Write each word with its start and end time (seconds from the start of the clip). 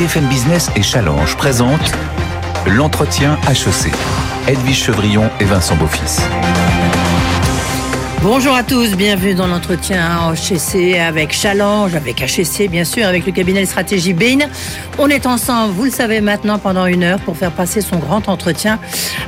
BFM 0.00 0.28
Business 0.28 0.70
et 0.76 0.82
Challenge 0.82 1.36
présentent 1.36 1.92
l'entretien 2.66 3.38
HEC. 3.46 3.92
Edwige 4.48 4.84
Chevrillon 4.84 5.28
et 5.40 5.44
Vincent 5.44 5.76
Beaufils. 5.76 6.22
Bonjour 8.22 8.54
à 8.54 8.62
tous, 8.62 8.96
bienvenue 8.96 9.34
dans 9.34 9.46
l'entretien 9.46 10.32
HEC 10.32 10.96
avec 10.96 11.34
Challenge, 11.34 11.94
avec 11.94 12.22
HEC 12.22 12.70
bien 12.70 12.84
sûr, 12.84 13.06
avec 13.06 13.26
le 13.26 13.32
cabinet 13.32 13.60
de 13.60 13.66
stratégie 13.66 14.14
Bain. 14.14 14.38
On 14.98 15.08
est 15.08 15.26
ensemble, 15.26 15.74
vous 15.74 15.84
le 15.84 15.90
savez 15.90 16.22
maintenant, 16.22 16.58
pendant 16.58 16.86
une 16.86 17.02
heure 17.02 17.20
pour 17.20 17.36
faire 17.36 17.52
passer 17.52 17.82
son 17.82 17.98
grand 17.98 18.26
entretien 18.30 18.78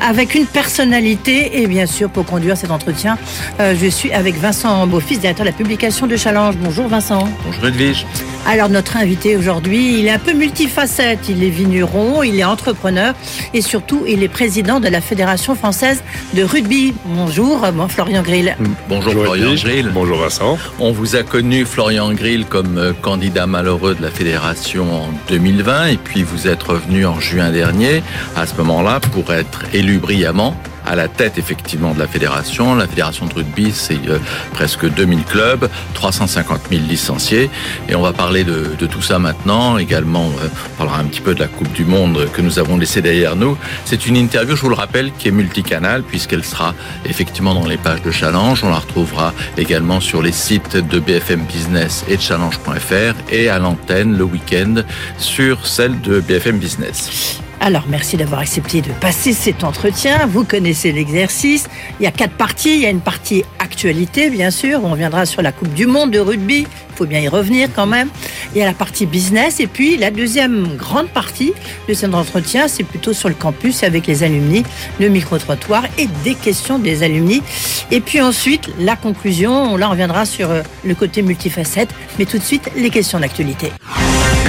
avec 0.01 0.35
une 0.35 0.47
personnalité 0.47 1.61
et 1.61 1.67
bien 1.67 1.85
sûr 1.85 2.09
pour 2.09 2.25
conduire 2.25 2.57
cet 2.57 2.71
entretien, 2.71 3.19
euh, 3.61 3.75
je 3.79 3.89
suis 3.89 4.11
avec 4.11 4.37
Vincent 4.37 4.87
Beaufils, 4.87 5.19
directeur 5.19 5.45
de 5.45 5.51
la 5.51 5.57
publication 5.57 6.07
de 6.07 6.17
Challenge. 6.17 6.57
Bonjour 6.57 6.89
Vincent. 6.89 7.29
Bonjour 7.45 7.67
Edwige. 7.67 8.07
Alors 8.45 8.69
notre 8.69 8.97
invité 8.97 9.37
aujourd'hui, 9.37 10.01
il 10.01 10.07
est 10.07 10.11
un 10.11 10.19
peu 10.19 10.33
multifacette. 10.33 11.29
Il 11.29 11.45
est 11.45 11.49
vigneron, 11.49 12.25
il 12.25 12.39
est 12.39 12.45
entrepreneur 12.45 13.15
et 13.55 13.63
surtout 13.63 14.05
il 14.07 14.23
est 14.23 14.29
président 14.29 14.81
de 14.81 14.89
la 14.89 15.01
Fédération 15.01 15.55
française 15.55 16.03
de 16.35 16.43
rugby. 16.43 16.93
Bonjour, 17.05 17.61
bon, 17.73 17.87
Florian 17.87 18.23
Grill. 18.23 18.57
Bonjour, 18.89 19.13
Florian 19.13 19.55
Grill. 19.55 19.91
Bonjour 19.95 20.19
Vincent. 20.19 20.59
On 20.81 20.91
vous 20.91 21.15
a 21.15 21.23
connu 21.23 21.65
Florian 21.65 22.13
Grill 22.13 22.45
comme 22.45 22.79
euh, 22.79 22.93
candidat 22.93 23.47
malheureux 23.47 23.95
de 23.95 24.03
la 24.03 24.11
fédération 24.11 24.93
en 24.93 25.09
2020 25.29 25.87
et 25.87 25.97
puis 25.97 26.25
vous 26.25 26.49
êtes 26.49 26.63
revenu 26.65 27.07
en 27.07 27.21
juin 27.21 27.51
dernier 27.51 28.03
à 28.37 28.47
ce 28.47 28.57
moment-là 28.57 28.99
pour 28.99 29.33
être 29.33 29.63
élu 29.73 29.99
brillamment 29.99 30.57
à 30.87 30.97
la 30.97 31.09
tête 31.09 31.39
effectivement 31.39 31.95
de 31.95 31.99
la 31.99 32.07
fédération. 32.07 32.75
La 32.75 32.87
fédération 32.87 33.27
de 33.27 33.35
rugby, 33.35 33.73
c'est 33.73 34.09
euh, 34.09 34.19
presque 34.53 34.89
2000 34.89 35.25
clubs, 35.25 35.69
350 35.95 36.61
000 36.71 36.83
licenciés. 36.89 37.51
Et 37.89 37.95
on 37.95 38.03
va 38.03 38.13
parler 38.13 38.45
de, 38.45 38.75
tout 38.87 39.03
ça 39.03 39.19
maintenant. 39.19 39.79
Également, 39.79 40.27
euh, 40.43 40.49
on 40.75 40.77
parlera 40.77 40.99
un 40.99 41.05
petit 41.05 41.21
peu 41.21 41.35
de 41.35 41.41
la 41.41 41.49
Coupe 41.49 41.73
du 41.73 41.85
Monde 41.85 42.29
que 42.33 42.43
nous 42.43 42.59
avons 42.59 42.77
laissée 42.77 43.03
derrière 43.03 43.37
nous. 43.37 43.57
C'est 43.85 44.07
une 44.07 44.17
interview, 44.17 44.57
je 44.57 44.63
vous 44.63 44.69
le 44.69 44.75
rappelle, 44.75 45.13
qui 45.19 45.29
est 45.29 45.33
multicanal 45.33 46.03
puisqu'elle 46.03 46.45
sera 46.45 46.75
effectivement 47.05 47.55
dans 47.55 47.67
les 47.67 47.77
pages 47.77 48.03
de 48.03 48.11
Challenge. 48.11 48.63
On 48.65 48.71
la 48.71 48.79
retrouvera 48.79 49.33
également 49.57 50.01
sur 50.01 50.23
les 50.23 50.33
sites 50.33 50.77
de 50.77 50.99
BFM 50.99 51.43
Business 51.45 52.05
et 52.09 52.19
Challenge.fr 52.19 53.15
et 53.31 53.49
à 53.49 53.59
l'antenne 53.59 54.17
le 54.17 54.25
week-end 54.25 54.83
sur 55.19 55.67
celle 55.67 56.01
de 56.01 56.21
BFM 56.21 56.59
Business. 56.59 57.41
Alors, 57.65 57.85
merci 57.89 58.17
d'avoir 58.17 58.41
accepté 58.41 58.81
de 58.81 58.91
passer 58.91 59.33
cet 59.33 59.63
entretien. 59.63 60.27
Vous 60.27 60.43
connaissez 60.43 60.91
l'exercice. 60.91 61.69
Il 62.01 62.03
y 62.03 62.09
a 62.09 62.11
quatre 62.11 62.35
parties. 62.35 62.75
Il 62.75 62.81
y 62.81 62.87
a 62.87 62.91
une 62.91 63.01
partie 63.01 63.45
actualité, 63.61 64.31
bien 64.31 64.51
sûr. 64.51 64.81
On 64.83 64.95
viendra 64.95 65.27
sur 65.27 65.43
la 65.43 65.53
Coupe 65.53 65.73
du 65.73 65.87
Monde 65.87 66.11
de 66.11 66.19
rugby. 66.19 66.67
Il 66.67 66.97
faut 66.97 67.07
bien 67.07 67.21
y 67.21 67.29
revenir 67.29 67.69
quand 67.73 67.87
même. 67.87 68.09
Il 68.53 68.59
y 68.59 68.63
a 68.63 68.67
la 68.67 68.73
partie 68.73 69.07
business. 69.07 69.61
Et 69.61 69.69
puis, 69.69 69.97
la 69.97 70.11
deuxième 70.11 70.77
grande 70.77 71.07
partie 71.07 71.53
de 71.89 71.95
cet 71.95 72.17
entretien, 72.17 72.67
c'est 72.67 72.83
plutôt 72.83 73.13
sur 73.13 73.29
le 73.29 73.37
campus 73.37 73.85
avec 73.85 74.09
les 74.09 74.25
alumni, 74.25 74.65
le 74.99 75.09
micro-trottoir 75.09 75.85
et 75.99 76.09
des 76.25 76.35
questions 76.35 76.81
des 76.81 77.05
alumni. 77.05 77.45
Et 77.93 78.01
puis 78.01 78.21
ensuite, 78.21 78.71
la 78.81 78.97
conclusion. 78.97 79.77
Là, 79.77 79.87
on 79.87 79.93
reviendra 79.93 80.25
sur 80.27 80.51
euh, 80.51 80.63
le 80.85 80.97
côté 80.97 81.23
multifacette. 81.23 81.91
Mais 82.19 82.25
tout 82.25 82.39
de 82.39 82.43
suite, 82.43 82.73
les 82.75 82.91
questions 82.91 83.21
d'actualité. 83.21 83.71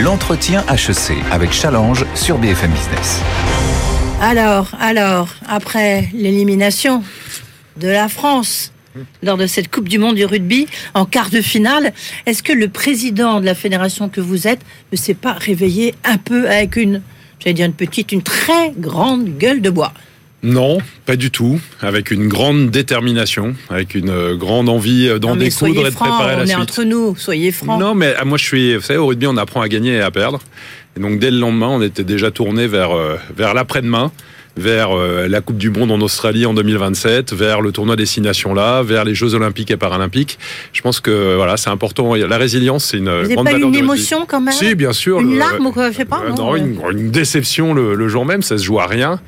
L'entretien 0.02 0.66
HEC 0.72 1.18
avec 1.32 1.52
Challenge 1.52 2.04
sur 2.16 2.40
BFM 2.40 2.72
Business. 2.72 3.22
Alors, 4.22 4.72
alors, 4.80 5.30
après 5.48 6.10
l'élimination 6.14 7.04
de 7.78 7.90
la 7.90 8.10
France 8.10 8.74
lors 9.22 9.38
de 9.38 9.46
cette 9.46 9.70
Coupe 9.70 9.88
du 9.88 10.00
Monde 10.00 10.16
du 10.16 10.26
rugby 10.26 10.66
en 10.96 11.06
quart 11.06 11.30
de 11.30 11.42
finale, 11.42 11.94
est-ce 12.26 12.42
que 12.42 12.54
le 12.54 12.70
président 12.70 13.40
de 13.40 13.46
la 13.46 13.54
fédération 13.54 14.10
que 14.10 14.20
vous 14.20 14.48
êtes 14.48 14.62
ne 14.92 14.98
s'est 14.98 15.14
pas 15.14 15.34
réveillé 15.34 15.94
un 16.04 16.18
peu 16.18 16.50
avec 16.50 16.76
une, 16.76 17.04
j'allais 17.40 17.54
dire 17.54 17.68
une 17.68 17.74
petite, 17.74 18.12
une 18.12 18.24
très 18.24 18.72
grande 18.76 19.38
gueule 19.38 19.62
de 19.62 19.70
bois? 19.70 19.94
Non, 20.44 20.80
pas 21.06 21.16
du 21.16 21.32
tout. 21.32 21.60
Avec 21.82 22.12
une 22.12 22.28
grande 22.28 22.70
détermination, 22.70 23.56
avec 23.70 23.96
une 23.96 24.10
euh, 24.10 24.36
grande 24.36 24.68
envie 24.68 25.08
euh, 25.08 25.18
d'en 25.18 25.38
découdre 25.38 25.88
et 25.88 25.90
de 25.90 25.96
préparer 25.96 26.36
on 26.36 26.38
la 26.38 26.44
est 26.44 26.48
suite. 26.48 26.60
entre 26.60 26.84
nous, 26.84 27.16
soyez 27.16 27.54
francs. 27.54 27.80
Non, 27.80 27.96
mais 27.96 28.14
ah, 28.20 28.26
moi 28.26 28.38
je 28.38 28.44
suis. 28.44 28.76
Vous 28.76 28.82
savez, 28.82 29.00
au 29.00 29.08
rugby, 29.08 29.26
on 29.26 29.38
apprend 29.38 29.62
à 29.62 29.70
gagner 29.70 29.94
et 29.94 30.02
à 30.02 30.12
perdre. 30.12 30.40
Et 30.98 31.00
donc 31.00 31.20
dès 31.20 31.32
le 31.32 31.40
lendemain, 31.40 31.70
on 31.70 31.82
était 31.82 32.04
déjà 32.04 32.30
tourné 32.30 32.68
vers 32.68 32.92
euh, 32.92 33.16
vers 33.36 33.54
l'après-demain, 33.54 34.12
vers 34.56 34.96
euh, 34.96 35.28
la 35.28 35.42
Coupe 35.42 35.58
du 35.58 35.70
Monde 35.72 35.92
en 35.92 36.00
Australie 36.02 36.46
en 36.46 36.54
2027, 36.54 37.34
vers 37.34 37.62
le 37.62 37.72
tournoi 37.72 37.96
des 37.96 38.06
Six 38.06 38.22
Nations 38.22 38.54
là, 38.54 38.84
vers 38.84 39.04
les 39.04 39.16
Jeux 39.16 39.34
Olympiques 39.34 39.72
et 39.72 39.78
Paralympiques. 39.78 40.38
Je 40.74 40.82
pense 40.82 41.00
que 41.00 41.36
voilà, 41.36 41.58
c'est 41.58 41.70
important. 41.70 42.14
La 42.16 42.38
résilience, 42.38 42.86
c'est 42.86 42.98
une 42.98 43.10
Vous 43.24 43.34
grande 43.34 43.46
pas 43.46 43.52
eu 43.52 43.56
valeur 43.56 43.70
une 43.70 43.76
émotion 43.76 44.26
quand 44.28 44.42
même? 44.42 44.54
Si, 44.54 44.76
bien 44.76 44.94
sûr. 44.94 45.20
Une 45.22 45.32
le- 45.32 45.38
larme 45.40 45.66
ou 45.66 45.72
quoi, 45.72 45.90
je 45.92 45.98
sais 45.98 46.06
pas. 46.06 46.22
Euh, 46.26 46.30
non, 46.30 46.36
non, 46.36 46.54
euh, 46.54 46.58
une, 46.92 47.00
une 47.00 47.12
déception 47.12 47.74
le, 47.74 47.96
le 47.96 48.08
jour 48.08 48.26
même, 48.26 48.42
ça 48.44 48.58
se 48.58 48.64
joue 48.64 48.80
à 48.80 48.86
rien. 48.88 49.20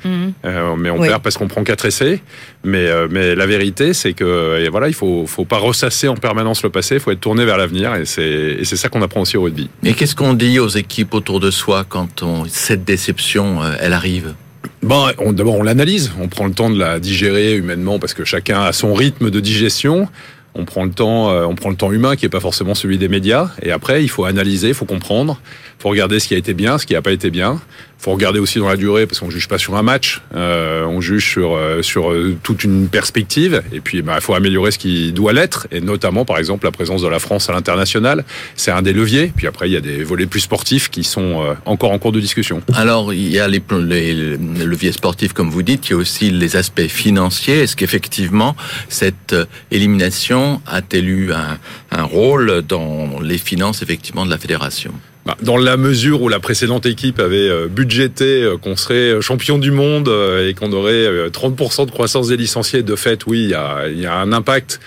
Euh, 0.44 0.74
mais 0.78 0.90
on 0.90 1.00
Oui. 1.00 1.08
perd 1.08 1.22
parce 1.22 1.36
qu'on 1.36 1.48
prend 1.48 1.64
quatre 1.64 1.84
essais. 1.86 2.20
Mais, 2.64 2.86
euh, 2.86 3.06
mais 3.10 3.34
la 3.34 3.46
vérité, 3.46 3.94
c'est 3.94 4.12
que 4.12 4.60
et 4.60 4.68
voilà, 4.68 4.88
il 4.88 4.94
faut, 4.94 5.24
faut 5.26 5.44
pas 5.44 5.58
ressasser 5.58 6.08
en 6.08 6.16
permanence 6.16 6.62
le 6.62 6.70
passé. 6.70 6.94
Il 6.96 7.00
faut 7.00 7.10
être 7.10 7.20
tourné 7.20 7.44
vers 7.44 7.58
l'avenir, 7.58 7.94
et 7.94 8.04
c'est 8.04 8.56
et 8.58 8.64
c'est 8.64 8.76
ça 8.76 8.88
qu'on 8.88 9.02
apprend 9.02 9.20
aussi 9.22 9.36
au 9.36 9.42
rugby. 9.42 9.68
Et 9.84 9.92
qu'est-ce 9.94 10.14
qu'on 10.16 10.34
dit 10.34 10.58
aux 10.58 10.68
équipes 10.68 11.14
autour 11.14 11.38
de 11.40 11.50
soi 11.50 11.84
quand 11.88 12.22
on, 12.22 12.44
cette 12.48 12.84
déception, 12.84 13.62
euh, 13.62 13.72
elle 13.80 13.92
arrive? 13.92 14.34
Bon, 14.82 15.08
on, 15.18 15.32
d'abord 15.32 15.54
on 15.54 15.62
l'analyse, 15.62 16.12
on 16.20 16.28
prend 16.28 16.46
le 16.46 16.52
temps 16.52 16.70
de 16.70 16.78
la 16.78 17.00
digérer 17.00 17.56
humainement 17.56 17.98
parce 17.98 18.14
que 18.14 18.24
chacun 18.24 18.62
a 18.62 18.72
son 18.72 18.94
rythme 18.94 19.30
de 19.30 19.40
digestion. 19.40 20.08
On 20.54 20.64
prend 20.64 20.84
le 20.84 20.90
temps, 20.90 21.30
euh, 21.30 21.44
on 21.44 21.54
prend 21.54 21.68
le 21.68 21.76
temps 21.76 21.92
humain 21.92 22.16
qui 22.16 22.24
est 22.24 22.30
pas 22.30 22.40
forcément 22.40 22.74
celui 22.74 22.96
des 22.96 23.08
médias. 23.08 23.50
Et 23.62 23.72
après, 23.72 24.02
il 24.02 24.08
faut 24.08 24.24
analyser, 24.24 24.68
il 24.68 24.74
faut 24.74 24.86
comprendre, 24.86 25.38
il 25.78 25.82
faut 25.82 25.88
regarder 25.90 26.18
ce 26.18 26.28
qui 26.28 26.34
a 26.34 26.38
été 26.38 26.54
bien, 26.54 26.78
ce 26.78 26.86
qui 26.86 26.94
n'a 26.94 27.02
pas 27.02 27.12
été 27.12 27.30
bien. 27.30 27.60
Faut 27.98 28.12
regarder 28.12 28.38
aussi 28.38 28.58
dans 28.58 28.68
la 28.68 28.76
durée 28.76 29.06
parce 29.06 29.20
qu'on 29.20 29.30
juge 29.30 29.48
pas 29.48 29.58
sur 29.58 29.74
un 29.74 29.82
match, 29.82 30.20
euh, 30.34 30.84
on 30.84 31.00
juge 31.00 31.30
sur 31.30 31.56
euh, 31.56 31.82
sur 31.82 32.12
euh, 32.12 32.36
toute 32.42 32.62
une 32.62 32.88
perspective. 32.88 33.62
Et 33.72 33.80
puis, 33.80 34.02
bah, 34.02 34.14
il 34.16 34.20
faut 34.20 34.34
améliorer 34.34 34.70
ce 34.70 34.78
qui 34.78 35.12
doit 35.12 35.32
l'être, 35.32 35.66
et 35.72 35.80
notamment, 35.80 36.24
par 36.24 36.38
exemple, 36.38 36.66
la 36.66 36.72
présence 36.72 37.02
de 37.02 37.08
la 37.08 37.18
France 37.18 37.48
à 37.48 37.52
l'international. 37.52 38.24
C'est 38.54 38.70
un 38.70 38.82
des 38.82 38.92
leviers. 38.92 39.32
Puis 39.34 39.46
après, 39.46 39.68
il 39.68 39.72
y 39.72 39.76
a 39.76 39.80
des 39.80 40.04
volets 40.04 40.26
plus 40.26 40.40
sportifs 40.40 40.90
qui 40.90 41.04
sont 41.04 41.56
encore 41.64 41.90
en 41.90 41.98
cours 41.98 42.12
de 42.12 42.20
discussion. 42.20 42.62
Alors, 42.74 43.14
il 43.14 43.28
y 43.28 43.40
a 43.40 43.48
les, 43.48 43.62
leviers 43.62 44.92
sportifs, 44.92 45.32
comme 45.32 45.50
vous 45.50 45.62
dites, 45.62 45.88
il 45.88 45.92
y 45.92 45.94
a 45.94 45.96
aussi 45.96 46.30
les 46.30 46.56
aspects 46.56 46.88
financiers. 46.88 47.60
Est-ce 47.60 47.76
qu'effectivement, 47.76 48.56
cette 48.88 49.34
élimination 49.70 50.60
a-t-elle 50.66 51.08
eu 51.08 51.32
un, 51.32 51.58
un 51.90 52.02
rôle 52.04 52.62
dans 52.62 53.20
les 53.20 53.38
finances, 53.38 53.82
effectivement, 53.82 54.26
de 54.26 54.30
la 54.30 54.38
fédération? 54.38 54.92
Bah, 54.92 55.15
Dans 55.42 55.56
la 55.56 55.76
mesure 55.76 56.22
où 56.22 56.28
la 56.28 56.38
précédente 56.38 56.86
équipe 56.86 57.18
avait 57.18 57.48
euh, 57.48 57.66
budgété 57.66 58.42
euh, 58.42 58.56
qu'on 58.56 58.76
serait 58.76 59.20
champion 59.20 59.58
du 59.58 59.72
monde 59.72 60.08
euh, 60.08 60.48
et 60.48 60.54
qu'on 60.54 60.72
aurait 60.72 60.92
euh, 60.92 61.30
30% 61.30 61.86
de 61.86 61.90
croissance 61.90 62.28
des 62.28 62.36
licenciés, 62.36 62.84
de 62.84 62.94
fait, 62.94 63.26
oui, 63.26 63.50
il 63.90 64.00
y 64.00 64.06
a 64.06 64.14
un 64.14 64.32
impact. 64.32 64.80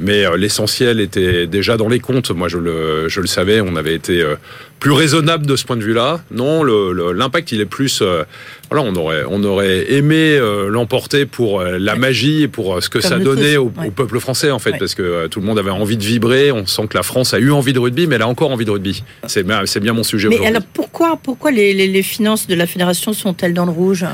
Mais 0.00 0.24
euh, 0.24 0.36
l'essentiel 0.36 0.98
était 1.00 1.46
déjà 1.46 1.76
dans 1.76 1.88
les 1.88 2.00
comptes. 2.00 2.30
Moi, 2.30 2.48
je 2.48 2.56
le, 2.58 3.08
je 3.08 3.20
le 3.20 3.26
savais, 3.26 3.60
on 3.60 3.76
avait 3.76 3.94
été 3.94 4.22
euh, 4.22 4.36
plus 4.78 4.92
raisonnable 4.92 5.44
de 5.46 5.56
ce 5.56 5.64
point 5.66 5.76
de 5.76 5.82
vue-là. 5.84 6.20
Non, 6.30 6.64
l'impact, 6.64 7.52
il 7.52 7.60
est 7.60 7.66
plus... 7.66 8.00
euh, 8.00 8.24
voilà, 8.70 8.88
on 8.88 8.94
aurait, 8.96 9.24
on 9.28 9.42
aurait 9.44 9.92
aimé 9.92 10.36
euh, 10.38 10.68
l'emporter 10.70 11.26
pour 11.26 11.60
euh, 11.60 11.76
la 11.78 11.96
magie 11.96 12.42
et 12.44 12.48
pour 12.48 12.82
ce 12.82 12.88
que 12.88 12.98
Comme 12.98 13.10
ça 13.10 13.18
donnait 13.18 13.56
au, 13.58 13.64
ouais. 13.78 13.88
au 13.88 13.90
peuple 13.90 14.20
français, 14.20 14.50
en 14.50 14.58
fait, 14.58 14.70
Ouais. 14.70 14.78
parce 14.78 14.94
que 14.94 15.26
tout 15.26 15.40
le 15.40 15.46
monde 15.46 15.58
avait 15.58 15.70
envie 15.70 15.96
de 15.96 16.02
vibrer. 16.04 16.50
On 16.52 16.66
sent 16.66 16.86
que 16.88 16.96
la 16.96 17.02
France 17.02 17.34
a 17.34 17.38
eu 17.38 17.50
envie 17.50 17.72
de 17.72 17.78
rugby, 17.78 18.06
mais 18.06 18.14
elle 18.14 18.22
a 18.22 18.28
encore 18.28 18.50
envie 18.52 18.64
de 18.64 18.70
rugby. 18.70 19.02
C'est 19.26 19.42
bien, 19.44 19.92
mon 19.92 20.02
sujet 20.04 20.28
Mais 20.28 20.46
alors 20.46 20.62
pourquoi, 20.72 21.18
pourquoi 21.22 21.50
les, 21.50 21.74
les- 21.74 21.88
les 21.88 22.02
finances 22.02 22.46
de 22.46 22.54
la 22.54 22.66
fédération 22.66 23.12
sont-elles 23.12 23.52
dans 23.54 23.66
le 23.66 23.72
rouge? 23.72 24.04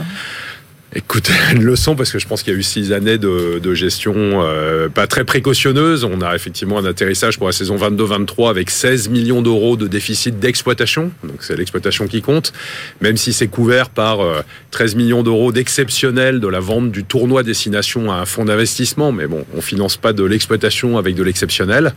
Écoute, 0.97 1.31
elles 1.51 1.61
le 1.61 1.77
sont 1.77 1.95
parce 1.95 2.11
que 2.11 2.19
je 2.19 2.27
pense 2.27 2.43
qu'il 2.43 2.55
y 2.55 2.57
a 2.57 2.59
eu 2.59 2.63
six 2.63 2.91
années 2.95 3.19
de, 3.19 3.75
gestion 3.75 4.15
euh, 4.17 4.89
pas 4.89 5.07
très 5.07 5.25
précautionneuse. 5.25 6.05
On 6.05 6.23
a 6.23 6.35
effectivement 6.35 6.79
un 6.79 6.87
atterrissage 6.87 7.37
pour 7.37 7.47
la 7.49 7.53
saison 7.53 7.77
22-23 7.77 8.49
avec 8.49 8.71
16 8.71 9.11
millions 9.11 9.43
d'euros 9.43 9.77
de 9.77 9.89
déficit 9.89 10.39
d'exploitation. 10.39 11.11
Donc 11.23 11.41
c'est 11.41 11.55
l'exploitation 11.55 12.07
qui 12.07 12.23
compte, 12.23 12.55
même 13.03 13.19
si 13.19 13.35
c'est 13.35 13.47
couvert 13.47 13.91
par 13.91 14.21
euh, 14.21 14.41
13 14.71 14.95
millions 14.95 15.23
d'euros 15.23 15.53
d'exceptionnel 15.53 16.41
de 16.41 16.49
la 16.49 16.61
vente 16.61 16.91
du 16.91 17.05
tournoi 17.05 17.43
Destination 17.43 18.11
à 18.11 18.15
un 18.15 18.25
fonds 18.25 18.47
d'investissement. 18.47 19.13
Mais 19.13 19.27
bon, 19.27 19.45
on 19.55 19.61
finance 19.61 19.99
pas 19.99 20.15
de 20.15 20.25
l'exploitation 20.25 20.97
avec 20.97 21.15
de 21.15 21.23
l'exceptionnel. 21.23 21.93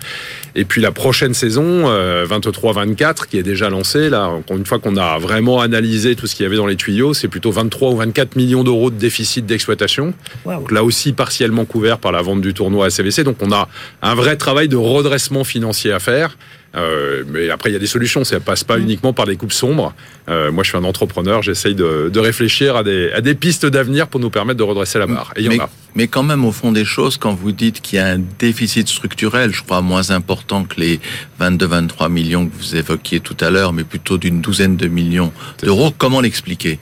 Et 0.56 0.66
puis 0.66 0.82
la 0.82 0.92
prochaine 0.92 1.34
saison, 1.34 1.84
euh, 1.86 2.26
23-24, 2.26 3.28
qui 3.28 3.38
est 3.38 3.44
déjà 3.44 3.70
lancée, 3.70 4.10
là, 4.10 4.30
une 4.50 4.66
fois 4.66 4.80
qu'on 4.80 4.98
a 4.98 5.18
vraiment 5.20 5.62
analysé 5.62 6.18
tout 6.18 6.28
ce 6.28 6.36
qu'il 6.36 6.44
y 6.44 6.48
avait 6.48 6.58
dans 6.58 6.68
les 6.68 6.76
tuyaux, 6.76 7.14
c'est 7.14 7.30
plutôt 7.30 7.52
23 7.52 7.92
ou 7.92 7.96
24 7.96 8.36
millions 8.36 8.66
d'euros 8.66 8.89
de 8.90 8.98
déficit 8.98 9.46
d'exploitation. 9.46 10.14
Donc 10.46 10.72
là 10.72 10.84
aussi 10.84 11.14
partiellement 11.14 11.66
couvert 11.66 11.98
par 11.98 12.12
la 12.12 12.22
vente 12.22 12.42
du 12.42 12.54
tournoi 12.54 12.88
à 12.88 12.90
CVC. 12.90 13.24
Donc 13.24 13.38
on 13.42 13.52
a 13.52 13.68
un 14.02 14.16
vrai 14.16 14.36
travail 14.36 14.68
de 14.68 14.76
redressement 14.78 15.44
financier 15.44 15.92
à 15.92 16.00
faire. 16.00 16.38
Euh, 16.76 17.24
mais 17.28 17.50
après, 17.50 17.72
il 17.72 17.74
y 17.74 17.76
a 17.76 17.80
des 17.80 17.88
solutions. 17.88 18.24
Ça 18.24 18.40
passe 18.40 18.64
pas 18.64 18.78
Mm. 18.78 18.82
uniquement 18.84 19.12
par 19.12 19.26
des 19.26 19.36
coupes 19.38 19.52
sombres. 19.54 19.94
Euh, 20.30 20.52
moi, 20.52 20.64
je 20.64 20.70
suis 20.70 20.78
un 20.78 20.84
entrepreneur. 20.84 21.42
J'essaye 21.42 21.74
de, 21.74 22.10
de 22.14 22.20
réfléchir 22.20 22.76
à 22.76 22.84
des, 22.84 23.12
à 23.12 23.22
des 23.22 23.34
pistes 23.34 23.66
d'avenir 23.66 24.08
pour 24.08 24.20
nous 24.20 24.30
permettre 24.30 24.60
de 24.60 24.64
redresser 24.64 25.00
la 25.00 25.08
barre. 25.08 25.34
Et 25.36 25.40
il 25.40 25.46
y 25.46 25.48
en 25.50 25.52
mais, 25.54 25.60
a. 25.62 25.70
mais 25.96 26.08
quand 26.08 26.22
même, 26.22 26.46
au 26.46 26.52
fond 26.52 26.72
des 26.72 26.86
choses, 26.86 27.18
quand 27.18 27.34
vous 27.34 27.52
dites 27.52 27.82
qu'il 27.82 27.98
y 27.98 28.00
a 28.00 28.06
un 28.06 28.22
déficit 28.38 28.88
structurel, 28.88 29.52
je 29.52 29.64
crois 29.64 29.82
moins 29.82 30.12
important 30.12 30.64
que 30.64 30.80
les 30.80 31.00
22-23 31.42 32.08
millions 32.12 32.46
que 32.48 32.56
vous 32.56 32.76
évoquiez 32.76 33.20
tout 33.20 33.38
à 33.40 33.50
l'heure, 33.50 33.74
mais 33.74 33.84
plutôt 33.84 34.20
d'une 34.20 34.40
douzaine 34.42 34.78
de 34.78 34.88
millions 34.88 35.32
d'euros, 35.64 35.92
comment 35.98 36.22
l'expliquer? 36.22 36.78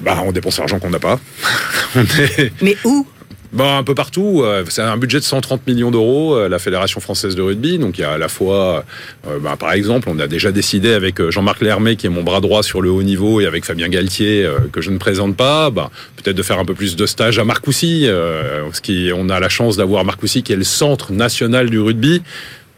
Bah, 0.00 0.22
on 0.24 0.32
dépense 0.32 0.58
l'argent 0.58 0.78
qu'on 0.78 0.90
n'a 0.90 0.98
pas. 0.98 1.20
on 1.96 2.00
est, 2.02 2.52
Mais 2.62 2.76
où? 2.84 3.06
Bon, 3.52 3.78
un 3.78 3.82
peu 3.82 3.96
partout. 3.96 4.42
euh, 4.44 4.64
C'est 4.68 4.80
un 4.80 4.96
budget 4.96 5.18
de 5.18 5.24
130 5.24 5.66
millions 5.66 5.90
d'euros, 5.90 6.36
euh, 6.36 6.48
la 6.48 6.60
Fédération 6.60 7.00
française 7.00 7.34
de 7.34 7.42
rugby. 7.42 7.78
Donc, 7.78 7.98
il 7.98 8.02
y 8.02 8.04
a 8.04 8.12
à 8.12 8.18
la 8.18 8.28
fois, 8.28 8.84
euh, 9.26 9.40
bah, 9.40 9.56
par 9.58 9.72
exemple, 9.72 10.08
on 10.08 10.20
a 10.20 10.28
déjà 10.28 10.52
décidé 10.52 10.92
avec 10.92 11.20
Jean-Marc 11.30 11.60
Lermé, 11.60 11.96
qui 11.96 12.06
est 12.06 12.10
mon 12.10 12.22
bras 12.22 12.40
droit 12.40 12.62
sur 12.62 12.80
le 12.80 12.90
haut 12.92 13.02
niveau, 13.02 13.40
et 13.40 13.46
avec 13.46 13.64
Fabien 13.64 13.88
Galtier, 13.88 14.44
euh, 14.44 14.58
que 14.72 14.80
je 14.80 14.90
ne 14.92 14.98
présente 14.98 15.36
pas, 15.36 15.70
bah, 15.70 15.90
peut-être 16.16 16.36
de 16.36 16.42
faire 16.44 16.60
un 16.60 16.64
peu 16.64 16.74
plus 16.74 16.94
de 16.94 17.06
stages 17.06 17.40
à 17.40 17.44
Marcoussis. 17.44 18.06
Euh, 18.06 18.70
ce 18.72 18.80
qui, 18.80 19.10
on 19.12 19.28
a 19.28 19.40
la 19.40 19.48
chance 19.48 19.76
d'avoir 19.76 20.04
Marcoussis, 20.04 20.44
qui 20.44 20.52
est 20.52 20.56
le 20.56 20.62
centre 20.62 21.10
national 21.12 21.70
du 21.70 21.80
rugby. 21.80 22.22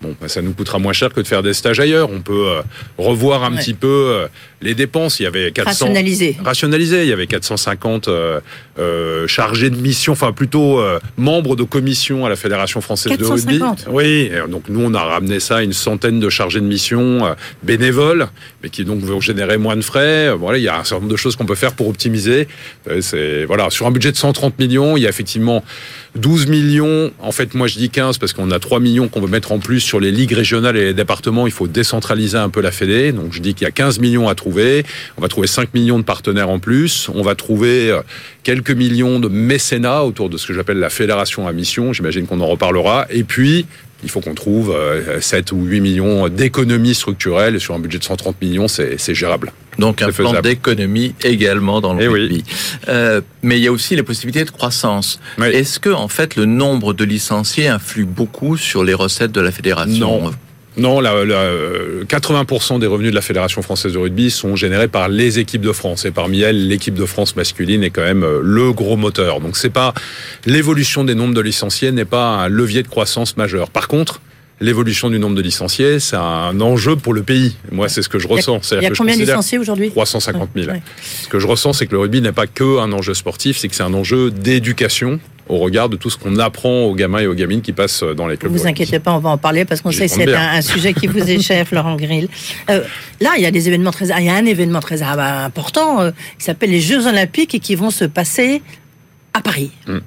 Bon, 0.00 0.16
bah, 0.22 0.28
ça 0.28 0.40
nous 0.40 0.52
coûtera 0.54 0.78
moins 0.78 0.94
cher 0.94 1.12
que 1.12 1.20
de 1.20 1.26
faire 1.28 1.42
des 1.42 1.52
stages 1.52 1.80
ailleurs. 1.80 2.08
On 2.10 2.22
peut 2.22 2.46
revoir 2.96 3.44
un 3.44 3.52
Ouais. 3.52 3.58
petit 3.58 3.74
peu 3.74 4.22
les 4.62 4.74
dépenses. 4.74 5.20
Il 5.20 5.24
y 5.24 5.26
avait 5.26 5.52
400 5.52 5.86
Rationaliser. 5.86 6.36
rationalisé. 6.42 7.02
Il 7.02 7.08
y 7.08 7.12
avait 7.12 7.26
450 7.26 8.08
euh, 8.08 8.40
euh, 8.78 9.26
chargés 9.26 9.70
de 9.70 9.76
mission, 9.76 10.12
enfin 10.12 10.32
plutôt 10.32 10.80
euh, 10.80 10.98
membres 11.16 11.56
de 11.56 11.64
commission 11.64 12.24
à 12.24 12.28
la 12.28 12.36
Fédération 12.36 12.80
française 12.80 13.16
de 13.16 13.24
rugby. 13.24 13.58
450. 13.58 13.86
Oui, 13.90 14.30
donc 14.48 14.64
nous 14.68 14.80
on 14.80 14.94
a 14.94 15.02
ramené 15.02 15.40
ça 15.40 15.56
à 15.56 15.62
une 15.62 15.72
centaine 15.72 16.20
de 16.20 16.28
chargés 16.28 16.60
de 16.60 16.66
mission 16.66 17.34
bénévoles, 17.62 18.28
mais 18.62 18.70
qui 18.70 18.84
donc 18.84 19.00
vont 19.00 19.20
générer 19.20 19.58
moins 19.58 19.76
de 19.76 19.82
frais. 19.82 20.34
Voilà, 20.34 20.58
il 20.58 20.64
y 20.64 20.68
a 20.68 20.78
un 20.78 20.84
certain 20.84 21.02
nombre 21.02 21.12
de 21.12 21.16
choses 21.16 21.36
qu'on 21.36 21.46
peut 21.46 21.54
faire 21.54 21.74
pour 21.74 21.88
optimiser. 21.88 22.48
C'est 23.00 23.44
voilà, 23.44 23.70
sur 23.70 23.86
un 23.86 23.90
budget 23.90 24.12
de 24.12 24.16
130 24.16 24.58
millions, 24.58 24.96
il 24.96 25.02
y 25.02 25.06
a 25.06 25.08
effectivement 25.08 25.64
12 26.16 26.46
millions. 26.46 27.10
En 27.20 27.32
fait, 27.32 27.54
moi 27.54 27.66
je 27.66 27.78
dis 27.78 27.90
15 27.90 28.18
parce 28.18 28.32
qu'on 28.32 28.50
a 28.50 28.58
3 28.58 28.80
millions 28.80 29.08
qu'on 29.08 29.20
veut 29.20 29.28
mettre 29.28 29.52
en 29.52 29.58
plus 29.58 29.80
sur 29.80 30.00
les 30.00 30.10
ligues 30.10 30.32
régionales 30.32 30.76
et 30.76 30.84
les 30.84 30.94
départements. 30.94 31.46
Il 31.46 31.52
faut 31.52 31.66
décentraliser 31.66 32.38
un 32.38 32.48
peu 32.48 32.60
la 32.60 32.70
Fédé. 32.70 33.12
Donc 33.12 33.32
je 33.32 33.40
dis 33.40 33.54
qu'il 33.54 33.64
y 33.64 33.68
a 33.68 33.70
15 33.70 33.98
millions 33.98 34.28
à 34.28 34.34
trouver. 34.34 34.51
On 35.16 35.22
va 35.22 35.28
trouver 35.28 35.46
5 35.46 35.74
millions 35.74 35.98
de 35.98 36.04
partenaires 36.04 36.50
en 36.50 36.58
plus. 36.58 37.08
On 37.14 37.22
va 37.22 37.34
trouver 37.34 37.90
euh, 37.90 38.02
quelques 38.42 38.70
millions 38.70 39.18
de 39.18 39.28
mécénats 39.28 40.04
autour 40.04 40.28
de 40.28 40.36
ce 40.36 40.46
que 40.46 40.54
j'appelle 40.54 40.78
la 40.78 40.90
fédération 40.90 41.46
à 41.46 41.52
mission. 41.52 41.92
J'imagine 41.92 42.26
qu'on 42.26 42.40
en 42.40 42.46
reparlera. 42.46 43.06
Et 43.10 43.24
puis, 43.24 43.66
il 44.02 44.10
faut 44.10 44.20
qu'on 44.20 44.34
trouve 44.34 44.70
euh, 44.70 45.20
7 45.20 45.52
ou 45.52 45.62
8 45.64 45.80
millions 45.80 46.28
d'économies 46.28 46.94
structurelles. 46.94 47.60
Sur 47.60 47.74
un 47.74 47.78
budget 47.78 47.98
de 47.98 48.04
130 48.04 48.40
millions, 48.42 48.68
c'est 48.68 49.14
gérable. 49.14 49.52
Donc 49.78 50.02
un 50.02 50.10
plan 50.10 50.40
d'économie 50.40 51.14
également 51.22 51.80
dans 51.80 51.94
le 51.94 52.02
Eh 52.02 52.08
oui. 52.08 52.44
Euh, 52.88 53.20
mais 53.42 53.58
il 53.58 53.62
y 53.62 53.68
a 53.68 53.72
aussi 53.72 53.96
les 53.96 54.02
possibilités 54.02 54.44
de 54.44 54.50
croissance. 54.50 55.18
Oui. 55.38 55.46
Est-ce 55.46 55.80
que 55.80 55.88
en 55.88 56.08
fait 56.08 56.36
le 56.36 56.44
nombre 56.44 56.92
de 56.92 57.04
licenciés 57.04 57.68
influe 57.68 58.04
beaucoup 58.04 58.56
sur 58.56 58.84
les 58.84 58.94
recettes 58.94 59.32
de 59.32 59.40
la 59.40 59.50
fédération? 59.50 60.24
Non. 60.24 60.30
Non, 60.76 61.00
la, 61.00 61.24
la, 61.24 61.34
euh, 61.34 62.04
80% 62.04 62.78
des 62.78 62.86
revenus 62.86 63.10
de 63.10 63.14
la 63.14 63.20
Fédération 63.20 63.60
française 63.60 63.92
de 63.92 63.98
rugby 63.98 64.30
sont 64.30 64.56
générés 64.56 64.88
par 64.88 65.08
les 65.08 65.38
équipes 65.38 65.62
de 65.62 65.72
France. 65.72 66.04
Et 66.04 66.10
parmi 66.10 66.40
elles, 66.40 66.68
l'équipe 66.68 66.94
de 66.94 67.04
France 67.04 67.36
masculine 67.36 67.82
est 67.82 67.90
quand 67.90 68.02
même 68.02 68.22
euh, 68.22 68.40
le 68.42 68.72
gros 68.72 68.96
moteur. 68.96 69.40
Donc 69.40 69.56
c'est 69.56 69.70
pas 69.70 69.92
l'évolution 70.46 71.04
des 71.04 71.14
nombres 71.14 71.34
de 71.34 71.40
licenciés 71.40 71.92
n'est 71.92 72.06
pas 72.06 72.26
un 72.26 72.48
levier 72.48 72.82
de 72.82 72.88
croissance 72.88 73.36
majeur. 73.36 73.70
Par 73.70 73.86
contre, 73.86 74.20
l'évolution 74.62 75.10
du 75.10 75.18
nombre 75.18 75.36
de 75.36 75.42
licenciés, 75.42 76.00
c'est 76.00 76.16
un 76.16 76.58
enjeu 76.60 76.96
pour 76.96 77.12
le 77.12 77.22
pays. 77.22 77.56
Moi, 77.70 77.88
c'est 77.88 78.00
ce 78.00 78.08
que 78.08 78.18
je 78.18 78.28
ressens. 78.28 78.60
Il 78.72 78.82
y 78.82 78.86
a 78.86 78.90
que 78.90 78.96
combien 78.96 79.16
de 79.16 79.20
licenciés 79.20 79.58
aujourd'hui? 79.58 79.90
350 79.90 80.50
000. 80.54 80.70
Ouais. 80.70 80.82
Ce 81.02 81.28
que 81.28 81.38
je 81.38 81.46
ressens, 81.46 81.74
c'est 81.74 81.86
que 81.86 81.92
le 81.92 81.98
rugby 81.98 82.22
n'est 82.22 82.32
pas 82.32 82.46
que 82.46 82.78
un 82.78 82.92
enjeu 82.92 83.14
sportif, 83.14 83.58
c'est 83.58 83.68
que 83.68 83.74
c'est 83.74 83.82
un 83.82 83.94
enjeu 83.94 84.30
d'éducation 84.30 85.20
au 85.52 85.58
regard 85.58 85.88
de 85.88 85.96
tout 85.96 86.08
ce 86.08 86.16
qu'on 86.16 86.38
apprend 86.38 86.84
aux 86.84 86.94
gamins 86.94 87.18
et 87.18 87.26
aux 87.26 87.34
gamines 87.34 87.60
qui 87.60 87.72
passent 87.72 88.02
dans 88.02 88.26
les 88.26 88.34
Ne 88.34 88.38
clubs. 88.38 88.52
de 88.52 88.58
vous 88.58 88.66
inquiétez 88.66 88.98
pas, 88.98 89.12
on 89.12 89.18
va 89.18 89.30
en 89.30 89.38
parler 89.38 89.64
parce 89.64 89.80
qu'on 89.80 89.92
sait 89.92 90.06
que 90.06 90.14
c'est 90.14 90.34
un, 90.34 90.52
un 90.54 90.62
sujet 90.62 90.94
qui 90.94 91.06
vous 91.06 91.40
cher, 91.40 91.68
Florent 91.68 91.96
Grill. 92.02 92.28
Euh, 92.70 92.82
là, 93.20 93.32
il 93.36 93.42
y 93.42 93.46
a 93.46 93.50
des 93.50 93.68
événements 93.68 93.90
très, 93.90 94.06
il 94.06 94.24
y 94.24 94.30
a 94.30 94.34
un 94.34 94.46
événement 94.46 94.80
très 94.80 95.02
important 95.02 96.00
euh, 96.00 96.10
qui 96.38 96.44
s'appelle 96.44 96.70
les 96.70 96.80
Jeux 96.80 97.06
Olympiques 97.06 97.54
et 97.54 97.60
qui 97.60 97.74
vont 97.74 97.90
se 97.90 98.04
passer 98.04 98.62
à 99.34 99.40
Paris. 99.40 99.70
Mm. 99.86 99.98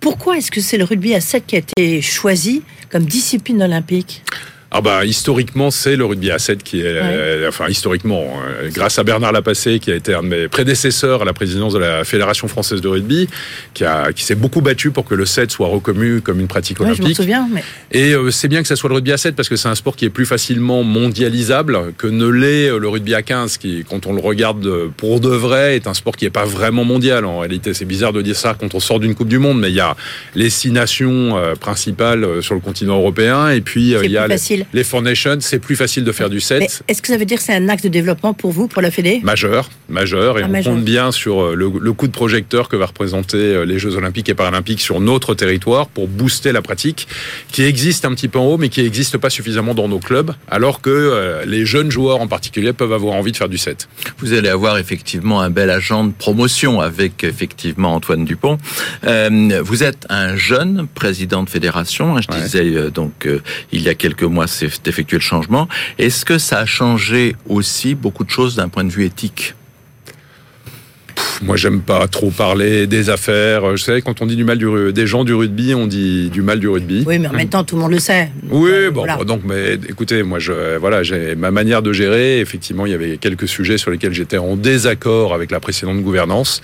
Pourquoi 0.00 0.38
est-ce 0.38 0.50
que 0.50 0.60
c'est 0.60 0.78
le 0.78 0.84
rugby 0.84 1.14
à 1.14 1.20
7 1.20 1.46
qui 1.46 1.56
a 1.56 1.58
été 1.58 2.02
choisi 2.02 2.62
comme 2.90 3.04
discipline 3.04 3.62
olympique? 3.62 4.22
Ah 4.72 4.80
bah 4.82 5.04
historiquement 5.04 5.72
c'est 5.72 5.96
le 5.96 6.04
rugby 6.04 6.30
à 6.30 6.38
7 6.38 6.62
qui 6.62 6.80
est 6.82 6.84
euh, 6.86 7.48
enfin 7.48 7.66
historiquement 7.68 8.22
euh, 8.46 8.68
grâce 8.72 9.00
à 9.00 9.02
Bernard 9.02 9.32
Lapassé 9.32 9.80
qui 9.80 9.90
a 9.90 9.96
été 9.96 10.14
un 10.14 10.22
de 10.22 10.28
mes 10.28 10.46
prédécesseurs 10.48 11.22
à 11.22 11.24
la 11.24 11.32
présidence 11.32 11.72
de 11.72 11.80
la 11.80 12.04
Fédération 12.04 12.46
française 12.46 12.80
de 12.80 12.86
rugby 12.86 13.28
qui 13.74 13.84
a 13.84 14.12
qui 14.12 14.22
s'est 14.22 14.36
beaucoup 14.36 14.60
battu 14.60 14.92
pour 14.92 15.04
que 15.04 15.16
le 15.16 15.26
7 15.26 15.50
soit 15.50 15.66
reconnu 15.66 16.20
comme 16.20 16.38
une 16.38 16.46
pratique 16.46 16.78
Ouais, 16.78 16.86
Je 16.94 17.00
olympique. 17.00 17.16
souviens, 17.16 17.48
mais 17.52 17.64
et 17.90 18.12
euh, 18.14 18.30
c'est 18.30 18.46
bien 18.46 18.62
que 18.62 18.68
ça 18.68 18.76
soit 18.76 18.88
le 18.88 18.94
rugby 18.94 19.10
à 19.10 19.16
7 19.16 19.34
parce 19.34 19.48
que 19.48 19.56
c'est 19.56 19.66
un 19.66 19.74
sport 19.74 19.96
qui 19.96 20.04
est 20.04 20.08
plus 20.10 20.24
facilement 20.26 20.84
mondialisable 20.84 21.92
que 21.98 22.06
ne 22.06 22.28
l'est 22.28 22.68
euh, 22.70 22.78
le 22.78 22.88
rugby 22.88 23.16
à 23.16 23.22
15 23.22 23.56
qui 23.56 23.84
quand 23.90 24.06
on 24.06 24.12
le 24.12 24.20
regarde 24.20 24.68
pour 24.96 25.18
de 25.18 25.30
vrai 25.30 25.74
est 25.74 25.88
un 25.88 25.94
sport 25.94 26.16
qui 26.16 26.26
est 26.26 26.30
pas 26.30 26.44
vraiment 26.44 26.84
mondial. 26.84 27.24
En 27.24 27.40
réalité 27.40 27.74
c'est 27.74 27.84
bizarre 27.86 28.12
de 28.12 28.22
dire 28.22 28.36
ça 28.36 28.56
quand 28.58 28.72
on 28.76 28.80
sort 28.80 29.00
d'une 29.00 29.16
coupe 29.16 29.26
du 29.28 29.40
monde 29.40 29.58
mais 29.58 29.70
il 29.70 29.74
y 29.76 29.80
a 29.80 29.96
les 30.36 30.48
six 30.48 30.70
nations 30.70 31.36
principales 31.58 32.40
sur 32.40 32.54
le 32.54 32.60
continent 32.60 32.98
européen 32.98 33.48
et 33.48 33.60
puis 33.62 33.96
il 34.04 34.10
y 34.12 34.16
a 34.16 34.28
les- 34.28 34.59
facile. 34.64 34.78
les 34.78 34.84
Four 34.84 35.02
Nations, 35.02 35.36
c'est 35.40 35.58
plus 35.58 35.76
facile 35.76 36.04
de 36.04 36.12
faire 36.12 36.30
du 36.30 36.40
7. 36.40 36.60
Mais 36.60 36.68
est-ce 36.88 37.02
que 37.02 37.08
ça 37.08 37.16
veut 37.16 37.24
dire 37.24 37.38
que 37.38 37.44
c'est 37.44 37.54
un 37.54 37.68
axe 37.68 37.82
de 37.82 37.88
développement 37.88 38.32
pour 38.34 38.50
vous, 38.52 38.68
pour 38.68 38.82
la 38.82 38.90
Fédé? 38.90 39.20
Majeur, 39.22 39.68
majeur, 39.88 40.38
et 40.38 40.42
Ah, 40.42 40.46
on 40.48 40.52
majeur. 40.52 40.74
compte 40.74 40.84
bien 40.84 41.12
sur 41.12 41.40
euh, 41.42 41.54
le, 41.54 41.70
le 41.80 41.92
coup 41.92 42.06
de 42.06 42.12
projecteur 42.12 42.68
que 42.68 42.76
va 42.76 42.86
représenter 42.86 43.36
euh, 43.38 43.64
les 43.64 43.78
Jeux 43.78 43.96
Olympiques 43.96 44.28
et 44.28 44.34
Paralympiques 44.34 44.80
sur 44.80 45.00
notre 45.00 45.34
territoire 45.34 45.88
pour 45.88 46.08
booster 46.08 46.52
la 46.52 46.62
pratique, 46.62 47.06
qui 47.52 47.62
existe 47.62 48.04
un 48.04 48.14
petit 48.14 48.28
peu 48.28 48.38
en 48.38 48.44
haut, 48.46 48.58
mais 48.58 48.68
qui 48.68 48.82
n'existe 48.82 49.18
pas 49.18 49.30
suffisamment 49.30 49.74
dans 49.74 49.88
nos 49.88 49.98
clubs, 49.98 50.32
alors 50.50 50.80
que 50.80 50.90
euh, 50.90 51.44
les 51.46 51.66
jeunes 51.66 51.90
joueurs 51.90 52.20
en 52.20 52.26
particulier 52.28 52.72
peuvent 52.72 52.92
avoir 52.92 53.14
envie 53.14 53.32
de 53.32 53.36
faire 53.36 53.48
du 53.48 53.58
7. 53.58 53.88
Vous 54.18 54.32
allez 54.32 54.48
avoir 54.48 54.78
effectivement 54.78 55.40
un 55.40 55.50
bel 55.50 55.70
agent 55.70 56.04
de 56.04 56.12
promotion 56.12 56.80
avec 56.80 57.24
effectivement 57.24 57.94
Antoine 57.94 58.24
Dupont. 58.24 58.58
Euh, 59.06 59.60
vous 59.62 59.82
êtes 59.82 60.06
un 60.08 60.36
jeune 60.36 60.86
président 60.94 61.42
de 61.42 61.50
fédération. 61.50 62.16
hein, 62.16 62.20
Je 62.20 62.30
Ouais. 62.34 62.42
disais 62.42 62.64
euh, 62.76 62.90
donc 62.90 63.26
euh, 63.26 63.40
il 63.72 63.82
y 63.82 63.88
a 63.88 63.94
quelques 63.94 64.22
mois 64.22 64.46
c'est 64.50 64.86
effectué 64.88 65.16
le 65.16 65.22
changement. 65.22 65.68
Est-ce 65.98 66.24
que 66.24 66.38
ça 66.38 66.58
a 66.58 66.66
changé 66.66 67.36
aussi 67.48 67.94
beaucoup 67.94 68.24
de 68.24 68.30
choses 68.30 68.56
d'un 68.56 68.68
point 68.68 68.84
de 68.84 68.90
vue 68.90 69.04
éthique? 69.04 69.54
Moi, 71.42 71.56
j'aime 71.56 71.80
pas 71.80 72.06
trop 72.06 72.30
parler 72.30 72.86
des 72.86 73.08
affaires. 73.08 73.74
Je 73.76 73.82
sais, 73.82 74.02
quand 74.02 74.20
on 74.20 74.26
dit 74.26 74.36
du 74.36 74.44
mal 74.44 74.58
du, 74.58 74.92
des 74.92 75.06
gens 75.06 75.24
du 75.24 75.32
rugby, 75.32 75.74
on 75.74 75.86
dit 75.86 76.28
du 76.28 76.42
mal 76.42 76.60
du 76.60 76.68
rugby. 76.68 77.02
Oui, 77.06 77.18
mais 77.18 77.28
en 77.28 77.32
même 77.32 77.48
temps, 77.48 77.64
tout 77.64 77.76
le 77.76 77.80
monde 77.82 77.92
le 77.92 77.98
sait. 77.98 78.30
Oui, 78.50 78.70
Euh, 78.70 78.90
bon, 78.90 79.00
voilà. 79.06 79.24
donc, 79.24 79.40
mais 79.46 79.74
écoutez, 79.88 80.22
moi, 80.22 80.38
je, 80.38 80.76
voilà, 80.76 81.02
j'ai 81.02 81.34
ma 81.36 81.50
manière 81.50 81.80
de 81.80 81.94
gérer. 81.94 82.40
Effectivement, 82.40 82.84
il 82.84 82.92
y 82.92 82.94
avait 82.94 83.16
quelques 83.16 83.48
sujets 83.48 83.78
sur 83.78 83.90
lesquels 83.90 84.12
j'étais 84.12 84.36
en 84.36 84.54
désaccord 84.56 85.32
avec 85.32 85.50
la 85.50 85.60
précédente 85.60 86.00
gouvernance. 86.02 86.60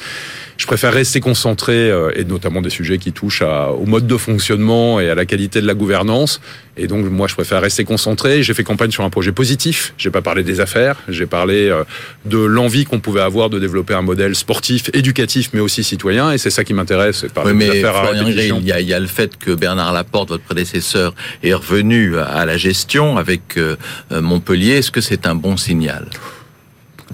Je 0.58 0.66
préfère 0.66 0.92
rester 0.92 1.20
concentré, 1.20 1.72
euh, 1.90 2.10
et 2.14 2.24
notamment 2.24 2.60
des 2.60 2.70
sujets 2.70 2.98
qui 2.98 3.12
touchent 3.12 3.42
à, 3.42 3.70
au 3.72 3.86
mode 3.86 4.06
de 4.06 4.16
fonctionnement 4.18 5.00
et 5.00 5.08
à 5.08 5.14
la 5.14 5.24
qualité 5.24 5.62
de 5.62 5.66
la 5.66 5.74
gouvernance. 5.74 6.40
Et 6.76 6.86
donc, 6.86 7.06
moi, 7.06 7.26
je 7.26 7.34
préfère 7.34 7.60
rester 7.60 7.84
concentré. 7.84 8.42
J'ai 8.42 8.52
fait 8.52 8.64
campagne 8.64 8.90
sur 8.90 9.04
un 9.04 9.10
projet 9.10 9.32
positif. 9.32 9.94
J'ai 9.96 10.10
pas 10.10 10.22
parlé 10.22 10.42
des 10.42 10.60
affaires. 10.60 10.96
J'ai 11.08 11.26
parlé 11.26 11.68
euh, 11.68 11.84
de 12.24 12.38
l'envie 12.38 12.84
qu'on 12.84 13.00
pouvait 13.00 13.22
avoir 13.22 13.48
de 13.48 13.58
développer 13.58 13.94
un 13.94 14.02
modèle 14.02 14.34
sportif, 14.34 14.90
éducatif, 14.92 15.50
mais 15.52 15.60
aussi 15.60 15.82
citoyen. 15.82 16.32
Et 16.32 16.38
c'est 16.38 16.50
ça 16.50 16.64
qui 16.64 16.74
m'intéresse. 16.74 17.20
c'est 17.20 17.38
Oui, 17.44 17.52
mais 17.54 17.80
Florian. 17.80 18.28
Gray, 18.28 18.52
il 18.54 18.66
y, 18.66 18.72
a, 18.72 18.80
il 18.80 18.88
y 18.88 18.94
a 18.94 19.00
le 19.00 19.06
fait 19.06 19.36
que 19.38 19.52
Bernard 19.52 19.92
Laporte, 19.92 20.28
votre 20.28 20.44
prédécesseur, 20.44 21.14
est 21.42 21.54
revenu 21.54 22.18
à 22.18 22.44
la 22.44 22.56
gestion 22.56 23.16
avec 23.16 23.56
euh, 23.56 23.76
Montpellier. 24.10 24.72
Est-ce 24.72 24.90
que 24.90 25.00
c'est 25.00 25.26
un 25.26 25.34
bon 25.34 25.56
signal? 25.56 26.06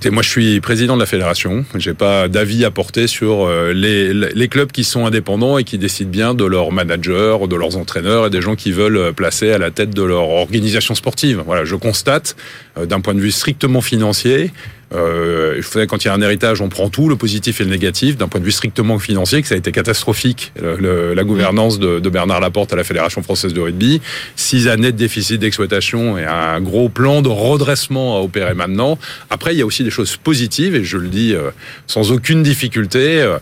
Écoutez, 0.03 0.15
moi, 0.15 0.25
je 0.25 0.31
suis 0.31 0.61
président 0.61 0.97
de 0.97 1.01
la 1.01 1.07
fédération. 1.07 1.65
J'ai 1.77 1.95
pas 1.95 2.27
d'avis 2.27 2.65
à 2.65 2.73
porter 2.73 3.07
sur 3.07 3.47
euh, 3.47 3.73
les, 3.73 4.13
les 4.13 4.49
clubs 4.49 4.73
qui 4.73 4.83
sont 4.83 5.07
indépendants 5.07 5.59
et 5.59 5.63
qui 5.63 5.79
décident 5.79 6.11
bien 6.11 6.35
de 6.35 6.45
leurs 6.45 6.73
managers, 6.73 7.37
de 7.49 7.55
leurs 7.55 7.77
entraîneurs 7.77 8.27
et 8.27 8.31
des 8.31 8.43
gens 8.43 8.57
qui 8.57 8.73
veulent 8.73 8.97
euh, 8.97 9.13
placer 9.13 9.53
à 9.53 9.59
la 9.59 9.71
tête 9.71 9.91
de 9.91 10.03
leur 10.03 10.29
organisation 10.29 10.97
sportive. 10.97 11.45
Voilà, 11.47 11.65
je 11.65 11.77
constate, 11.77 12.35
euh, 12.79 12.85
d'un 12.85 13.01
point 13.01 13.15
de 13.15 13.21
vue 13.21 13.31
strictement 13.31 13.81
financier, 13.81 14.51
Euh, 14.95 15.55
il 15.57 15.63
faudrait 15.63 15.87
quand 15.87 16.05
il 16.05 16.09
y 16.09 16.11
a 16.11 16.15
un 16.15 16.21
héritage, 16.21 16.61
on 16.61 16.69
prend 16.69 16.89
tout, 16.89 17.09
le 17.09 17.17
positif 17.17 17.61
et 17.61 17.65
le 17.65 17.71
négatif, 17.71 18.17
d'un 18.17 18.29
point 18.29 18.41
de 18.41 18.45
vue 18.45 18.53
strictement 18.53 18.99
financier, 18.99 19.43
que 19.43 19.49
ça 19.49 19.55
a 19.55 19.59
été 19.59 19.73
catastrophique 19.73 20.53
la 20.57 21.25
gouvernance 21.25 21.79
de, 21.79 22.01
Bernard 22.13 22.41
Laporte 22.41 22.73
à 22.75 22.77
la 22.77 22.85
Fédération 22.85 23.23
française 23.23 23.55
de 23.55 23.61
rugby. 23.61 24.03
Six 24.37 24.69
années 24.69 24.93
de 24.93 24.97
déficit 24.99 25.41
d'exploitation 25.41 26.19
et 26.19 26.25
un 26.25 26.61
gros 26.61 26.91
plan 26.91 27.23
de 27.23 27.29
redressement 27.29 28.19
à 28.19 28.21
opérer 28.21 28.53
maintenant. 28.55 28.99
Après, 29.31 29.55
il 29.55 29.59
y 29.59 29.63
a 29.63 29.67
aussi 29.67 29.83
des 29.83 29.91
choses 29.91 30.17
positives 30.17 30.75
et 30.75 30.85
je 30.85 30.99
le 30.99 31.09
dis 31.09 31.33
euh, 31.33 31.51
sans 31.87 32.13
aucune 32.13 32.43
difficulté. 32.43 33.23
Euh, 33.23 33.39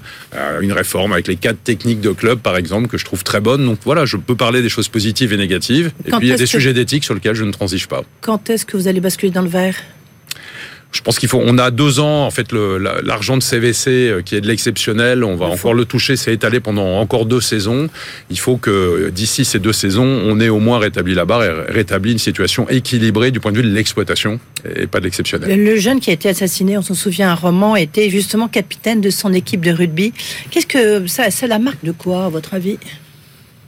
une 0.60 0.72
réforme 0.72 1.12
avec 1.12 1.26
les 1.26 1.36
quatre 1.36 1.62
techniques 1.62 2.00
de 2.00 2.10
club, 2.10 2.38
par 2.38 2.56
exemple, 2.56 2.88
que 2.88 2.98
je 2.98 3.04
trouve 3.04 3.24
très 3.24 3.40
bonne. 3.40 3.64
Donc 3.64 3.78
voilà, 3.84 4.04
je 4.04 4.16
peux 4.16 4.36
parler 4.36 4.62
des 4.62 4.68
choses 4.68 4.88
positives 4.88 5.32
et 5.32 5.36
négatives. 5.36 5.92
Et 6.06 6.10
puis 6.10 6.18
il 6.22 6.28
y 6.28 6.32
a 6.32 6.36
des 6.36 6.46
sujets 6.46 6.72
d'éthique 6.72 7.04
sur 7.04 7.14
lesquels 7.14 7.34
je 7.34 7.44
ne 7.44 7.52
transige 7.52 7.88
pas. 7.88 8.02
Quand 8.20 8.50
est-ce 8.50 8.64
que 8.64 8.76
vous 8.76 8.86
allez 8.86 9.00
basculer 9.00 9.32
dans 9.32 9.42
le 9.42 9.48
vert? 9.48 9.76
Je 10.92 11.02
pense 11.02 11.18
qu'il 11.18 11.28
faut. 11.28 11.40
On 11.44 11.58
a 11.58 11.70
deux 11.70 12.00
ans 12.00 12.26
en 12.26 12.30
fait 12.30 12.52
l'argent 12.52 13.36
de 13.36 13.42
CVC 13.42 13.90
euh, 13.90 14.22
qui 14.22 14.34
est 14.34 14.40
de 14.40 14.48
l'exceptionnel. 14.48 15.24
On 15.24 15.36
va 15.36 15.46
encore 15.46 15.74
le 15.74 15.84
toucher, 15.84 16.16
c'est 16.16 16.32
étalé 16.32 16.60
pendant 16.60 16.98
encore 16.98 17.26
deux 17.26 17.40
saisons. 17.40 17.88
Il 18.30 18.38
faut 18.38 18.56
que 18.56 19.10
d'ici 19.10 19.44
ces 19.44 19.58
deux 19.58 19.72
saisons, 19.72 20.04
on 20.24 20.40
ait 20.40 20.48
au 20.48 20.58
moins 20.58 20.78
rétabli 20.78 21.14
la 21.14 21.24
barre 21.24 21.44
et 21.44 21.50
rétabli 21.68 22.12
une 22.12 22.18
situation 22.18 22.68
équilibrée 22.68 23.30
du 23.30 23.40
point 23.40 23.52
de 23.52 23.58
vue 23.58 23.62
de 23.62 23.74
l'exploitation 23.74 24.40
et 24.76 24.86
pas 24.86 24.98
de 24.98 25.04
l'exceptionnel. 25.04 25.64
Le 25.64 25.76
jeune 25.76 26.00
qui 26.00 26.10
a 26.10 26.12
été 26.12 26.28
assassiné, 26.28 26.76
on 26.76 26.82
s'en 26.82 26.94
souvient, 26.94 27.30
un 27.30 27.34
roman, 27.34 27.76
était 27.76 28.10
justement 28.10 28.48
capitaine 28.48 29.00
de 29.00 29.10
son 29.10 29.32
équipe 29.32 29.64
de 29.64 29.70
rugby. 29.70 30.12
Qu'est-ce 30.50 30.66
que 30.66 31.06
ça, 31.06 31.30
c'est 31.30 31.46
la 31.46 31.58
marque 31.58 31.84
de 31.84 31.92
quoi, 31.92 32.26
à 32.26 32.28
votre 32.28 32.54
avis? 32.54 32.78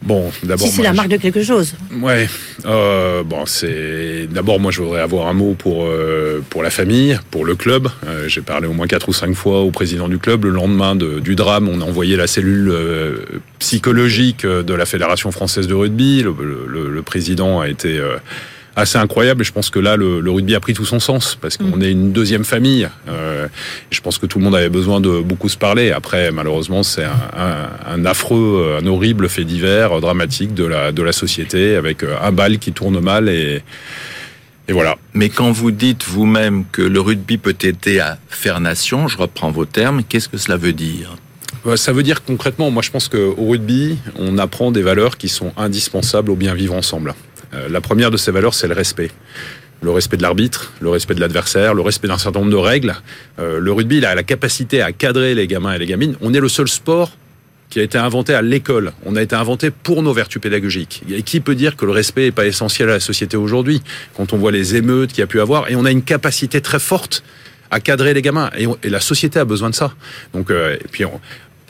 Bon, 0.03 0.33
d'abord. 0.43 0.67
Si 0.67 0.73
c'est 0.73 0.83
la 0.83 0.93
marque 0.93 1.09
de 1.11 1.17
quelque 1.17 1.43
chose. 1.43 1.75
Ouais. 2.01 2.29
Euh, 2.65 3.23
bon, 3.23 3.47
c'est 3.47 4.27
d'abord 4.31 4.59
moi 4.59 4.73
je 4.73 4.83
voudrais 4.83 5.01
avoir 5.01 5.29
un 5.29 5.33
mot 5.33 5.55
pour 5.55 5.85
euh, 5.87 6.41
pour 6.51 6.63
la 6.63 6.71
famille, 6.71 7.19
pour 7.31 7.45
le 7.45 7.55
club. 7.55 7.89
Euh, 8.07 8.29
j'ai 8.29 8.41
parlé 8.41 8.67
au 8.67 8.73
moins 8.73 8.87
quatre 8.87 9.09
ou 9.09 9.13
cinq 9.13 9.35
fois 9.35 9.61
au 9.61 9.71
président 9.71 10.09
du 10.09 10.19
club. 10.19 10.45
Le 10.45 10.51
lendemain 10.51 10.97
de, 10.97 11.21
du 11.21 11.37
drame, 11.37 11.69
on 11.69 11.81
a 11.81 11.85
envoyé 11.85 12.17
la 12.17 12.27
cellule 12.27 12.69
euh, 12.71 13.17
psychologique 13.59 14.45
de 14.45 14.75
la 14.75 14.87
fédération 14.87 15.31
française 15.31 15.69
de 15.69 15.75
rugby. 15.75 16.23
Le, 16.23 16.35
le, 16.67 16.91
le 16.91 17.03
président 17.03 17.61
a 17.61 17.69
été 17.69 18.01
assez 18.77 18.99
incroyable. 18.99 19.43
Et 19.43 19.45
je 19.45 19.53
pense 19.53 19.71
que 19.71 19.79
là, 19.79 19.97
le, 19.97 20.31
rugby 20.31 20.55
a 20.55 20.61
pris 20.61 20.75
tout 20.75 20.85
son 20.85 21.01
sens 21.01 21.37
parce 21.41 21.57
qu'on 21.57 21.77
mm. 21.77 21.83
est 21.83 21.93
une 21.93 22.13
deuxième 22.13 22.45
famille. 22.45 22.89
Euh, 23.09 23.49
je 23.91 24.01
pense 24.01 24.19
que 24.19 24.27
tout 24.27 24.39
le 24.39 24.45
monde 24.45 24.55
avait 24.55 24.69
besoin 24.69 25.01
de 25.01 25.21
beaucoup 25.21 25.49
se 25.49 25.57
parler. 25.59 25.91
Après, 25.91 26.31
malheureusement, 26.31 26.83
c'est 26.83 27.05
un, 27.05 27.69
un, 27.87 28.05
affreux, 28.05 28.79
un 28.81 28.87
horrible 28.87 29.29
fait 29.29 29.45
divers, 29.45 30.01
dramatique 30.01 30.55
de 30.55 30.65
la 30.65 30.93
de 30.93 31.03
la 31.03 31.13
société 31.13 31.77
avec 31.77 32.03
euh, 32.03 32.17
un 32.23 32.33
bal 32.33 32.59
qui 32.59 32.73
tourne 32.73 33.01
mal 33.01 33.29
et 33.29 33.63
et 34.69 34.73
voilà. 34.73 34.97
Mais 35.13 35.29
quand 35.29 35.51
vous 35.51 35.73
dites 35.73 36.05
vous-même 36.05 36.65
que 36.71 36.83
le 36.83 37.01
rugby 37.01 37.37
peut 37.37 37.57
aider 37.63 37.99
à 37.99 38.19
faire 38.29 38.61
nation, 38.61 39.09
je 39.09 39.19
reprends 39.19 39.51
vos 39.51 39.65
termes, 39.65 40.05
qu'est-ce 40.05 40.29
que 40.29 40.39
cela 40.39 40.57
veut 40.57 40.73
dire? 40.73 41.17
Ça 41.77 41.93
veut 41.93 42.03
dire 42.03 42.25
concrètement, 42.25 42.71
moi 42.71 42.83
je 42.83 42.91
pense 42.91 43.09
qu'au 43.09 43.35
rugby, 43.37 43.99
on 44.17 44.39
apprend 44.39 44.71
des 44.71 44.83
valeurs 44.83 45.17
qui 45.17 45.29
sont 45.29 45.53
indispensables 45.57 46.31
au 46.31 46.37
bien 46.37 46.55
vivre 46.55 46.75
ensemble. 46.75 47.15
Euh, 47.55 47.69
la 47.69 47.81
première 47.81 48.11
de 48.11 48.17
ces 48.17 48.31
valeurs, 48.31 48.55
c'est 48.55 48.69
le 48.69 48.75
respect 48.75 49.11
le 49.83 49.91
respect 49.91 50.17
de 50.17 50.23
l'arbitre, 50.23 50.73
le 50.81 50.89
respect 50.89 51.15
de 51.15 51.21
l'adversaire, 51.21 51.75
le 51.75 51.83
respect 51.83 52.09
d'un 52.09 52.19
certain 52.19 52.39
nombre 52.41 52.53
de 52.53 52.57
règles. 52.57 52.95
Euh, 53.39 53.59
le 53.59 53.73
rugby, 53.73 53.99
il 53.99 54.07
a 54.07 54.15
la 54.15 54.23
capacité 54.23 54.81
à 54.81 54.93
cadrer 54.93 55.35
les 55.35 55.47
gamins 55.47 55.75
et 55.75 55.79
les 55.79 55.87
gamines. 55.87 56.17
On 56.21 56.33
est 56.33 56.41
le 56.41 56.49
seul 56.49 56.69
sport 56.69 57.11
qui 57.69 57.81
a 57.81 57.83
été 57.83 57.99
inventé 57.99 58.35
à 58.35 58.43
l'école. 58.43 58.93
On 59.05 59.17
a 59.17 59.23
été 59.23 59.35
inventé 59.35 59.71
pour 59.71 60.03
nos 60.03 60.13
vertus 60.13 60.41
pédagogiques. 60.41 61.03
Et 61.11 61.23
qui 61.23 61.41
peut 61.41 61.55
dire 61.55 61.75
que 61.77 61.85
le 61.85 61.93
respect 61.93 62.27
n'est 62.27 62.33
pas 62.33 62.47
essentiel 62.47 62.91
à 62.91 62.93
la 62.93 63.01
société 63.01 63.37
aujourd'hui 63.37 63.83
Quand 64.17 64.33
on 64.33 64.37
voit 64.37 64.53
les 64.53 64.77
émeutes 64.77 65.11
qu'il 65.11 65.21
y 65.21 65.25
a 65.25 65.27
pu 65.27 65.41
avoir, 65.41 65.71
et 65.71 65.75
on 65.75 65.85
a 65.85 65.91
une 65.91 66.03
capacité 66.03 66.61
très 66.61 66.79
forte 66.79 67.25
à 67.71 67.81
cadrer 67.81 68.13
les 68.15 68.23
gamins. 68.23 68.51
Et, 68.57 68.69
la 68.89 69.01
société 69.01 69.41
a 69.41 69.47
besoin 69.47 69.71
de 69.71 69.75
ça. 69.75 69.95
Donc, 70.35 70.51
euh, 70.51 70.77
et 70.77 70.89
puis, 70.91 71.07
on, 71.07 71.19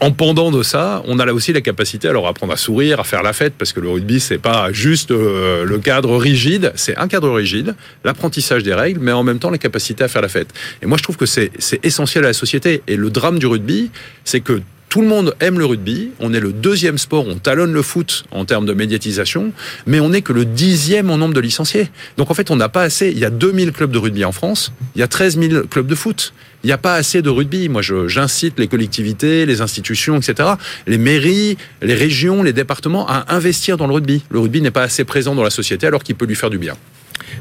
en 0.03 0.11
pendant 0.11 0.51
de 0.51 0.65
ça, 0.65 1.01
on 1.07 1.21
a 1.21 1.25
là 1.25 1.33
aussi 1.33 1.53
la 1.53 1.61
capacité 1.61 2.09
à 2.09 2.13
leur 2.13 2.27
apprendre 2.27 2.53
à 2.53 2.57
sourire, 2.57 2.99
à 2.99 3.05
faire 3.05 3.23
la 3.23 3.33
fête, 3.33 3.55
parce 3.57 3.73
que 3.73 3.79
le 3.79 3.89
rugby, 3.89 4.19
c'est 4.19 4.39
pas 4.39 4.73
juste 4.73 5.13
euh, 5.13 5.65
le 5.65 5.79
cadre 5.79 6.17
rigide, 6.17 6.73
c'est 6.75 6.97
un 6.99 7.07
cadre 7.07 7.31
rigide, 7.31 7.77
l'apprentissage 8.03 8.65
des 8.65 8.75
règles, 8.75 8.99
mais 9.01 9.13
en 9.13 9.23
même 9.23 9.39
temps 9.39 9.51
la 9.51 9.59
capacité 9.59 10.03
à 10.03 10.09
faire 10.09 10.23
la 10.23 10.29
fête. 10.29 10.49
Et 10.83 10.87
moi, 10.87 10.99
je 10.99 11.05
trouve 11.05 11.17
que 11.17 11.27
c'est 11.27 11.53
essentiel 11.85 12.25
à 12.25 12.29
la 12.29 12.33
société. 12.33 12.83
Et 12.89 12.97
le 12.97 13.11
drame 13.11 13.39
du 13.39 13.47
rugby, 13.47 13.93
c'est 14.25 14.41
que 14.41 14.61
tout 14.93 15.01
le 15.01 15.09
monde 15.09 15.35
aime 15.41 15.59
le 15.59 15.65
rugby. 15.65 16.11
On 16.21 16.35
est 16.35 16.41
le 16.41 16.53
deuxième 16.53 16.99
sport, 16.99 17.27
on 17.27 17.37
talonne 17.37 17.73
le 17.73 17.81
foot 17.81 18.25
en 18.31 18.45
termes 18.45 18.67
de 18.67 18.75
médiatisation, 18.75 19.55
mais 19.87 20.01
on 20.01 20.11
n'est 20.11 20.21
que 20.21 20.35
le 20.35 20.45
dixième 20.45 21.09
en 21.09 21.17
nombre 21.17 21.33
de 21.33 21.41
licenciés. 21.41 21.89
Donc 22.19 22.31
en 22.31 22.35
fait, 22.35 22.51
on 22.51 22.57
n'a 22.57 22.69
pas 22.69 22.83
assez. 22.83 23.09
Il 23.09 23.19
y 23.19 23.25
a 23.25 23.31
2000 23.31 23.73
clubs 23.73 23.91
de 23.91 23.97
rugby 23.97 24.23
en 24.27 24.33
France, 24.33 24.71
il 24.95 24.99
y 24.99 25.03
a 25.03 25.09
13 25.09 25.39
000 25.39 25.67
clubs 25.69 25.87
de 25.87 25.95
foot. 25.95 26.35
Il 26.63 26.67
n'y 26.67 26.75
a 26.75 26.79
pas 26.79 26.95
assez 26.95 27.23
de 27.23 27.31
rugby. 27.31 27.71
Moi, 27.71 27.81
j'incite 27.81 28.59
les 28.59 28.69
collectivités, 28.69 29.47
les 29.47 29.63
institutions, 29.63 30.19
etc., 30.19 30.51
les 30.87 30.99
mairies, 30.99 31.57
les 31.81 31.95
régions, 31.95 32.43
les 32.43 32.53
départements 32.53 33.09
à 33.09 33.35
investir 33.35 33.79
dans 33.79 33.87
le 33.87 33.95
rugby. 33.95 34.23
Le 34.29 34.41
rugby 34.41 34.61
n'est 34.61 34.71
pas 34.71 34.83
assez 34.83 35.05
présent 35.05 35.35
dans 35.35 35.43
la 35.43 35.49
société 35.49 35.87
alors 35.87 36.03
qu'il 36.03 36.17
peut 36.17 36.27
lui 36.27 36.37
faire 36.37 36.51
du 36.51 36.59
bien. 36.59 36.77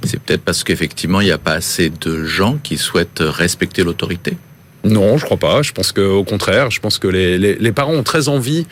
C'est 0.06 0.22
peut-être 0.22 0.44
parce 0.44 0.64
qu'effectivement, 0.64 1.20
il 1.20 1.26
n'y 1.26 1.32
a 1.32 1.38
pas 1.38 1.56
assez 1.56 1.90
de 1.90 2.24
gens 2.24 2.58
qui 2.64 2.78
souhaitent 2.78 3.20
respecter 3.22 3.84
l'autorité. 3.84 4.38
Non, 4.84 5.18
je 5.18 5.26
crois 5.26 5.38
pas. 5.38 5.62
Je 5.62 5.72
pense 5.72 5.92
qu'au 5.92 6.24
contraire, 6.24 6.72
je 6.72 6.80
pense 6.80 6.98
que 6.98 7.08
les, 7.08 7.38
les, 7.38 7.56
les, 7.56 7.72
parents 7.72 7.94
ont 7.94 8.04
très 8.04 8.30
envie. 8.30 8.66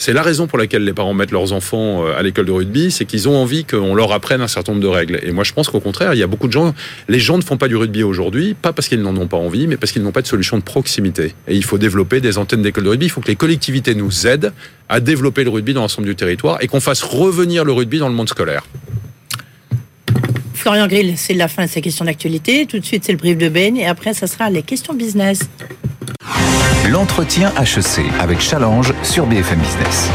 C'est 0.00 0.12
la 0.12 0.22
raison 0.22 0.46
pour 0.46 0.58
laquelle 0.58 0.84
les 0.84 0.92
parents 0.92 1.14
mettent 1.14 1.32
leurs 1.32 1.52
enfants 1.52 2.06
euh, 2.06 2.16
à 2.16 2.22
l'école 2.22 2.46
de 2.46 2.52
rugby, 2.52 2.92
c'est 2.92 3.04
qu'ils 3.04 3.28
ont 3.28 3.36
envie 3.36 3.64
qu'on 3.64 3.96
leur 3.96 4.12
apprenne 4.12 4.40
un 4.40 4.46
certain 4.46 4.72
nombre 4.72 4.84
de 4.84 4.88
règles. 4.88 5.18
Et 5.24 5.32
moi, 5.32 5.42
je 5.42 5.52
pense 5.52 5.68
qu'au 5.68 5.80
contraire, 5.80 6.14
il 6.14 6.20
y 6.20 6.22
a 6.22 6.28
beaucoup 6.28 6.46
de 6.46 6.52
gens. 6.52 6.72
Les 7.08 7.18
gens 7.18 7.36
ne 7.36 7.42
font 7.42 7.56
pas 7.56 7.66
du 7.66 7.74
rugby 7.74 8.04
aujourd'hui, 8.04 8.54
pas 8.54 8.72
parce 8.72 8.86
qu'ils 8.86 9.02
n'en 9.02 9.16
ont 9.16 9.26
pas 9.26 9.36
envie, 9.36 9.66
mais 9.66 9.76
parce 9.76 9.90
qu'ils 9.90 10.02
n'ont 10.02 10.12
pas 10.12 10.22
de 10.22 10.28
solution 10.28 10.56
de 10.56 10.62
proximité. 10.62 11.34
Et 11.48 11.56
il 11.56 11.64
faut 11.64 11.78
développer 11.78 12.20
des 12.20 12.38
antennes 12.38 12.62
d'école 12.62 12.84
de 12.84 12.90
rugby. 12.90 13.06
Il 13.06 13.10
faut 13.10 13.20
que 13.20 13.28
les 13.28 13.36
collectivités 13.36 13.96
nous 13.96 14.28
aident 14.28 14.52
à 14.88 15.00
développer 15.00 15.42
le 15.42 15.50
rugby 15.50 15.74
dans 15.74 15.80
l'ensemble 15.80 16.06
du 16.06 16.14
territoire 16.14 16.58
et 16.60 16.68
qu'on 16.68 16.80
fasse 16.80 17.02
revenir 17.02 17.64
le 17.64 17.72
rugby 17.72 17.98
dans 17.98 18.08
le 18.08 18.14
monde 18.14 18.28
scolaire. 18.28 18.64
Florian 20.68 20.86
Grill, 20.86 21.14
c'est 21.16 21.32
la 21.32 21.48
fin 21.48 21.64
de 21.64 21.70
ces 21.70 21.80
questions 21.80 22.04
d'actualité. 22.04 22.66
Tout 22.66 22.78
de 22.78 22.84
suite, 22.84 23.02
c'est 23.02 23.12
le 23.12 23.16
brief 23.16 23.38
de 23.38 23.48
Ben 23.48 23.74
et 23.74 23.86
après, 23.86 24.12
ça 24.12 24.26
sera 24.26 24.50
les 24.50 24.62
questions 24.62 24.92
business. 24.92 25.48
L'entretien 26.90 27.50
HEC 27.58 28.04
avec 28.20 28.38
Challenge 28.38 28.92
sur 29.02 29.24
BFM 29.24 29.60
Business. 29.60 30.10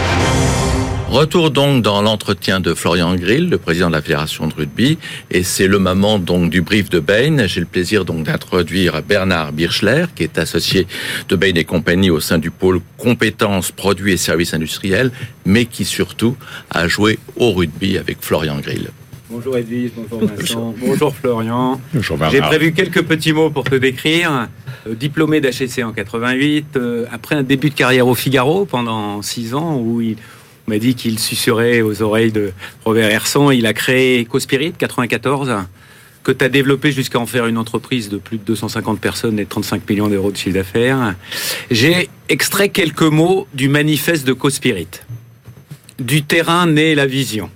Retour 1.09 1.49
donc 1.49 1.81
dans 1.81 2.03
l'entretien 2.03 2.59
de 2.59 2.75
Florian 2.75 3.15
Grill, 3.15 3.49
le 3.49 3.57
président 3.57 3.87
de 3.87 3.93
la 3.93 4.03
Fédération 4.03 4.45
de 4.45 4.53
rugby, 4.53 4.99
et 5.31 5.41
c'est 5.41 5.65
le 5.65 5.79
moment 5.79 6.19
donc 6.19 6.51
du 6.51 6.61
brief 6.61 6.87
de 6.87 6.99
Bain. 6.99 7.47
J'ai 7.47 7.61
le 7.61 7.65
plaisir 7.65 8.05
donc 8.05 8.23
d'introduire 8.23 9.01
Bernard 9.01 9.53
Birchler, 9.53 10.05
qui 10.15 10.21
est 10.21 10.37
associé 10.37 10.85
de 11.29 11.35
Bain 11.35 11.55
et 11.55 11.63
compagnie 11.63 12.11
au 12.11 12.19
sein 12.19 12.37
du 12.37 12.51
pôle 12.51 12.79
compétences, 12.99 13.71
produits 13.71 14.13
et 14.13 14.17
services 14.17 14.53
industriels, 14.53 15.09
mais 15.47 15.65
qui 15.65 15.83
surtout 15.83 16.37
a 16.69 16.87
joué 16.87 17.17
au 17.37 17.53
rugby 17.53 17.97
avec 17.97 18.17
Florian 18.21 18.59
Grill. 18.59 18.91
Bonjour 19.33 19.57
Edwige, 19.57 19.89
bonjour 19.97 20.29
Vincent, 20.37 20.75
bonjour 20.79 21.15
Florian. 21.15 21.81
J'ai 22.31 22.41
prévu 22.41 22.71
quelques 22.71 23.01
petits 23.01 23.33
mots 23.33 23.49
pour 23.49 23.63
te 23.63 23.73
décrire. 23.73 24.47
Euh, 24.87 24.93
diplômé 24.93 25.41
d'HEC 25.41 25.79
en 25.83 25.91
88, 25.91 26.75
euh, 26.75 27.05
après 27.11 27.33
un 27.33 27.41
début 27.41 27.71
de 27.71 27.73
carrière 27.73 28.05
au 28.05 28.13
Figaro 28.13 28.65
pendant 28.65 29.23
six 29.23 29.55
ans 29.55 29.79
où 29.79 30.01
il 30.01 30.17
m'a 30.67 30.77
dit 30.77 30.93
qu'il 30.93 31.17
sucerait 31.17 31.81
aux 31.81 32.03
oreilles 32.03 32.31
de 32.31 32.51
Robert 32.85 33.09
Herson, 33.09 33.49
il 33.49 33.65
a 33.65 33.73
créé 33.73 34.23
Cospirit 34.25 34.71
94 34.73 35.51
que 36.23 36.31
tu 36.31 36.45
as 36.45 36.49
développé 36.49 36.91
jusqu'à 36.91 37.17
en 37.17 37.25
faire 37.25 37.47
une 37.47 37.57
entreprise 37.57 38.09
de 38.09 38.17
plus 38.17 38.37
de 38.37 38.43
250 38.43 38.99
personnes 38.99 39.39
et 39.39 39.47
35 39.47 39.89
millions 39.89 40.09
d'euros 40.09 40.31
de 40.31 40.37
chiffre 40.37 40.53
d'affaires. 40.53 41.15
J'ai 41.71 42.07
extrait 42.29 42.69
quelques 42.69 43.01
mots 43.01 43.47
du 43.55 43.67
manifeste 43.67 44.27
de 44.27 44.33
Cospirit. 44.33 44.87
Du 45.97 46.21
terrain 46.21 46.67
naît 46.67 46.93
la 46.93 47.07
vision. 47.07 47.49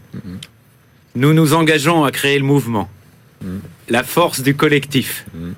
Nous 1.17 1.33
nous 1.33 1.53
engageons 1.55 2.03
à 2.03 2.11
créer 2.11 2.37
le 2.37 2.45
mouvement, 2.45 2.87
mm. 3.43 3.47
la 3.89 4.03
force 4.03 4.41
du 4.41 4.55
collectif. 4.55 5.25
Mm. 5.33 5.51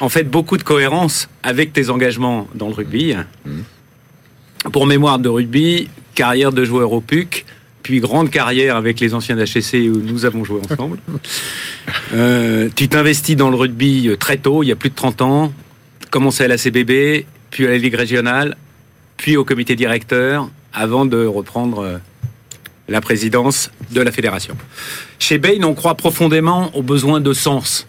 En 0.00 0.08
fait, 0.08 0.24
beaucoup 0.24 0.56
de 0.56 0.62
cohérence 0.62 1.28
avec 1.42 1.74
tes 1.74 1.90
engagements 1.90 2.48
dans 2.54 2.68
le 2.68 2.74
rugby. 2.74 3.14
Mm. 3.44 4.70
Pour 4.72 4.86
mémoire 4.86 5.18
de 5.18 5.28
rugby, 5.28 5.90
carrière 6.14 6.52
de 6.52 6.64
joueur 6.64 6.92
au 6.92 7.02
PUC, 7.02 7.44
puis 7.82 8.00
grande 8.00 8.30
carrière 8.30 8.76
avec 8.76 8.98
les 8.98 9.12
anciens 9.12 9.36
d'HSC 9.36 9.74
où 9.90 10.00
nous 10.00 10.24
avons 10.24 10.44
joué 10.44 10.60
ensemble. 10.70 10.98
Euh, 12.14 12.70
tu 12.74 12.88
t'investis 12.88 13.36
dans 13.36 13.50
le 13.50 13.56
rugby 13.56 14.08
euh, 14.08 14.16
très 14.16 14.38
tôt, 14.38 14.62
il 14.62 14.68
y 14.68 14.72
a 14.72 14.76
plus 14.76 14.88
de 14.88 14.94
30 14.94 15.20
ans, 15.20 15.52
commencé 16.10 16.44
à 16.44 16.48
la 16.48 16.56
CBB, 16.56 17.26
puis 17.50 17.66
à 17.66 17.70
la 17.70 17.76
Ligue 17.76 17.94
régionale, 17.94 18.56
puis 19.18 19.36
au 19.36 19.44
comité 19.44 19.76
directeur, 19.76 20.48
avant 20.72 21.04
de 21.04 21.26
reprendre 21.26 21.80
euh, 21.80 21.98
la 22.88 23.00
présidence 23.00 23.70
de 23.92 24.00
la 24.00 24.12
fédération. 24.12 24.56
Chez 25.18 25.38
Bain, 25.38 25.62
on 25.62 25.74
croit 25.74 25.94
profondément 25.94 26.74
aux 26.76 26.82
besoins 26.82 27.20
de 27.20 27.32
sens 27.32 27.86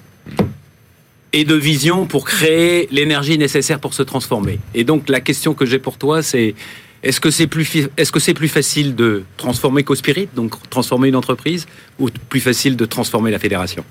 et 1.33 1.43
de 1.43 1.55
vision 1.55 2.05
pour 2.05 2.25
créer 2.25 2.87
l'énergie 2.91 3.37
nécessaire 3.37 3.79
pour 3.79 3.93
se 3.93 4.03
transformer. 4.03 4.59
Et 4.73 4.85
donc 4.85 5.09
la 5.09 5.19
question 5.19 5.53
que 5.53 5.65
j'ai 5.65 5.79
pour 5.79 5.97
toi, 5.97 6.23
c'est 6.23 6.55
est-ce 7.03 7.19
que 7.19 7.29
c'est 7.29 7.47
plus, 7.47 7.69
est-ce 7.97 8.11
que 8.11 8.19
c'est 8.19 8.33
plus 8.33 8.47
facile 8.47 8.95
de 8.95 9.23
transformer 9.37 9.83
CoSpirit, 9.83 10.29
donc 10.35 10.55
transformer 10.69 11.09
une 11.09 11.15
entreprise, 11.15 11.67
ou 11.99 12.09
plus 12.29 12.39
facile 12.39 12.77
de 12.77 12.85
transformer 12.85 13.31
la 13.31 13.37
fédération? 13.37 13.83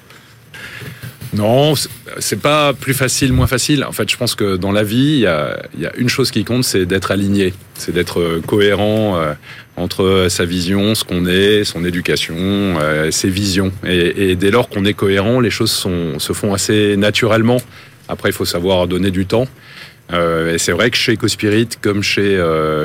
Non, 1.32 1.75
c'est 2.18 2.40
pas 2.40 2.73
plus 2.73 2.94
facile, 2.94 3.32
moins 3.32 3.46
facile. 3.46 3.84
En 3.84 3.92
fait, 3.92 4.11
je 4.11 4.16
pense 4.16 4.34
que 4.34 4.56
dans 4.56 4.73
la 4.73 4.84
vie, 4.84 5.16
il 5.16 5.20
y 5.20 5.26
a, 5.26 5.96
une 5.96 6.08
chose 6.08 6.30
qui 6.30 6.44
compte, 6.44 6.64
c'est 6.64 6.87
d'être 6.87 7.11
aligné, 7.11 7.54
c'est 7.75 7.92
d'être 7.92 8.20
euh, 8.20 8.42
cohérent 8.44 9.16
euh, 9.16 9.34
entre 9.76 10.26
sa 10.28 10.45
vision, 10.45 10.95
ce 10.95 11.04
qu'on 11.04 11.26
est, 11.26 11.64
son 11.64 11.85
éducation, 11.85 12.37
euh, 12.38 13.11
ses 13.11 13.28
visions. 13.28 13.73
Et, 13.87 14.37
dès 14.37 14.50
lors 14.50 14.69
qu'on 14.69 14.85
est 14.85 14.95
cohérent, 14.95 15.40
les 15.40 15.50
choses 15.50 15.73
se 15.73 16.33
font 16.33 16.54
assez 16.54 16.97
naturellement. 16.97 17.61
Après, 18.09 18.28
il 18.28 18.33
faut 18.33 18.45
savoir 18.45 18.87
donner 18.87 19.11
du 19.11 19.26
temps. 19.26 19.49
Et 20.12 20.58
c'est 20.58 20.73
vrai 20.73 20.90
que 20.90 20.96
chez 20.96 21.14
EcoSpirit, 21.14 21.68
comme 21.80 22.02
chez, 22.02 22.40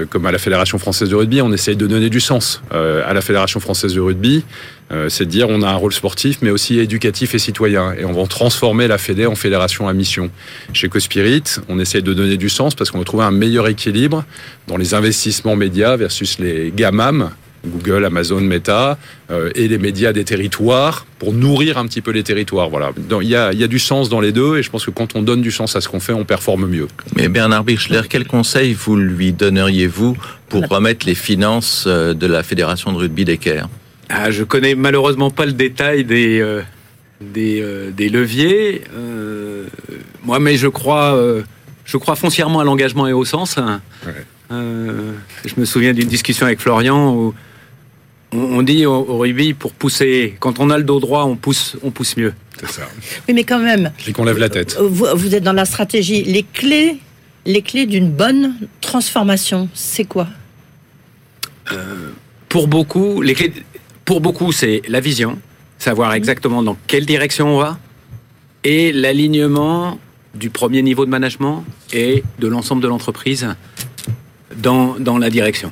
comme 0.10 0.26
à 0.26 0.32
la 0.32 0.38
Fédération 0.38 0.78
française 0.80 1.10
de 1.10 1.16
rugby, 1.16 1.42
on 1.42 1.52
essaye 1.52 1.76
de 1.76 1.86
donner 1.86 2.10
du 2.10 2.20
sens. 2.20 2.62
à 2.72 3.14
la 3.14 3.22
Fédération 3.22 3.60
française 3.60 3.94
de 3.94 4.00
rugby, 4.00 4.44
euh, 4.92 5.08
c'est 5.08 5.26
de 5.26 5.30
dire 5.30 5.48
on 5.50 5.62
a 5.62 5.70
un 5.70 5.76
rôle 5.76 5.94
sportif, 5.94 6.40
mais 6.42 6.50
aussi 6.50 6.80
éducatif 6.80 7.36
et 7.36 7.40
citoyen. 7.40 7.94
Et 7.94 8.06
on 8.06 8.14
va 8.14 8.26
transformer 8.28 8.88
la 8.88 8.98
Fédé 8.98 9.26
en 9.26 9.36
fédération 9.36 9.88
à 9.88 9.94
mission. 9.94 10.32
Chez 10.74 10.90
Cospirit, 10.90 11.44
on 11.68 11.80
essaie 11.80 12.02
de 12.02 12.14
donner 12.14 12.38
du 12.38 12.50
sens 12.50 12.74
parce 12.74 12.90
qu'on 12.90 12.98
va 12.98 13.04
trouver 13.04 13.24
un 13.24 13.32
meilleur 13.32 13.68
équilibre 13.68 14.26
dans 14.68 14.78
les 14.78 14.94
investissements 14.94 15.56
médias 15.56 15.96
versus 15.96 16.40
les 16.40 16.74
GAMAM, 16.76 17.30
Google, 17.66 18.06
Amazon, 18.06 18.42
Meta, 18.42 18.98
euh, 19.32 19.52
et 19.56 19.68
les 19.68 19.78
médias 19.78 20.14
des 20.14 20.24
territoires 20.24 21.06
pour 21.18 21.34
nourrir 21.34 21.78
un 21.78 21.86
petit 21.86 22.02
peu 22.02 22.12
les 22.12 22.24
territoires. 22.24 22.70
Voilà. 22.70 22.92
Il 23.22 23.28
y, 23.28 23.36
a, 23.36 23.54
du 23.54 23.80
sens 23.80 24.10
dans 24.10 24.22
les 24.22 24.32
deux 24.32 24.58
et 24.58 24.64
je 24.64 24.70
pense 24.70 24.86
que 24.86 24.92
quand 24.92 25.16
on 25.16 25.22
donne 25.22 25.42
du 25.42 25.52
sens 25.52 25.76
à 25.76 25.82
ce 25.82 25.90
qu'on 25.90 26.00
fait, 26.00 26.14
on 26.14 26.26
performe 26.26 26.68
mieux. 26.68 26.88
Mais 27.16 27.28
Bernard 27.28 27.64
Birchler, 27.64 28.02
quel 28.10 28.26
conseil 28.26 28.74
vous 28.74 28.96
lui 28.96 29.34
donneriez-vous 29.34 30.18
pour 30.48 30.68
remettre 30.68 31.06
les 31.06 31.16
finances 31.16 31.86
euh, 31.88 32.14
de 32.14 32.28
la 32.28 32.44
Fédération 32.44 32.92
de 32.92 32.98
rugby 32.98 33.26
d'Equerre 33.26 33.68
ah, 34.10 34.32
je 34.32 34.44
connais 34.44 34.74
malheureusement 34.74 35.30
pas 35.30 35.46
le 35.46 35.52
détail 35.54 36.04
des, 36.04 36.40
euh, 36.40 36.62
euh, 37.38 37.92
des, 37.92 38.10
leviers. 38.10 38.82
Euh, 38.96 39.68
moi, 40.24 40.40
mais 40.40 40.58
je 40.58 40.68
crois, 40.68 41.18
je 41.86 41.98
crois 41.98 42.16
foncièrement 42.16 42.60
à 42.60 42.64
l'engagement 42.64 43.08
et 43.08 43.14
au 43.14 43.24
sens. 43.24 43.60
je 44.50 44.56
me 45.58 45.66
souviens 45.66 45.94
d'une 45.94 46.08
discussion 46.08 46.48
avec 46.48 46.60
Florian 46.60 47.14
où 47.14 47.36
on, 48.32 48.62
dit 48.62 48.86
au, 48.86 49.18
rugby 49.18 49.54
pour 49.54 49.72
pousser, 49.74 50.36
quand 50.40 50.60
on 50.60 50.70
a 50.70 50.78
le 50.78 50.84
dos 50.84 51.00
droit, 51.00 51.24
on 51.24 51.36
pousse, 51.36 51.78
on 51.84 51.92
pousse 51.92 52.18
mieux. 52.18 52.34
C'est 52.60 52.70
ça. 52.70 52.82
Oui, 53.28 53.34
mais 53.34 53.44
quand 53.44 53.60
même. 53.60 53.92
Et 54.08 54.14
qu'on 54.14 54.26
lève 54.26 54.38
la 54.38 54.50
tête. 54.50 54.78
Vous, 54.80 55.08
vous, 55.16 55.36
êtes 55.36 55.44
dans 55.44 55.54
la 55.54 55.66
stratégie. 55.66 56.24
Les 56.24 56.44
clés, 56.44 56.98
les 57.46 57.62
clés 57.62 57.86
d'une 57.86 58.12
bonne 58.12 58.56
transformation, 58.82 59.70
c'est 59.74 60.04
quoi? 60.04 60.28
Pour 62.50 62.68
beaucoup, 62.68 63.22
les 63.22 63.34
clés 63.36 63.54
pour 64.10 64.22
beaucoup, 64.22 64.52
c'est 64.52 64.82
la 64.88 65.02
vision, 65.02 65.38
savoir 65.78 66.14
exactement 66.14 66.64
dans 66.64 66.76
quelle 66.88 67.06
direction 67.06 67.56
on 67.56 67.60
va, 67.60 67.78
et 68.64 68.92
l'alignement 68.92 70.00
du 70.34 70.50
premier 70.50 70.82
niveau 70.82 71.06
de 71.06 71.12
management 71.12 71.64
et 71.94 72.24
de 72.40 72.48
l'ensemble 72.48 72.82
de 72.82 72.88
l'entreprise 72.88 73.48
dans, 74.58 74.96
dans 75.00 75.20
la 75.20 75.30
direction. 75.30 75.72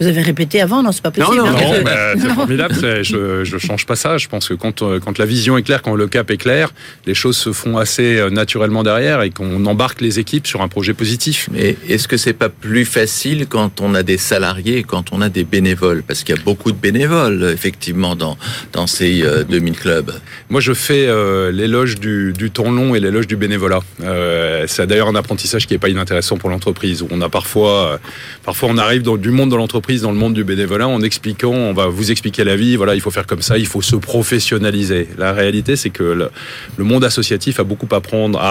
Vous 0.00 0.06
avez 0.06 0.22
répété 0.22 0.60
avant, 0.60 0.82
non, 0.82 0.92
c'est 0.92 1.02
pas 1.02 1.10
possible. 1.10 1.36
Non, 1.36 1.46
non, 1.46 1.52
non, 1.52 1.82
c'est 2.20 2.28
formidable. 2.34 2.74
Je, 3.02 3.44
je 3.44 3.58
change 3.58 3.86
pas 3.86 3.96
ça. 3.96 4.18
Je 4.18 4.28
pense 4.28 4.48
que 4.48 4.54
quand, 4.54 4.82
euh, 4.82 5.00
quand 5.00 5.18
la 5.18 5.24
vision 5.24 5.56
est 5.56 5.62
claire, 5.62 5.82
quand 5.82 5.94
le 5.94 6.06
cap 6.06 6.30
est 6.30 6.36
clair, 6.36 6.72
les 7.06 7.14
choses 7.14 7.36
se 7.36 7.52
font 7.52 7.78
assez 7.78 8.18
euh, 8.18 8.30
naturellement 8.30 8.82
derrière 8.82 9.22
et 9.22 9.30
qu'on 9.30 9.64
embarque 9.66 10.00
les 10.00 10.18
équipes 10.18 10.46
sur 10.46 10.62
un 10.62 10.68
projet 10.68 10.94
positif. 10.94 11.48
Mais 11.52 11.76
est-ce 11.88 12.08
que 12.08 12.16
c'est 12.16 12.32
pas 12.32 12.48
plus 12.48 12.84
facile 12.84 13.46
quand 13.48 13.80
on 13.80 13.94
a 13.94 14.02
des 14.02 14.18
salariés 14.18 14.78
et 14.78 14.82
quand 14.82 15.12
on 15.12 15.20
a 15.20 15.28
des 15.28 15.44
bénévoles? 15.44 16.02
Parce 16.02 16.24
qu'il 16.24 16.34
y 16.34 16.38
a 16.38 16.42
beaucoup 16.42 16.72
de 16.72 16.78
bénévoles, 16.78 17.50
effectivement, 17.52 18.16
dans, 18.16 18.36
dans 18.72 18.86
ces 18.86 19.24
2000 19.48 19.72
euh, 19.72 19.76
clubs. 19.76 20.12
Moi, 20.50 20.60
je 20.60 20.74
fais 20.74 21.06
l'éloge 21.52 21.98
du, 21.98 22.32
du, 22.32 22.50
temps 22.50 22.70
long 22.70 22.94
et 22.94 23.00
l'éloge 23.00 23.26
du 23.26 23.36
bénévolat. 23.36 23.80
Euh, 24.02 24.64
c'est 24.66 24.86
d'ailleurs 24.86 25.08
un 25.08 25.14
apprentissage 25.14 25.66
qui 25.66 25.74
est 25.74 25.78
pas 25.78 25.88
inintéressant 25.88 26.36
pour 26.36 26.50
l'entreprise, 26.50 27.02
où 27.02 27.08
on 27.10 27.20
a 27.20 27.28
parfois, 27.28 27.98
parfois 28.44 28.68
on 28.70 28.78
arrive 28.78 29.02
dans, 29.02 29.16
du 29.16 29.30
monde 29.30 29.50
de 29.50 29.56
l'entreprise 29.56 29.85
dans 29.94 30.10
le 30.10 30.18
monde 30.18 30.34
du 30.34 30.44
bénévolat 30.44 30.88
en 30.88 31.00
expliquant, 31.02 31.52
on 31.52 31.72
va 31.72 31.86
vous 31.86 32.10
expliquer 32.10 32.44
la 32.44 32.56
vie, 32.56 32.76
voilà, 32.76 32.94
il 32.94 33.00
faut 33.00 33.10
faire 33.10 33.26
comme 33.26 33.42
ça, 33.42 33.56
il 33.56 33.66
faut 33.66 33.82
se 33.82 33.96
professionnaliser. 33.96 35.08
La 35.16 35.32
réalité, 35.32 35.76
c'est 35.76 35.90
que 35.90 36.02
le, 36.02 36.84
monde 36.84 37.04
associatif 37.04 37.60
a 37.60 37.64
beaucoup 37.64 37.88
à 37.92 37.96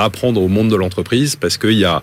apprendre, 0.03 0.41
au 0.41 0.47
monde 0.47 0.69
de 0.69 0.75
l'entreprise 0.75 1.35
parce 1.35 1.57
qu'il 1.57 1.73
y 1.73 1.85
a 1.85 2.01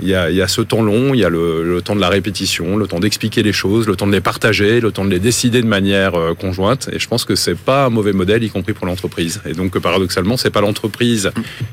il 0.00 0.06
y, 0.06 0.14
a, 0.14 0.46
ce 0.46 0.60
temps 0.60 0.80
long, 0.80 1.12
il 1.12 1.18
y 1.18 1.24
a 1.24 1.28
le, 1.28 1.80
temps 1.84 1.96
de 1.96 2.00
la 2.00 2.08
répétition, 2.08 2.76
le 2.76 2.86
temps 2.86 3.00
d'expliquer 3.00 3.42
les 3.42 3.52
choses, 3.52 3.88
le 3.88 3.96
temps 3.96 4.06
de 4.06 4.12
les 4.12 4.20
partager, 4.20 4.80
le 4.80 4.92
temps 4.92 5.04
de 5.04 5.10
les 5.10 5.18
décider 5.18 5.60
de 5.60 5.66
manière 5.66 6.14
euh, 6.14 6.34
conjointe. 6.34 6.88
Et 6.92 7.00
je 7.00 7.08
pense 7.08 7.24
que 7.24 7.34
c'est 7.34 7.58
pas 7.58 7.86
un 7.86 7.90
mauvais 7.90 8.12
modèle, 8.12 8.44
y 8.44 8.48
compris 8.48 8.74
pour 8.74 8.86
l'entreprise. 8.86 9.40
Et 9.44 9.54
donc, 9.54 9.76
paradoxalement, 9.80 10.36
c'est 10.36 10.52
pas 10.52 10.60
l'entreprise 10.60 11.32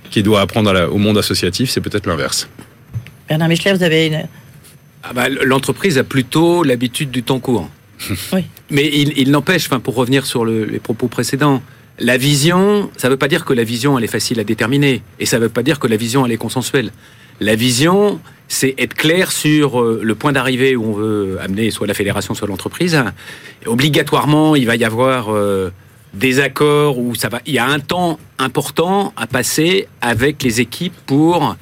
qui 0.09 0.23
doit 0.23 0.41
apprendre 0.41 0.89
au 0.91 0.97
monde 0.97 1.19
associatif, 1.19 1.69
c'est 1.69 1.81
peut-être 1.81 2.07
l'inverse. 2.07 2.49
Bernard 3.29 3.47
Michelet, 3.47 3.73
vous 3.75 3.83
avez 3.83 4.07
une, 4.07 4.27
ah 5.07 5.13
bah, 5.13 5.29
l'entreprise 5.29 5.97
a 5.97 6.03
plutôt 6.03 6.63
l'habitude 6.63 7.11
du 7.11 7.23
temps 7.23 7.39
court. 7.39 7.69
Mais 8.71 8.87
il, 8.87 9.31
n'empêche, 9.31 9.67
enfin, 9.67 9.79
pour 9.79 9.95
revenir 9.95 10.25
sur 10.25 10.45
les 10.45 10.79
propos 10.79 11.07
précédents, 11.07 11.61
la 11.99 12.17
vision, 12.17 12.89
ça 12.97 13.07
ne 13.07 13.13
veut 13.13 13.17
pas 13.17 13.27
dire 13.27 13.45
que 13.45 13.53
la 13.53 13.63
vision, 13.63 13.97
elle 13.97 14.03
est 14.03 14.07
facile 14.07 14.39
à 14.39 14.43
déterminer. 14.43 15.01
Et 15.19 15.25
ça 15.25 15.37
ne 15.37 15.43
veut 15.43 15.49
pas 15.49 15.63
dire 15.63 15.79
que 15.79 15.87
la 15.87 15.95
vision, 15.95 16.25
elle 16.25 16.31
est 16.31 16.37
consensuelle. 16.37 16.91
La 17.39 17.55
vision, 17.55 18.19
c'est 18.47 18.75
être 18.77 18.95
clair 18.95 19.31
sur 19.31 19.81
euh, 19.81 19.99
le 20.03 20.15
point 20.15 20.31
d'arrivée 20.31 20.75
où 20.75 20.85
on 20.85 20.93
veut 20.93 21.37
amener 21.41 21.71
soit 21.71 21.87
la 21.87 21.93
fédération, 21.93 22.33
soit 22.33 22.47
l'entreprise. 22.47 22.97
obligatoirement, 23.65 24.55
il 24.55 24.65
va 24.65 24.75
y 24.75 24.83
avoir 24.83 25.33
euh, 25.33 25.71
des 26.13 26.39
accords 26.39 26.97
où 26.97 27.15
ça 27.15 27.29
va, 27.29 27.41
il 27.45 27.53
y 27.53 27.59
a 27.59 27.65
un 27.65 27.79
temps 27.79 28.19
important 28.39 29.13
à 29.15 29.27
passer 29.27 29.87
avec 30.01 30.43
les 30.43 30.61
équipes 30.61 30.95
pour 31.05 31.55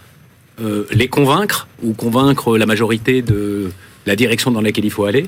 euh, 0.62 0.86
les 0.92 1.08
convaincre 1.08 1.68
ou 1.82 1.94
convaincre 1.94 2.58
la 2.58 2.66
majorité 2.66 3.22
de 3.22 3.72
la 4.06 4.16
direction 4.16 4.52
dans 4.52 4.62
laquelle 4.62 4.86
il 4.86 4.92
faut 4.92 5.06
aller. 5.06 5.28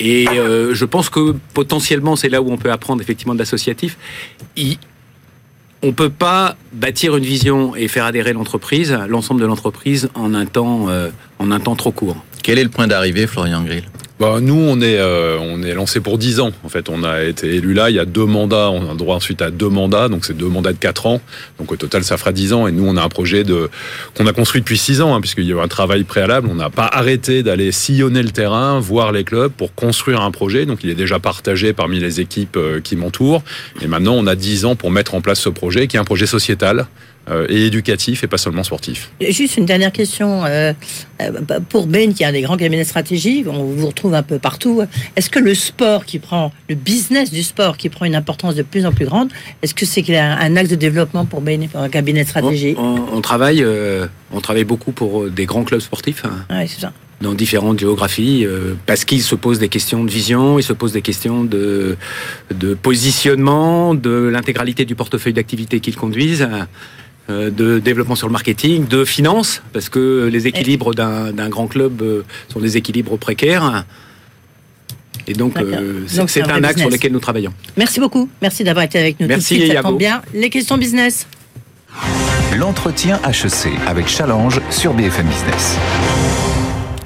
Et 0.00 0.28
euh, 0.28 0.74
je 0.74 0.84
pense 0.84 1.08
que 1.08 1.34
potentiellement, 1.54 2.16
c'est 2.16 2.28
là 2.28 2.42
où 2.42 2.50
on 2.50 2.56
peut 2.56 2.70
apprendre 2.70 3.00
effectivement 3.00 3.34
de 3.34 3.38
l'associatif. 3.38 3.96
On 5.82 5.88
ne 5.88 5.92
peut 5.92 6.10
pas 6.10 6.56
bâtir 6.72 7.16
une 7.16 7.24
vision 7.24 7.76
et 7.76 7.88
faire 7.88 8.04
adhérer 8.04 8.32
l'entreprise, 8.32 8.96
l'ensemble 9.08 9.40
de 9.40 9.46
l'entreprise, 9.46 10.08
en, 10.14 10.32
euh, 10.34 11.10
en 11.38 11.50
un 11.50 11.60
temps 11.60 11.76
trop 11.76 11.92
court. 11.92 12.16
Quel 12.42 12.58
est 12.58 12.64
le 12.64 12.70
point 12.70 12.86
d'arrivée, 12.86 13.26
Florian 13.26 13.62
Grill? 13.62 13.84
Bah, 14.24 14.40
nous, 14.40 14.54
on 14.54 14.80
est, 14.80 14.96
euh, 14.98 15.36
on 15.38 15.62
est 15.62 15.74
lancé 15.74 16.00
pour 16.00 16.16
10 16.16 16.40
ans. 16.40 16.50
En 16.64 16.70
fait, 16.70 16.88
on 16.88 17.04
a 17.04 17.24
été 17.24 17.56
élu 17.56 17.74
là. 17.74 17.90
Il 17.90 17.96
y 17.96 17.98
a 17.98 18.06
deux 18.06 18.24
mandats. 18.24 18.70
On 18.70 18.90
a 18.90 18.94
droit 18.94 19.16
ensuite 19.16 19.42
à 19.42 19.50
deux 19.50 19.68
mandats. 19.68 20.08
Donc, 20.08 20.24
c'est 20.24 20.34
deux 20.34 20.48
mandats 20.48 20.72
de 20.72 20.78
4 20.78 21.06
ans. 21.06 21.20
Donc, 21.58 21.72
au 21.72 21.76
total, 21.76 22.04
ça 22.04 22.16
fera 22.16 22.32
10 22.32 22.54
ans. 22.54 22.66
Et 22.66 22.72
nous, 22.72 22.86
on 22.88 22.96
a 22.96 23.02
un 23.02 23.10
projet 23.10 23.44
de, 23.44 23.68
qu'on 24.16 24.26
a 24.26 24.32
construit 24.32 24.62
depuis 24.62 24.78
6 24.78 25.02
ans, 25.02 25.14
hein, 25.14 25.20
puisqu'il 25.20 25.44
y 25.44 25.52
a 25.52 25.56
eu 25.56 25.60
un 25.60 25.68
travail 25.68 26.04
préalable. 26.04 26.48
On 26.50 26.54
n'a 26.54 26.70
pas 26.70 26.86
arrêté 26.86 27.42
d'aller 27.42 27.70
sillonner 27.70 28.22
le 28.22 28.30
terrain, 28.30 28.80
voir 28.80 29.12
les 29.12 29.24
clubs 29.24 29.52
pour 29.52 29.74
construire 29.74 30.22
un 30.22 30.30
projet. 30.30 30.64
Donc, 30.64 30.84
il 30.84 30.88
est 30.88 30.94
déjà 30.94 31.18
partagé 31.18 31.74
parmi 31.74 32.00
les 32.00 32.20
équipes 32.20 32.56
euh, 32.56 32.80
qui 32.80 32.96
m'entourent. 32.96 33.42
Et 33.82 33.88
maintenant, 33.88 34.14
on 34.14 34.26
a 34.26 34.36
10 34.36 34.64
ans 34.64 34.74
pour 34.74 34.90
mettre 34.90 35.14
en 35.14 35.20
place 35.20 35.40
ce 35.40 35.50
projet, 35.50 35.86
qui 35.86 35.96
est 35.98 36.00
un 36.00 36.04
projet 36.04 36.26
sociétal 36.26 36.86
et 37.48 37.66
éducatif 37.66 38.22
et 38.22 38.26
pas 38.26 38.38
seulement 38.38 38.64
sportif. 38.64 39.10
Juste 39.20 39.56
une 39.56 39.66
dernière 39.66 39.92
question. 39.92 40.44
Euh, 40.44 40.72
euh, 41.20 41.30
pour 41.68 41.86
Ben, 41.86 42.12
qui 42.12 42.22
est 42.22 42.26
un 42.26 42.32
des 42.32 42.42
grands 42.42 42.56
cabinets 42.56 42.84
stratégiques, 42.84 43.46
on 43.48 43.64
vous 43.64 43.86
retrouve 43.86 44.14
un 44.14 44.22
peu 44.22 44.38
partout. 44.38 44.82
Est-ce 45.16 45.30
que 45.30 45.38
le 45.38 45.54
sport 45.54 46.04
qui 46.04 46.18
prend, 46.18 46.52
le 46.68 46.74
business 46.74 47.30
du 47.30 47.42
sport 47.42 47.76
qui 47.76 47.88
prend 47.88 48.04
une 48.04 48.16
importance 48.16 48.54
de 48.54 48.62
plus 48.62 48.84
en 48.84 48.92
plus 48.92 49.06
grande, 49.06 49.30
est-ce 49.62 49.74
que 49.74 49.86
c'est 49.86 50.04
un 50.16 50.56
axe 50.56 50.70
de 50.70 50.76
développement 50.76 51.24
pour 51.24 51.40
Ben, 51.40 51.68
pour 51.68 51.80
un 51.80 51.88
cabinet 51.88 52.24
stratégique 52.24 52.78
on, 52.78 53.20
travaille, 53.20 53.64
on 54.32 54.40
travaille 54.40 54.64
beaucoup 54.64 54.92
pour 54.92 55.30
des 55.30 55.46
grands 55.46 55.64
clubs 55.64 55.80
sportifs. 55.80 56.24
Hein. 56.24 56.44
Oui, 56.50 56.68
c'est 56.68 56.80
ça 56.80 56.92
dans 57.24 57.34
différentes 57.34 57.80
géographies, 57.80 58.46
parce 58.86 59.04
qu'ils 59.04 59.22
se 59.22 59.34
posent 59.34 59.58
des 59.58 59.68
questions 59.68 60.04
de 60.04 60.10
vision, 60.10 60.58
ils 60.58 60.62
se 60.62 60.72
posent 60.72 60.92
des 60.92 61.02
questions 61.02 61.42
de, 61.42 61.96
de 62.54 62.74
positionnement, 62.74 63.94
de 63.94 64.10
l'intégralité 64.10 64.84
du 64.84 64.94
portefeuille 64.94 65.32
d'activités 65.32 65.80
qu'ils 65.80 65.96
conduisent. 65.96 66.46
Euh, 67.30 67.48
de 67.50 67.78
développement 67.78 68.16
sur 68.16 68.26
le 68.26 68.32
marketing, 68.32 68.86
de 68.86 69.06
finance, 69.06 69.62
parce 69.72 69.88
que 69.88 70.28
les 70.30 70.46
équilibres 70.46 70.94
d'un 70.94 71.48
grand 71.48 71.66
club 71.68 72.02
euh, 72.02 72.22
sont 72.52 72.60
des 72.60 72.76
équilibres 72.76 73.16
précaires. 73.16 73.86
Et 75.26 75.32
donc, 75.32 75.56
euh, 75.56 76.02
c'est 76.06 76.42
un, 76.42 76.62
axe 76.62 76.80
sur 76.82 76.90
lequel 76.90 77.12
nous 77.12 77.20
travaillons. 77.20 77.54
Merci 77.78 77.98
beaucoup. 77.98 78.28
Merci 78.42 78.62
d'avoir 78.62 78.84
été 78.84 78.98
avec 78.98 79.20
nous. 79.20 79.26
Merci, 79.26 79.54
tout 79.54 79.68
de 79.68 79.70
suite, 79.70 79.96
bien. 79.96 80.20
Les 80.34 80.50
questions 80.50 80.76
business. 80.76 81.26
L'entretien 82.58 83.18
HEC 83.24 83.72
avec 83.86 84.06
Challenge 84.06 84.60
sur 84.68 84.92
BFM 84.92 85.26
Business. 85.26 85.78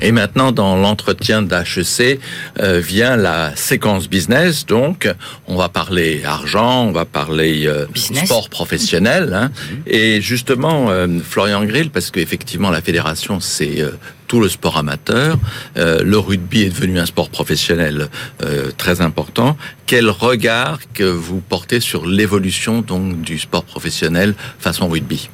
Et 0.01 0.13
maintenant, 0.13 0.53
dans 0.53 0.77
l'entretien 0.77 1.43
d'HEC, 1.43 2.21
euh, 2.61 2.81
vient 2.81 3.17
la 3.17 3.55
séquence 3.57 4.09
business. 4.09 4.67
Donc, 4.67 5.09
on 5.47 5.57
va 5.57 5.69
parler 5.69 6.23
argent, 6.25 6.85
on 6.85 6.93
va 6.93 7.05
parler 7.05 7.67
euh, 7.67 7.87
sport 7.95 8.49
professionnel. 8.49 9.33
Hein. 9.33 9.51
Mhm. 9.71 9.83
Et 9.87 10.21
justement, 10.21 10.91
euh, 10.91 11.07
Florian 11.23 11.65
Grill, 11.65 11.91
parce 11.91 12.11
qu'effectivement, 12.11 12.71
la 12.71 12.81
fédération, 12.81 13.41
c'est 13.41 13.85
tout 14.29 14.41
le 14.41 14.49
sport 14.49 14.77
amateur. 14.77 15.39
Euh, 15.77 16.03
le 16.05 16.19
rugby 16.19 16.63
est 16.63 16.69
devenu 16.69 17.01
un 17.01 17.07
sport 17.07 17.31
professionnel 17.31 18.09
euh, 18.45 18.71
très 18.77 19.01
important. 19.01 19.57
Quel 19.87 20.09
regard 20.11 20.79
que 20.93 21.03
vous 21.03 21.41
portez 21.41 21.81
sur 21.81 22.07
l'évolution 22.07 22.83
donc 22.83 23.23
du 23.23 23.39
sport 23.39 23.65
professionnel 23.65 24.35
façon 24.61 24.89
rugby? 24.89 25.31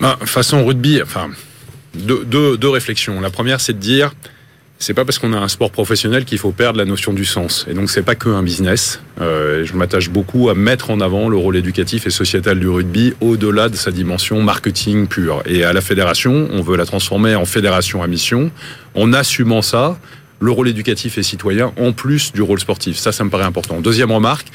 Bah, 0.00 0.18
Façon 0.24 0.66
rugby, 0.66 1.00
enfin 1.00 1.30
deux, 1.94 2.24
deux, 2.24 2.56
deux 2.56 2.68
réflexions. 2.68 3.20
La 3.20 3.30
première, 3.30 3.60
c'est 3.60 3.74
de 3.74 3.78
dire 3.78 4.12
c'est 4.82 4.94
pas 4.94 5.04
parce 5.04 5.20
qu'on 5.20 5.32
a 5.32 5.38
un 5.38 5.46
sport 5.46 5.70
professionnel 5.70 6.24
qu'il 6.24 6.38
faut 6.38 6.50
perdre 6.50 6.76
la 6.76 6.84
notion 6.84 7.12
du 7.12 7.24
sens. 7.24 7.66
Et 7.70 7.74
donc 7.74 7.88
c'est 7.88 8.02
pas 8.02 8.16
que 8.16 8.28
un 8.28 8.42
business. 8.42 9.00
Euh, 9.20 9.64
je 9.64 9.74
m'attache 9.74 10.10
beaucoup 10.10 10.50
à 10.50 10.54
mettre 10.54 10.90
en 10.90 11.00
avant 11.00 11.28
le 11.28 11.36
rôle 11.36 11.56
éducatif 11.56 12.06
et 12.08 12.10
sociétal 12.10 12.58
du 12.58 12.68
rugby 12.68 13.14
au-delà 13.20 13.68
de 13.68 13.76
sa 13.76 13.92
dimension 13.92 14.42
marketing 14.42 15.06
pure. 15.06 15.42
Et 15.46 15.62
à 15.62 15.72
la 15.72 15.80
fédération, 15.80 16.48
on 16.50 16.62
veut 16.62 16.76
la 16.76 16.84
transformer 16.84 17.36
en 17.36 17.44
fédération 17.44 18.02
à 18.02 18.08
mission, 18.08 18.50
en 18.96 19.12
assumant 19.12 19.62
ça 19.62 20.00
le 20.42 20.50
rôle 20.50 20.68
éducatif 20.68 21.18
et 21.18 21.22
citoyen 21.22 21.72
en 21.78 21.92
plus 21.92 22.32
du 22.32 22.42
rôle 22.42 22.58
sportif. 22.58 22.96
Ça, 22.96 23.12
ça 23.12 23.22
me 23.22 23.30
paraît 23.30 23.44
important. 23.44 23.80
Deuxième 23.80 24.10
remarque, 24.10 24.48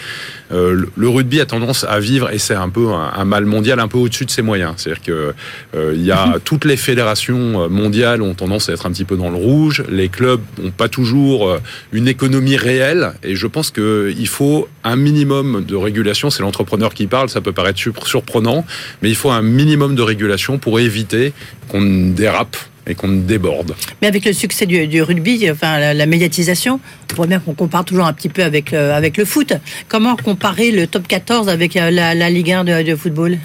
euh, 0.51 0.85
le 0.95 1.09
rugby 1.09 1.39
a 1.39 1.45
tendance 1.45 1.85
à 1.85 1.99
vivre, 1.99 2.29
et 2.31 2.37
c'est 2.39 2.55
un 2.55 2.69
peu 2.69 2.89
un, 2.91 3.25
mal 3.25 3.45
mondial, 3.45 3.79
un 3.79 3.87
peu 3.87 3.97
au-dessus 3.97 4.25
de 4.25 4.31
ses 4.31 4.41
moyens. 4.41 4.73
C'est-à-dire 4.77 5.01
que 5.01 5.33
euh, 5.75 5.93
il 5.95 6.03
y 6.03 6.11
a 6.11 6.25
mhm. 6.27 6.39
toutes 6.43 6.65
les 6.65 6.75
fédérations 6.75 7.63
euh, 7.63 7.67
mondiales 7.69 8.21
ont 8.21 8.33
tendance 8.33 8.67
à 8.67 8.73
être 8.73 8.85
un 8.85 8.91
petit 8.91 9.05
peu 9.05 9.15
dans 9.15 9.29
le 9.29 9.37
rouge. 9.37 9.83
Les 9.89 10.09
clubs 10.09 10.41
n'ont 10.61 10.71
pas 10.71 10.89
toujours 10.89 11.57
une 11.93 12.07
économie 12.07 12.57
réelle, 12.57 13.13
et 13.23 13.35
je 13.35 13.47
pense 13.47 13.71
qu'il 13.71 14.27
faut 14.27 14.67
un 14.83 14.97
minimum 14.97 15.63
de 15.65 15.75
régulation. 15.75 16.29
C'est 16.29 16.43
l'entrepreneur 16.43 16.93
qui 16.93 17.07
parle, 17.07 17.29
ça 17.29 17.39
peut 17.39 17.53
paraître 17.53 17.79
surprenant, 18.05 18.65
mais 19.01 19.09
il 19.09 19.15
faut 19.15 19.31
un 19.31 19.41
minimum 19.41 19.95
de 19.95 20.01
régulation 20.01 20.57
pour 20.57 20.79
éviter 20.79 21.31
qu'on 21.69 22.09
dérape 22.09 22.57
et 22.87 22.95
qu'on 22.95 23.09
déborde. 23.09 23.75
Mais 24.01 24.07
avec 24.07 24.25
le 24.25 24.33
succès 24.33 24.65
du, 24.65 25.01
rugby, 25.01 25.49
enfin 25.51 25.93
la, 25.93 26.05
médiatisation, 26.05 26.79
on 27.11 27.15
voit 27.15 27.27
bien 27.27 27.39
qu'on 27.39 27.53
compare 27.53 27.85
toujours 27.85 28.05
un 28.05 28.13
petit 28.13 28.29
peu 28.29 28.43
avec, 28.43 28.73
euh, 28.73 28.95
avec 28.95 29.17
le 29.17 29.25
foot. 29.25 29.53
Comment 29.87 30.15
comparer 30.15 30.71
le 30.71 30.87
top 30.87 31.07
14 31.07 31.49
avec 31.49 31.75
euh, 31.75 31.91
la, 31.91 32.29
Ligue 32.29 32.51
1 32.51 32.63
de, 32.63 32.83
de 32.83 32.95
football? 32.95 33.37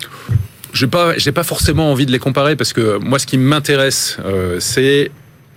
Je 0.72 0.86
n'ai 0.86 0.90
pas, 0.90 1.14
pas 1.34 1.44
forcément 1.44 1.90
envie 1.90 2.06
de 2.06 2.12
les 2.12 2.18
comparer 2.18 2.56
parce 2.56 2.72
que 2.72 2.98
moi, 2.98 3.18
ce 3.18 3.26
qui 3.26 3.36
m'intéresse, 3.36 4.16
euh, 4.24 4.58
c'est 4.60 5.10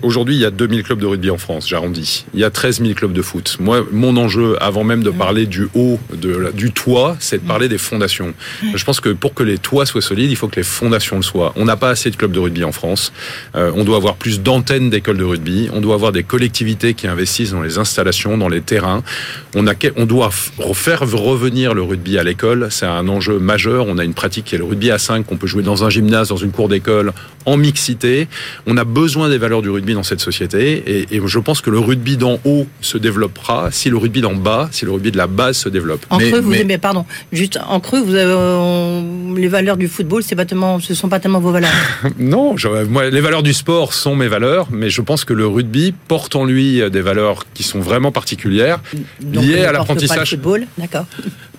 Aujourd'hui, 0.06 0.36
il 0.36 0.42
y 0.42 0.46
a 0.46 0.52
2000 0.52 0.84
clubs 0.84 1.00
de 1.00 1.08
rugby 1.08 1.32
en 1.32 1.40
France, 1.40 1.68
j'arrondis. 1.68 2.28
Il 2.36 2.40
y 2.40 2.44
a 2.44 2.52
13 2.52 2.82
000 2.82 2.94
clubs 2.94 3.12
de 3.12 3.24
foot. 3.24 3.58
Moi, 3.60 3.84
mon 3.92 4.16
enjeu, 4.18 4.56
avant 4.62 4.84
même 4.84 5.02
de 5.02 5.10
parler 5.10 5.48
du 5.48 5.68
haut, 5.74 6.00
de, 6.14 6.52
du 6.54 6.72
toit, 6.72 7.18
c'est 7.20 7.42
de 7.42 7.48
parler 7.48 7.70
des 7.70 7.80
fondations. 7.80 8.36
Je 8.76 8.86
pense 8.86 9.00
que 9.00 9.10
pour 9.10 9.34
que 9.34 9.42
les 9.42 9.58
toits 9.58 9.88
soient 9.88 10.04
solides, 10.04 10.30
il 10.30 10.36
faut 10.36 10.48
que 10.48 10.58
les 10.58 10.64
fondations 10.64 11.16
le 11.16 11.24
soient. 11.24 11.54
On 11.56 11.66
n'a 11.66 11.76
pas 11.76 11.90
assez 11.90 12.12
de 12.12 12.18
clubs 12.18 12.32
de 12.32 12.38
rugby 12.38 12.64
en 12.64 12.72
France. 12.72 13.14
Euh, 13.56 13.72
on 13.74 13.84
doit 13.84 13.98
avoir 13.98 14.16
plus 14.16 14.42
d'antennes 14.42 14.92
d'écoles 14.92 15.18
de 15.18 15.24
rugby. 15.24 15.70
On 15.74 15.82
doit 15.82 15.96
avoir 15.96 16.12
des 16.12 16.22
collectivités 16.22 16.94
qui 16.94 17.08
investissent 17.08 17.54
dans 17.54 17.64
les 17.64 17.80
installations, 17.80 18.38
dans 18.38 18.48
les 18.48 18.62
terrains. 18.62 19.02
On, 19.56 19.66
a, 19.66 19.74
on 19.96 20.06
doit 20.06 20.30
faire 20.30 21.00
revenir 21.00 21.74
le 21.74 21.82
rugby 21.82 22.20
à 22.20 22.24
l'école. 22.24 22.68
C'est 22.70 22.86
un 22.86 23.08
enjeu 23.08 23.40
majeur. 23.40 23.88
On 23.88 23.98
a 23.98 24.04
une 24.04 24.14
pratique 24.14 24.46
qui 24.46 24.54
est 24.54 24.60
le 24.60 24.66
rugby 24.66 24.92
à 24.92 25.00
5 25.00 25.26
qu'on 25.26 25.38
peut 25.38 25.48
jouer 25.48 25.64
dans 25.64 25.84
un 25.84 25.90
gymnase, 25.90 26.30
dans 26.30 26.38
une 26.38 26.52
cour 26.52 26.70
d'école, 26.70 27.12
en 27.48 27.58
mixité. 27.58 28.28
On 28.68 28.78
a 28.78 28.84
besoin 28.84 29.30
des 29.30 29.40
valeurs 29.40 29.64
du 29.64 29.72
rugby 29.72 29.95
dans 29.96 30.04
cette 30.04 30.22
société. 30.22 31.08
Et, 31.12 31.22
je 31.26 31.40
pense 31.40 31.62
que 31.62 31.70
le 31.70 31.80
rugby 31.80 32.18
d'en 32.18 32.40
haut 32.46 32.68
se 32.82 32.98
développera 32.98 33.72
si 33.72 33.90
le 33.90 33.98
rugby 33.98 34.22
d'en 34.22 34.36
bas, 34.36 34.70
si 34.72 34.86
le 34.86 34.92
rugby 34.92 35.12
de 35.12 35.18
la 35.18 35.28
base 35.28 35.58
se 35.58 35.70
développe. 35.70 36.06
En 36.10 36.20
creux, 36.20 36.40
vous 36.40 36.54
aimez, 36.54 36.78
pardon, 36.78 37.06
juste 37.32 37.60
en 37.68 37.80
creux, 37.80 38.02
vous 38.02 38.14
avez, 38.16 38.34
les 39.46 39.50
valeurs 39.50 39.78
du 39.78 39.88
football, 39.88 40.24
c'est 40.24 40.36
pas 40.36 40.46
tellement, 40.46 40.80
ce 40.80 40.96
sont 40.96 41.08
pas 41.08 41.20
tellement 41.20 41.40
vos 41.40 41.52
valeurs. 41.52 41.70
non, 42.18 42.56
moi, 42.90 43.12
les 43.12 43.22
valeurs 43.22 43.44
du 43.44 43.54
sport 43.54 43.94
sont 43.94 44.16
mes 44.16 44.28
valeurs, 44.28 44.70
mais 44.72 44.90
je 44.90 45.02
pense 45.02 45.24
que 45.24 45.34
le 45.34 45.46
rugby 45.46 45.94
porte 46.08 46.36
en 46.36 46.46
lui 46.46 46.82
des 46.90 47.02
valeurs 47.02 47.46
qui 47.54 47.62
sont 47.62 47.80
vraiment 47.80 48.12
particulières, 48.12 48.80
liées 49.22 49.64
à 49.64 49.72
l'apprentissage. 49.72 50.32
football, 50.32 50.66
d'accord. 50.80 51.06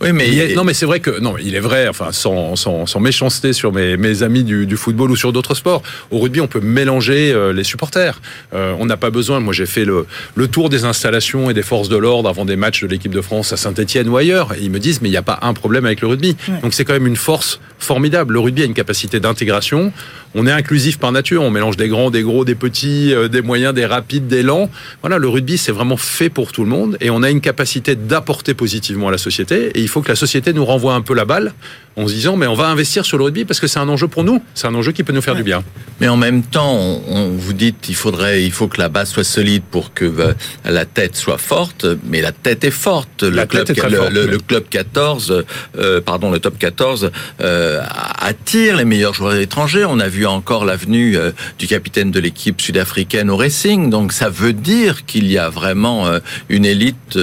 Oui, 0.00 0.12
mais 0.12 0.54
non, 0.54 0.64
mais 0.64 0.74
c'est 0.74 0.86
vrai 0.86 1.00
que 1.00 1.20
non, 1.20 1.36
il 1.38 1.54
est 1.54 1.60
vrai. 1.60 1.88
Enfin, 1.88 2.12
sans, 2.12 2.56
sans, 2.56 2.86
sans 2.86 3.00
méchanceté 3.00 3.52
sur 3.52 3.72
mes, 3.72 3.96
mes 3.96 4.22
amis 4.22 4.44
du, 4.44 4.66
du, 4.66 4.76
football 4.76 5.10
ou 5.10 5.16
sur 5.16 5.32
d'autres 5.32 5.54
sports. 5.54 5.82
Au 6.10 6.18
rugby, 6.18 6.40
on 6.40 6.46
peut 6.46 6.60
mélanger 6.60 7.32
euh, 7.32 7.52
les 7.52 7.64
supporters. 7.64 8.20
Euh, 8.52 8.74
on 8.78 8.86
n'a 8.86 8.96
pas 8.96 9.10
besoin. 9.10 9.40
Moi, 9.40 9.52
j'ai 9.52 9.66
fait 9.66 9.84
le, 9.84 10.06
le, 10.34 10.48
tour 10.48 10.68
des 10.68 10.84
installations 10.84 11.50
et 11.50 11.54
des 11.54 11.62
forces 11.62 11.88
de 11.88 11.96
l'ordre 11.96 12.28
avant 12.28 12.44
des 12.44 12.56
matchs 12.56 12.82
de 12.82 12.88
l'équipe 12.88 13.12
de 13.12 13.20
France 13.20 13.52
à 13.52 13.56
Saint-Etienne 13.56 14.08
ou 14.08 14.16
ailleurs. 14.16 14.52
Et 14.54 14.62
ils 14.62 14.70
me 14.70 14.78
disent, 14.78 15.00
mais 15.00 15.08
il 15.08 15.12
n'y 15.12 15.18
a 15.18 15.22
pas 15.22 15.38
un 15.42 15.54
problème 15.54 15.86
avec 15.86 16.00
le 16.00 16.08
rugby. 16.08 16.36
Donc, 16.62 16.74
c'est 16.74 16.84
quand 16.84 16.94
même 16.94 17.06
une 17.06 17.16
force 17.16 17.60
formidable. 17.78 18.34
Le 18.34 18.40
rugby 18.40 18.62
a 18.62 18.64
une 18.64 18.74
capacité 18.74 19.20
d'intégration. 19.20 19.92
On 20.38 20.46
est 20.46 20.52
inclusif 20.52 20.98
par 20.98 21.12
nature. 21.12 21.42
On 21.42 21.50
mélange 21.50 21.78
des 21.78 21.88
grands, 21.88 22.10
des 22.10 22.20
gros, 22.20 22.44
des 22.44 22.54
petits, 22.54 23.14
euh, 23.14 23.26
des 23.26 23.40
moyens, 23.40 23.72
des 23.72 23.86
rapides, 23.86 24.26
des 24.26 24.42
lents. 24.42 24.68
Voilà, 25.00 25.16
le 25.16 25.28
rugby, 25.28 25.56
c'est 25.56 25.72
vraiment 25.72 25.96
fait 25.96 26.28
pour 26.28 26.52
tout 26.52 26.62
le 26.62 26.68
monde. 26.68 26.98
Et 27.00 27.08
on 27.08 27.22
a 27.22 27.30
une 27.30 27.40
capacité 27.40 27.96
d'apporter 27.96 28.52
positivement 28.52 29.08
à 29.08 29.10
la 29.10 29.18
société. 29.18 29.70
Et 29.74 29.80
il 29.80 29.88
faut 29.88 30.02
que 30.02 30.08
la 30.10 30.14
société 30.14 30.52
nous 30.52 30.66
renvoie 30.66 30.92
un 30.92 31.00
peu 31.00 31.14
la 31.14 31.24
balle 31.24 31.54
en 31.96 32.06
se 32.06 32.12
disant 32.12 32.36
mais 32.36 32.46
on 32.46 32.54
va 32.54 32.66
investir 32.66 33.04
sur 33.04 33.16
le 33.16 33.24
rugby 33.24 33.44
parce 33.44 33.58
que 33.58 33.66
c'est 33.66 33.78
un 33.78 33.88
enjeu 33.88 34.06
pour 34.06 34.22
nous, 34.22 34.42
c'est 34.54 34.66
un 34.66 34.74
enjeu 34.74 34.92
qui 34.92 35.02
peut 35.02 35.12
nous 35.12 35.22
faire 35.22 35.34
du 35.34 35.42
bien. 35.42 35.64
Mais 36.00 36.08
en 36.08 36.16
même 36.16 36.42
temps, 36.42 36.74
on, 37.08 37.30
vous 37.30 37.54
dit 37.54 37.74
il 37.88 37.94
faudrait, 37.94 38.44
il 38.44 38.52
faut 38.52 38.68
que 38.68 38.78
la 38.78 38.90
base 38.90 39.10
soit 39.10 39.24
solide 39.24 39.62
pour 39.70 39.94
que 39.94 40.04
euh, 40.04 40.34
la 40.64 40.84
tête 40.84 41.16
soit 41.16 41.38
forte, 41.38 41.86
mais 42.04 42.20
la 42.20 42.32
tête 42.32 42.64
est 42.64 42.70
forte. 42.70 43.22
Le 43.22 43.30
la 43.30 43.46
club, 43.46 43.64
tête 43.64 43.78
est 43.78 43.80
très 43.80 43.90
le, 43.90 43.96
forte, 43.96 44.12
le, 44.12 44.38
club 44.38 44.64
14, 44.68 45.44
euh, 45.78 46.00
pardon, 46.02 46.30
le 46.30 46.38
top 46.38 46.58
14 46.58 47.10
euh, 47.40 47.82
attire 48.18 48.76
les 48.76 48.84
meilleurs 48.84 49.14
joueurs 49.14 49.34
étrangers. 49.36 49.86
On 49.86 49.98
a 49.98 50.08
vu 50.08 50.25
encore 50.26 50.64
l'avenue 50.64 51.16
euh, 51.16 51.32
du 51.58 51.66
capitaine 51.66 52.10
de 52.10 52.20
l'équipe 52.20 52.60
sud-africaine 52.60 53.30
au 53.30 53.36
Racing, 53.36 53.90
donc 53.90 54.12
ça 54.12 54.28
veut 54.28 54.52
dire 54.52 55.06
qu'il 55.06 55.30
y 55.30 55.38
a 55.38 55.48
vraiment 55.48 56.06
une 56.48 56.64
élite 56.64 57.18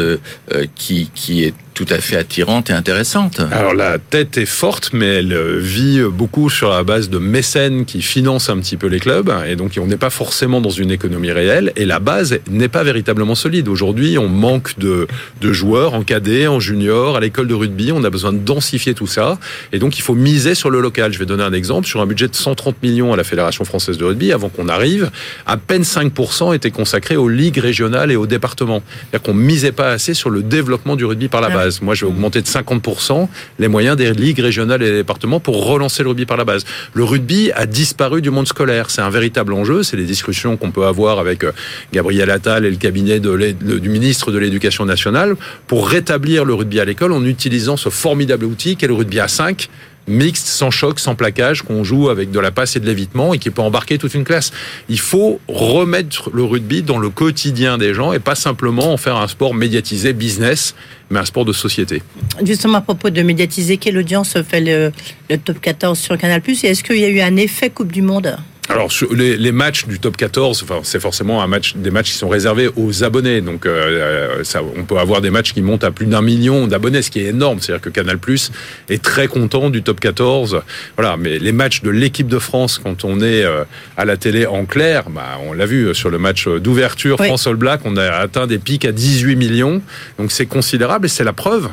qui 0.76 1.10
qui 1.14 1.44
est 1.44 1.54
tout 1.74 1.86
à 1.90 1.98
fait 1.98 2.16
attirante 2.16 2.70
et 2.70 2.74
intéressante. 2.74 3.42
Alors 3.52 3.74
la 3.74 3.98
tête 3.98 4.38
est 4.38 4.46
forte, 4.46 4.92
mais 4.94 5.08
elle 5.08 5.34
euh, 5.34 5.58
vit 5.60 6.02
beaucoup 6.02 6.50
sur 6.50 6.70
la 6.70 6.84
base 6.84 7.10
de 7.10 7.18
mécènes 7.18 7.86
qui 7.86 8.02
financent 8.02 8.50
un 8.50 8.58
petit 8.58 8.78
peu 8.78 8.88
les 8.88 9.00
clubs, 9.00 9.34
et 9.48 9.56
donc 9.56 9.78
on 9.82 9.88
n'est 9.88 9.98
pas 9.98 10.10
forcément 10.10 10.62
dans 10.62 10.70
une 10.70 10.92
économie 10.92 11.32
réelle, 11.32 11.72
et 11.76 11.86
la 11.86 12.00
base 12.00 12.40
n'est 12.50 12.68
pas 12.68 12.84
véritablement 12.84 13.36
solide. 13.36 13.68
Aujourd'hui, 13.68 14.18
on 14.18 14.28
manque 14.28 14.78
de, 14.78 15.08
de 15.42 15.54
joueurs 15.54 15.94
en 15.94 16.04
cadet, 16.04 16.48
en 16.48 16.60
junior, 16.60 17.16
à 17.16 17.20
l'école 17.20 17.48
de 17.48 17.54
rugby, 17.54 17.92
on 17.92 18.04
a 18.04 18.10
besoin 18.10 18.34
de 18.34 18.40
densifier 18.40 18.94
tout 18.94 19.08
ça, 19.08 19.40
et 19.72 19.80
donc 19.80 19.98
il 19.98 20.02
faut 20.02 20.16
miser 20.16 20.56
sur 20.56 20.70
le 20.70 20.80
local. 20.80 21.14
Je 21.14 21.20
vais 21.20 21.26
donner 21.26 21.44
un 21.44 21.54
exemple, 21.54 21.88
sur 21.88 22.02
un 22.02 22.06
budget 22.06 22.28
de 22.28 22.36
130 22.36 22.82
millions 22.84 23.14
à 23.14 23.18
la 23.18 23.24
Fédération 23.24 23.66
française 23.66 23.98
de 23.98 24.06
rugby, 24.06 24.32
avant 24.32 24.50
qu'on 24.50 24.70
arrive, 24.70 25.10
à 25.46 25.58
peine 25.58 25.84
5% 25.84 26.56
étaient 26.56 26.72
consacrés 26.72 27.16
aux 27.16 27.30
ligues 27.30 27.58
régionales 27.58 28.12
et 28.12 28.16
aux 28.16 28.28
départements. 28.28 28.84
C'est-à-dire 29.10 29.24
qu'on 29.24 29.34
misait 29.34 29.72
pas 29.72 29.90
assez 29.90 30.14
sur 30.14 30.30
le 30.30 30.44
développement 30.44 30.96
du 30.96 31.06
rugby 31.06 31.28
par 31.28 31.42
la 31.42 31.50
base. 31.50 31.63
Moi, 31.82 31.96
je 31.96 32.06
vais 32.06 32.12
augmenter 32.12 32.42
de 32.42 32.48
50% 32.48 33.28
les 33.60 33.68
moyens 33.68 33.96
des 33.96 34.12
ligues 34.14 34.40
régionales 34.40 34.82
et 34.84 34.90
des 34.90 34.98
départements 34.98 35.40
pour 35.40 35.66
relancer 35.66 36.04
le 36.04 36.10
rugby 36.10 36.26
par 36.26 36.38
la 36.38 36.46
base. 36.46 36.66
Le 36.94 37.04
rugby 37.04 37.52
a 37.54 37.66
disparu 37.66 38.22
du 38.22 38.30
monde 38.30 38.48
scolaire. 38.48 38.90
C'est 38.90 39.02
un 39.02 39.10
véritable 39.10 39.54
enjeu. 39.54 39.84
C'est 39.84 39.98
les 39.98 40.06
discussions 40.06 40.58
qu'on 40.58 40.72
peut 40.72 40.86
avoir 40.86 41.20
avec 41.20 41.44
euh, 41.44 41.52
Gabriel 41.92 42.30
Attal 42.30 42.66
et 42.66 42.70
le 42.70 42.78
cabinet 42.78 43.20
du 43.20 43.90
ministre 43.90 44.32
de 44.32 44.38
l'Éducation 44.38 44.86
nationale 44.86 45.36
pour 45.68 45.88
rétablir 45.88 46.46
le 46.46 46.54
rugby 46.54 46.80
à 46.80 46.86
l'école 46.86 47.14
en 47.14 47.24
utilisant 47.26 47.78
ce 47.78 47.90
formidable 47.90 48.46
outil 48.46 48.76
qu'est 48.76 48.88
le 48.88 48.94
rugby 48.94 49.20
à 49.20 49.28
5 49.28 49.70
mixte, 50.08 50.48
sans 50.48 50.72
choc, 50.72 51.00
sans 51.00 51.16
plaquage, 51.16 51.62
qu'on 51.62 51.84
joue 51.84 52.10
avec 52.10 52.32
de 52.32 52.40
la 52.40 52.52
passe 52.52 52.76
et 52.76 52.80
de 52.80 52.86
l'évitement 52.86 53.34
et 53.34 53.40
qui 53.40 53.50
peut 53.50 53.62
embarquer 53.62 53.98
toute 53.98 54.14
une 54.14 54.24
classe. 54.24 54.52
Il 54.90 55.00
faut 55.00 55.40
remettre 55.48 56.30
le 56.34 56.44
rugby 56.44 56.84
dans 56.84 56.98
le 56.98 57.10
quotidien 57.10 57.78
des 57.78 57.94
gens 57.94 58.14
et 58.14 58.20
pas 58.20 58.36
simplement 58.36 58.92
en 58.92 58.98
faire 58.98 59.18
un 59.18 59.28
sport 59.28 59.54
médiatisé 59.54 60.14
business, 60.14 60.76
mais 61.10 61.20
un 61.20 61.26
sport 61.26 61.46
de 61.46 61.54
société. 61.54 62.02
Justement, 62.44 62.80
à 62.80 62.82
propos 62.82 63.10
de 63.10 63.22
médiatiser, 63.22 63.78
quelle 63.78 63.98
audience 63.98 64.38
fait 64.42 64.62
le, 64.62 64.92
le 65.30 65.38
top 65.38 65.60
14 65.62 65.98
sur 65.98 66.18
Canal+, 66.18 66.42
et 66.48 66.68
est-ce 66.68 66.84
qu'il 66.84 66.98
y 66.98 67.06
a 67.06 67.10
eu 67.10 67.22
un 67.22 67.36
effet 67.38 67.70
Coupe 67.70 67.92
du 67.92 68.02
Monde? 68.02 68.38
Alors 68.70 68.90
les, 69.12 69.36
les, 69.36 69.52
matchs 69.52 69.86
du 69.88 70.00
top 70.00 70.16
14, 70.16 70.64
enfin, 70.64 70.80
c'est 70.84 71.00
forcément 71.00 71.44
un 71.44 71.48
match, 71.48 71.76
des 71.76 71.92
matchs 71.92 72.12
qui 72.12 72.18
sont 72.18 72.30
réservés 72.30 72.70
aux 72.78 73.04
abonnés. 73.04 73.42
Donc 73.42 73.66
euh, 73.66 74.44
ça, 74.44 74.62
on 74.64 74.84
peut 74.84 74.98
avoir 74.98 75.22
des 75.22 75.30
matchs 75.30 75.54
qui 75.54 75.62
montent 75.62 75.84
à 75.84 75.92
plus 75.92 76.06
d'un 76.06 76.22
million 76.22 76.66
d'abonnés, 76.66 77.02
ce 77.02 77.12
qui 77.12 77.20
est 77.20 77.28
énorme. 77.28 77.60
C'est-à-dire 77.60 77.82
que 77.82 77.90
Canal 77.90 78.18
Plus 78.18 78.52
est 78.90 79.04
très 79.04 79.28
content 79.28 79.70
du 79.70 79.84
top 79.84 80.00
14. 80.00 80.62
Voilà, 80.96 81.18
mais 81.18 81.40
les 81.40 81.52
matchs 81.52 81.82
de 81.82 81.90
l'équipe 81.90 82.28
de 82.28 82.40
France, 82.40 82.80
quand 82.82 83.04
on 83.04 83.20
est 83.20 83.44
euh, 83.44 83.66
à 83.98 84.06
la 84.06 84.16
télé 84.16 84.46
en 84.46 84.66
clair, 84.66 85.10
bah, 85.10 85.40
on 85.46 85.52
l'a 85.52 85.66
vu 85.66 85.94
sur 85.94 86.10
le 86.10 86.18
match 86.18 86.48
d'ouverture 86.48 87.18
France 87.18 87.48
All 87.48 87.56
Black, 87.56 87.82
on 87.84 87.98
a 87.98 88.12
atteint 88.12 88.48
des 88.48 88.60
pics 88.60 88.86
à 88.86 88.94
18 88.94 89.36
millions. 89.36 89.82
Donc 90.18 90.32
c'est 90.32 90.46
considérable 90.46 91.08
et 91.08 91.10
c'est 91.10 91.26
la 91.26 91.34
preuve 91.34 91.70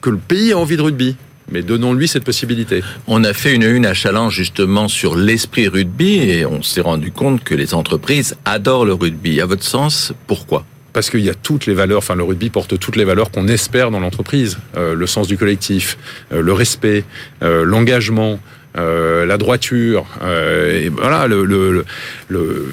que 0.00 0.10
le 0.10 0.16
pays 0.16 0.52
a 0.52 0.58
envie 0.58 0.76
de 0.76 0.82
rugby. 0.82 1.16
Mais 1.50 1.62
donnons-lui 1.62 2.08
cette 2.08 2.24
possibilité. 2.24 2.82
On 3.06 3.22
a 3.24 3.32
fait 3.32 3.54
une 3.54 3.62
une 3.62 3.86
à 3.86 3.94
Challenge 3.94 4.34
justement 4.34 4.88
sur 4.88 5.16
l'esprit 5.16 5.68
rugby 5.68 6.18
et 6.18 6.46
on 6.46 6.62
s'est 6.62 6.80
rendu 6.80 7.12
compte 7.12 7.44
que 7.44 7.54
les 7.54 7.74
entreprises 7.74 8.36
adorent 8.44 8.86
le 8.86 8.94
rugby. 8.94 9.40
À 9.40 9.46
votre 9.46 9.64
sens, 9.64 10.12
pourquoi? 10.26 10.64
Parce 10.92 11.10
qu'il 11.10 11.20
y 11.20 11.30
a 11.30 11.34
toutes 11.34 11.66
les 11.66 11.74
valeurs, 11.74 11.98
enfin 11.98 12.14
le 12.14 12.22
rugby 12.22 12.50
porte 12.50 12.78
toutes 12.78 12.96
les 12.96 13.04
valeurs 13.04 13.30
qu'on 13.30 13.48
espère 13.48 13.90
dans 13.90 14.00
l'entreprise, 14.00 14.58
euh, 14.76 14.94
le 14.94 15.06
sens 15.06 15.26
du 15.26 15.36
collectif, 15.36 15.98
euh, 16.32 16.40
le 16.40 16.52
respect, 16.52 17.04
euh, 17.42 17.64
l'engagement, 17.64 18.38
euh, 18.76 19.24
la 19.24 19.38
droiture, 19.38 20.04
euh, 20.22 20.82
et 20.82 20.88
voilà, 20.88 21.28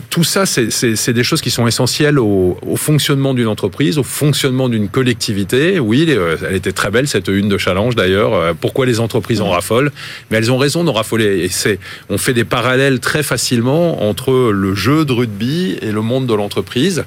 tout 0.10 0.24
ça, 0.24 0.48
c'est 0.48 1.14
des 1.14 1.24
choses 1.24 1.42
qui 1.42 1.52
sont 1.52 1.68
essentielles 1.68 2.18
au, 2.18 2.58
fonctionnement 2.76 3.36
d'une 3.36 3.48
entreprise, 3.48 4.00
au 4.00 4.04
fonctionnement 4.04 4.68
d'une 4.68 4.90
collectivité. 4.90 5.80
Oui, 5.80 6.08
euh, 6.10 6.38
elle 6.48 6.56
était 6.56 6.72
très 6.72 6.90
belle 6.90 7.08
cette 7.08 7.28
une 7.28 7.50
de 7.50 7.58
challenge 7.60 7.96
d'ailleurs. 7.96 8.56
Pourquoi 8.56 8.88
les 8.88 9.00
entreprises 9.00 9.42
en 9.42 9.52
raffolent? 9.52 9.92
Mais 10.32 10.38
elles 10.38 10.52
ont 10.52 10.58
raison 10.58 10.84
d'en 10.84 10.94
raffoler. 10.94 11.44
Et 11.44 11.50
c'est, 11.50 11.78
on 12.10 12.18
fait 12.18 12.34
des 12.34 12.46
parallèles 12.46 13.00
très 13.00 13.22
facilement 13.22 14.04
entre 14.08 14.52
le 14.52 14.74
jeu 14.74 15.06
de 15.06 15.14
rugby 15.14 15.78
et 15.82 15.92
le 15.92 16.02
monde 16.02 16.26
de 16.26 16.34
l'entreprise. 16.34 17.06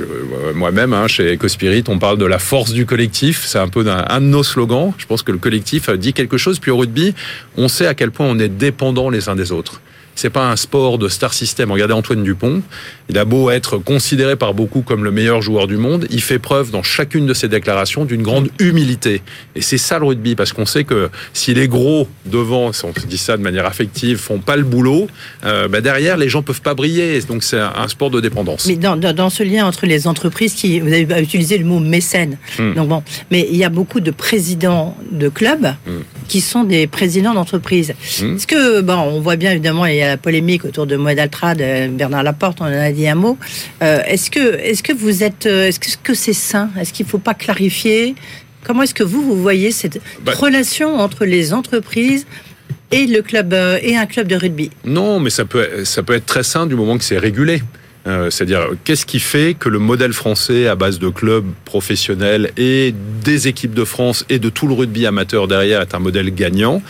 Euh, 0.00 0.52
moi-même, 0.54 0.92
hein, 0.92 1.06
chez 1.06 1.34
EcoSpirit, 1.34 1.84
on 1.88 1.98
parle 1.98 2.18
de 2.18 2.24
la 2.24 2.38
force 2.38 2.72
du 2.72 2.86
collectif. 2.86 3.44
C'est 3.46 3.58
un 3.58 3.68
peu 3.68 3.84
un, 3.88 4.20
de 4.20 4.26
nos 4.26 4.42
slogans. 4.42 4.92
Je 4.98 5.06
pense 5.06 5.22
que 5.22 5.32
le 5.32 5.38
collectif 5.38 5.90
dit 5.90 6.12
quelque 6.12 6.36
chose. 6.36 6.58
Puis 6.58 6.70
au 6.70 6.76
rugby, 6.76 7.14
on 7.56 7.68
sait 7.68 7.86
à 7.86 7.94
quel 7.94 8.10
point 8.10 8.26
on 8.26 8.38
est 8.38 8.48
dépendants 8.48 9.10
les 9.10 9.28
uns 9.28 9.36
des 9.36 9.52
autres. 9.52 9.80
C'est 10.16 10.30
pas 10.30 10.50
un 10.50 10.56
sport 10.56 10.98
de 10.98 11.08
star 11.08 11.32
system. 11.32 11.70
Regardez 11.70 11.94
Antoine 11.94 12.24
Dupont. 12.24 12.62
Il 13.08 13.18
a 13.18 13.24
beau 13.24 13.50
être 13.50 13.78
considéré 13.78 14.34
par 14.34 14.54
beaucoup 14.54 14.82
comme 14.82 15.04
le 15.04 15.12
meilleur 15.12 15.42
joueur 15.42 15.66
du 15.66 15.76
monde, 15.76 16.06
il 16.10 16.20
fait 16.20 16.38
preuve 16.38 16.70
dans 16.70 16.82
chacune 16.82 17.26
de 17.26 17.34
ses 17.34 17.48
déclarations 17.48 18.04
d'une 18.04 18.22
grande 18.22 18.48
humilité. 18.58 19.22
Et 19.54 19.62
c'est 19.62 19.78
ça 19.78 19.98
le 19.98 20.06
rugby, 20.06 20.34
parce 20.34 20.52
qu'on 20.52 20.66
sait 20.66 20.84
que 20.84 21.10
si 21.32 21.54
les 21.54 21.68
gros 21.68 22.08
devant, 22.24 22.72
si 22.72 22.84
on 22.84 22.92
dit 23.06 23.18
ça 23.18 23.36
de 23.36 23.42
manière 23.42 23.66
affective, 23.66 24.18
font 24.18 24.38
pas 24.38 24.56
le 24.56 24.64
boulot, 24.64 25.06
euh, 25.44 25.68
bah 25.68 25.80
derrière 25.80 26.16
les 26.16 26.28
gens 26.28 26.42
peuvent 26.42 26.62
pas 26.62 26.74
briller. 26.74 27.20
Donc 27.22 27.42
c'est 27.42 27.60
un, 27.60 27.86
sport 27.88 28.10
de 28.10 28.20
dépendance. 28.20 28.66
Mais 28.66 28.76
dans, 28.76 28.96
dans, 28.96 29.30
ce 29.30 29.42
lien 29.42 29.66
entre 29.66 29.86
les 29.86 30.08
entreprises, 30.08 30.54
qui 30.54 30.80
vous 30.80 30.92
avez 30.92 31.22
utilisé 31.22 31.58
le 31.58 31.64
mot 31.64 31.78
mécène. 31.78 32.38
Hmm. 32.58 32.74
Donc 32.74 32.88
bon, 32.88 33.02
mais 33.30 33.46
il 33.50 33.56
y 33.56 33.64
a 33.64 33.68
beaucoup 33.68 34.00
de 34.00 34.10
présidents 34.10 34.96
de 35.12 35.28
clubs 35.28 35.66
hmm. 35.86 36.00
qui 36.26 36.40
sont 36.40 36.64
des 36.64 36.86
présidents 36.86 37.34
d'entreprises. 37.34 37.94
Hmm. 38.20 38.36
Est-ce 38.36 38.46
que 38.46 38.80
bon, 38.80 38.94
on 38.94 39.20
voit 39.20 39.36
bien 39.36 39.52
évidemment 39.52 39.86
il 39.86 39.96
y 39.96 40.02
a 40.02 40.05
la 40.06 40.16
polémique 40.16 40.64
autour 40.64 40.86
de 40.86 40.96
Moed 40.96 41.18
Altra, 41.18 41.54
de 41.54 41.88
Bernard 41.88 42.22
Laporte, 42.22 42.60
on 42.60 42.64
en 42.64 42.72
a 42.72 42.92
dit 42.92 43.08
un 43.08 43.14
mot. 43.14 43.38
Euh, 43.82 44.00
est-ce 44.06 44.30
que, 44.30 44.58
est-ce 44.60 44.82
que 44.82 44.92
vous 44.92 45.22
êtes, 45.22 45.46
euh, 45.46 45.68
est-ce 45.68 45.96
que 45.96 46.14
c'est 46.14 46.32
sain? 46.32 46.70
Est-ce 46.78 46.92
qu'il 46.92 47.06
ne 47.06 47.10
faut 47.10 47.18
pas 47.18 47.34
clarifier? 47.34 48.14
Comment 48.64 48.82
est-ce 48.82 48.94
que 48.94 49.04
vous, 49.04 49.22
vous 49.22 49.40
voyez 49.40 49.70
cette 49.70 50.00
bah 50.22 50.32
relation 50.34 50.96
entre 50.98 51.24
les 51.24 51.52
entreprises 51.52 52.26
et 52.90 53.06
le 53.06 53.22
club 53.22 53.52
euh, 53.52 53.78
et 53.82 53.96
un 53.96 54.06
club 54.06 54.26
de 54.28 54.36
rugby? 54.36 54.70
Non, 54.84 55.20
mais 55.20 55.30
ça 55.30 55.44
peut, 55.44 55.84
ça 55.84 56.02
peut 56.02 56.14
être 56.14 56.26
très 56.26 56.42
sain 56.42 56.66
du 56.66 56.74
moment 56.74 56.98
que 56.98 57.04
c'est 57.04 57.18
régulé. 57.18 57.62
C'est-à-dire, 58.30 58.68
qu'est-ce 58.84 59.04
qui 59.04 59.18
fait 59.18 59.54
que 59.58 59.68
le 59.68 59.80
modèle 59.80 60.12
français 60.12 60.68
à 60.68 60.76
base 60.76 61.00
de 61.00 61.08
clubs 61.08 61.44
professionnels 61.64 62.52
et 62.56 62.94
des 63.24 63.48
équipes 63.48 63.74
de 63.74 63.84
France 63.84 64.24
et 64.28 64.38
de 64.38 64.48
tout 64.48 64.68
le 64.68 64.74
rugby 64.74 65.06
amateur 65.06 65.48
derrière 65.48 65.80
est 65.80 65.92
un 65.92 65.98
modèle 65.98 66.32
gagnant? 66.32 66.82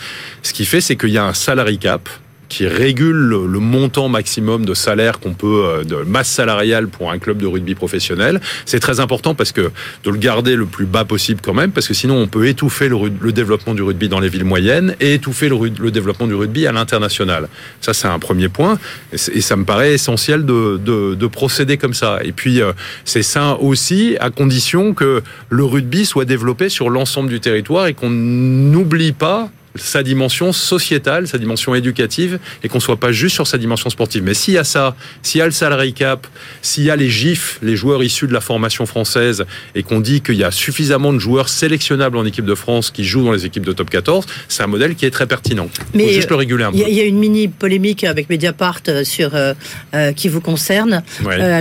Ce 0.43 0.53
qui 0.53 0.63
fait, 0.63 0.79
c'est 0.79 0.95
qu'il 0.95 1.09
y 1.09 1.17
a 1.17 1.25
un 1.25 1.33
salary 1.33 1.79
cap, 1.79 2.07
qui 2.49 2.67
régule 2.67 3.15
le, 3.15 3.59
montant 3.59 4.09
maximum 4.09 4.65
de 4.65 4.73
salaire 4.73 5.19
qu'on 5.19 5.33
peut, 5.33 5.65
euh, 5.65 5.83
de 5.83 5.95
masse 5.95 6.29
salariale 6.29 6.87
pour 6.87 7.11
un 7.11 7.19
club 7.19 7.37
de 7.37 7.47
rugby 7.47 7.75
professionnel. 7.75 8.39
C'est 8.65 8.79
très 8.79 8.99
important 8.99 9.35
parce 9.35 9.51
que 9.51 9.71
de 10.03 10.09
le 10.09 10.17
garder 10.17 10.55
le 10.55 10.65
plus 10.65 10.85
bas 10.85 11.05
possible 11.05 11.41
quand 11.43 11.53
même, 11.53 11.71
parce 11.71 11.87
que 11.87 11.93
sinon 11.93 12.15
on 12.15 12.27
peut 12.27 12.47
étouffer 12.47 12.89
le, 12.89 13.31
développement 13.31 13.73
du 13.73 13.81
rugby 13.81 14.09
dans 14.09 14.19
les 14.19 14.29
villes 14.29 14.45
moyennes 14.45 14.95
et 14.99 15.15
étouffer 15.15 15.49
le, 15.49 15.91
développement 15.91 16.27
du 16.27 16.35
rugby 16.35 16.67
à 16.67 16.71
l'international. 16.71 17.49
Ça, 17.81 17.93
c'est 17.93 18.07
un 18.07 18.19
premier 18.19 18.49
point. 18.49 18.79
Et, 19.11 19.41
ça 19.41 19.55
me 19.55 19.65
paraît 19.65 19.93
essentiel 19.93 20.45
de, 20.45 20.79
de, 20.83 21.15
de 21.15 21.27
procéder 21.27 21.77
comme 21.77 21.93
ça. 21.93 22.19
Et 22.23 22.31
puis, 22.31 22.61
euh, 22.61 22.73
c'est 23.05 23.23
ça 23.23 23.57
aussi 23.59 24.17
à 24.19 24.29
condition 24.29 24.93
que 24.93 25.21
le 25.49 25.63
rugby 25.63 26.05
soit 26.05 26.25
développé 26.25 26.69
sur 26.69 26.89
l'ensemble 26.89 27.29
du 27.29 27.39
territoire 27.39 27.87
et 27.87 27.93
qu'on 27.93 28.09
n'oublie 28.09 29.11
pas 29.11 29.49
sa 29.79 30.03
dimension 30.03 30.53
sociétale, 30.53 31.27
sa 31.27 31.37
dimension 31.37 31.75
éducative, 31.75 32.39
et 32.63 32.69
qu'on 32.69 32.79
soit 32.79 32.97
pas 32.97 33.11
juste 33.11 33.35
sur 33.35 33.47
sa 33.47 33.57
dimension 33.57 33.89
sportive. 33.89 34.23
Mais 34.23 34.33
s'il 34.33 34.55
y 34.55 34.57
a 34.57 34.63
ça, 34.63 34.95
s'il 35.21 35.39
y 35.39 35.41
a 35.41 35.45
le 35.45 35.51
salary 35.51 35.93
cap, 35.93 36.27
s'il 36.61 36.83
y 36.83 36.91
a 36.91 36.95
les 36.95 37.09
GIF, 37.09 37.59
les 37.61 37.75
joueurs 37.75 38.03
issus 38.03 38.27
de 38.27 38.33
la 38.33 38.41
formation 38.41 38.85
française, 38.85 39.45
et 39.75 39.83
qu'on 39.83 39.99
dit 39.99 40.21
qu'il 40.21 40.35
y 40.35 40.43
a 40.43 40.51
suffisamment 40.51 41.13
de 41.13 41.19
joueurs 41.19 41.49
sélectionnables 41.49 42.17
en 42.17 42.25
équipe 42.25 42.45
de 42.45 42.55
France 42.55 42.91
qui 42.91 43.03
jouent 43.03 43.23
dans 43.23 43.31
les 43.31 43.45
équipes 43.45 43.65
de 43.65 43.73
top 43.73 43.89
14, 43.89 44.25
c'est 44.47 44.63
un 44.63 44.67
modèle 44.67 44.95
qui 44.95 45.05
est 45.05 45.11
très 45.11 45.27
pertinent. 45.27 45.69
Mais 45.93 46.07
Faut 46.07 46.13
juste 46.13 46.29
le 46.29 46.35
réguler 46.35 46.63
un 46.63 46.71
peu. 46.71 46.77
Il 46.77 46.93
y 46.93 47.01
a 47.01 47.05
une 47.05 47.19
mini 47.19 47.47
polémique 47.47 48.03
avec 48.03 48.29
Mediapart 48.29 48.81
euh, 48.87 49.03
sur 49.03 49.35
euh, 49.35 49.53
euh, 49.93 50.11
qui 50.11 50.29
vous 50.29 50.41
concerne, 50.41 51.03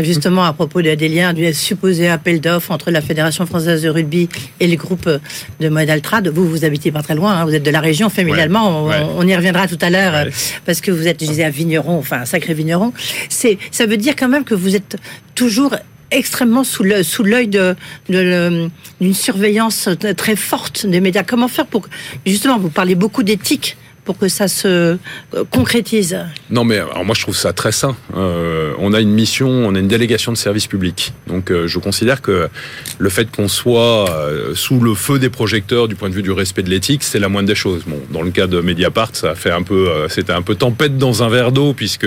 justement 0.02 0.44
à 0.44 0.52
propos 0.52 0.82
des 0.82 1.08
liens 1.08 1.32
du 1.32 1.52
supposé 1.52 2.08
appel 2.08 2.40
d'offres 2.40 2.70
entre 2.70 2.90
la 2.90 3.00
Fédération 3.00 3.46
française 3.46 3.82
de 3.82 3.88
rugby 3.88 4.28
et 4.60 4.66
le 4.66 4.76
groupe 4.76 5.08
de 5.60 5.68
Modaltrad. 5.68 6.28
Vous, 6.28 6.48
vous 6.48 6.64
habitez 6.64 6.90
pas 6.90 7.02
très 7.02 7.14
loin, 7.14 7.34
hein, 7.34 7.44
vous 7.44 7.54
êtes 7.54 7.62
de 7.62 7.70
la 7.70 7.80
région 7.80 8.05
familialement. 8.08 8.84
On, 9.16 9.26
y 9.26 9.34
reviendra 9.34 9.66
tout 9.66 9.78
à 9.80 9.90
l'heure 9.90 10.14
euh, 10.14 10.24
parce 10.64 10.80
que 10.80 10.90
vous 10.90 11.06
êtes, 11.06 11.22
je 11.22 11.28
disais, 11.28 11.44
un 11.44 11.50
vigneron, 11.50 11.98
enfin 11.98 12.20
un 12.20 12.24
sacré 12.24 12.54
vigneron. 12.54 12.92
C'est, 13.28 13.58
ça 13.70 13.86
veut 13.86 13.96
dire 13.96 14.14
quand 14.16 14.28
même 14.28 14.44
que 14.44 14.54
vous 14.54 14.76
êtes 14.76 14.96
toujours 15.34 15.74
extrêmement 16.10 16.64
sous 16.64 16.82
l'œil 16.84 17.04
sous 17.04 17.22
de, 17.24 17.74
d'une 18.08 19.14
surveillance 19.14 19.88
très 20.16 20.36
forte 20.36 20.86
des 20.86 21.00
médias. 21.00 21.24
Comment 21.24 21.48
faire 21.48 21.66
pour 21.66 21.88
justement 22.24 22.58
vous 22.58 22.70
parlez 22.70 22.94
beaucoup 22.94 23.22
d'éthique 23.22 23.76
pour 24.06 24.16
que 24.16 24.28
ça 24.28 24.48
se 24.48 24.68
euh, 24.68 24.96
concrétise 25.50 26.16
Non, 26.48 26.64
mais 26.64 26.78
alors 26.78 27.04
moi 27.04 27.14
je 27.14 27.20
trouve 27.20 27.36
ça 27.36 27.52
très 27.52 27.72
sain. 27.72 27.94
Euh, 28.16 28.72
on 28.78 28.94
a 28.94 29.00
une 29.00 29.10
mission, 29.10 29.48
on 29.48 29.74
a 29.74 29.78
une 29.78 29.88
délégation 29.88 30.32
de 30.32 30.38
service 30.38 30.66
public. 30.66 31.12
Donc 31.26 31.50
euh, 31.50 31.66
je 31.66 31.78
considère 31.78 32.22
que 32.22 32.48
le 32.98 33.10
fait 33.10 33.28
qu'on 33.30 33.48
soit 33.48 34.06
sous 34.54 34.80
le 34.80 34.94
feu 34.94 35.18
des 35.18 35.28
projecteurs 35.28 35.88
du 35.88 35.96
point 35.96 36.08
de 36.08 36.14
vue 36.14 36.22
du 36.22 36.30
respect 36.30 36.62
de 36.62 36.70
l'éthique, 36.70 37.02
c'est 37.02 37.18
la 37.18 37.28
moindre 37.28 37.48
des 37.48 37.54
choses. 37.54 37.82
Bon, 37.86 38.00
dans 38.10 38.22
le 38.22 38.30
cas 38.30 38.46
de 38.46 38.60
Mediapart, 38.60 39.10
ça 39.12 39.32
a 39.32 39.34
fait 39.34 39.50
un 39.50 39.62
peu, 39.62 39.88
c'était 40.08 40.32
un 40.32 40.42
peu 40.42 40.54
tempête 40.54 40.96
dans 40.96 41.24
un 41.24 41.28
verre 41.28 41.50
d'eau 41.50 41.74
puisque 41.74 42.06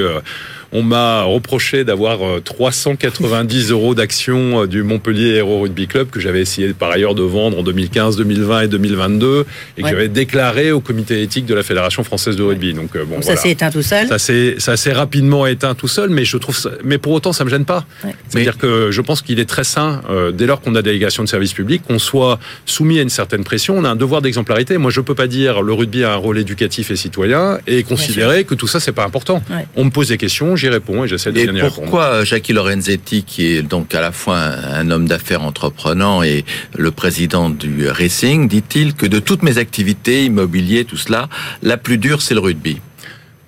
on 0.72 0.84
m'a 0.84 1.24
reproché 1.24 1.84
d'avoir 1.84 2.20
390 2.44 3.72
euros 3.72 3.96
d'actions 3.96 4.66
du 4.66 4.84
Montpellier 4.84 5.36
Hero 5.36 5.62
Rugby 5.62 5.88
Club 5.88 6.10
que 6.10 6.20
j'avais 6.20 6.42
essayé 6.42 6.74
par 6.74 6.92
ailleurs 6.92 7.16
de 7.16 7.24
vendre 7.24 7.60
en 7.60 7.64
2015, 7.64 8.18
2020 8.18 8.62
et 8.62 8.68
2022 8.68 9.46
et 9.78 9.82
que 9.82 9.90
j'avais 9.90 10.08
déclaré 10.08 10.72
au 10.72 10.80
comité 10.80 11.22
éthique 11.22 11.46
de 11.46 11.54
la 11.54 11.64
Fédération 11.64 12.04
française 12.04 12.36
de 12.36 12.44
rugby. 12.44 12.74
Donc 12.74 12.96
euh, 12.96 13.06
bon, 13.06 13.22
ça 13.22 13.36
s'est 13.36 13.52
éteint 13.52 13.72
tout 13.72 13.82
seul. 13.82 14.08
Ça 14.08 14.20
s'est 14.20 14.56
ça 14.58 14.78
s'est 14.78 14.94
rapidement 14.94 15.46
éteint 15.46 15.76
tout 15.76 15.88
seul, 15.88 16.10
mais 16.10 16.26
je 16.26 16.38
trouve 16.38 16.58
ça, 16.58 16.72
mais 16.84 16.98
pour 16.98 17.14
autant 17.14 17.34
ça 17.34 17.44
me 17.46 17.50
gêne 17.50 17.66
pas. 17.66 17.86
C'est-à-dire 18.28 18.58
que 18.58 18.92
je 18.92 19.02
pense 19.02 19.22
qu'il 19.22 19.40
est 19.40 19.50
très 19.50 19.64
sain 19.64 20.02
euh, 20.10 20.32
dès 20.32 20.46
lors 20.46 20.62
qu'on 20.62 20.76
a 20.76 20.82
délégation 20.82 21.24
de 21.24 21.30
service 21.30 21.54
public 21.54 21.84
qu'on 21.88 22.00
soit 22.00 22.40
soumis 22.66 23.00
à 23.00 23.02
une 23.02 23.10
certaine 23.10 23.44
pression. 23.44 23.78
On 23.78 23.84
a 23.84 23.90
un 23.90 23.96
devoir 23.96 24.22
d'exemplarité. 24.22 24.78
Moi 24.78 24.92
je 24.92 25.02
peux 25.02 25.16
pas 25.16 25.28
dire 25.28 25.62
le 25.62 25.74
rugby 25.74 26.04
a 26.04 26.14
un 26.14 26.18
rôle 26.18 26.38
éducatif 26.38 26.92
et 26.92 26.96
citoyen 26.96 27.60
et 27.68 27.84
considérer 27.84 28.44
que 28.44 28.56
tout 28.56 28.68
ça 28.68 28.80
c'est 28.80 28.92
pas 28.92 29.06
important. 29.06 29.42
On 29.76 29.86
me 29.86 29.90
pose 29.90 30.10
des 30.10 30.18
questions, 30.18 30.56
j'y 30.60 30.70
réponds 30.70 31.04
et 31.04 31.08
j'essaie 31.08 31.32
de 31.32 31.42
bien 31.42 31.56
y 31.56 31.62
répondre. 31.62 31.74
Pourquoi 31.74 32.24
Jackie 32.24 32.54
Lorenzetti, 32.54 33.24
qui 33.24 33.48
est 33.48 33.62
donc 33.62 33.96
à 33.96 34.02
la 34.02 34.12
fois 34.12 34.38
un 34.38 34.92
homme 34.92 35.08
d'affaires 35.08 35.42
entreprenant 35.42 36.22
et 36.22 36.46
le 36.78 36.92
président 36.92 37.50
du 37.50 37.88
Racing, 37.88 38.48
dit-il 38.48 38.94
que 38.94 39.06
de 39.06 39.20
toutes 39.20 39.44
mes 39.44 39.58
activités, 39.58 40.26
immobilier, 40.26 40.86
tout 40.86 40.98
cela, 40.98 41.30
la 41.64 41.78
plus 41.78 41.98
dure, 41.98 42.22
c'est 42.22 42.34
le 42.34 42.42
rugby 42.42 42.78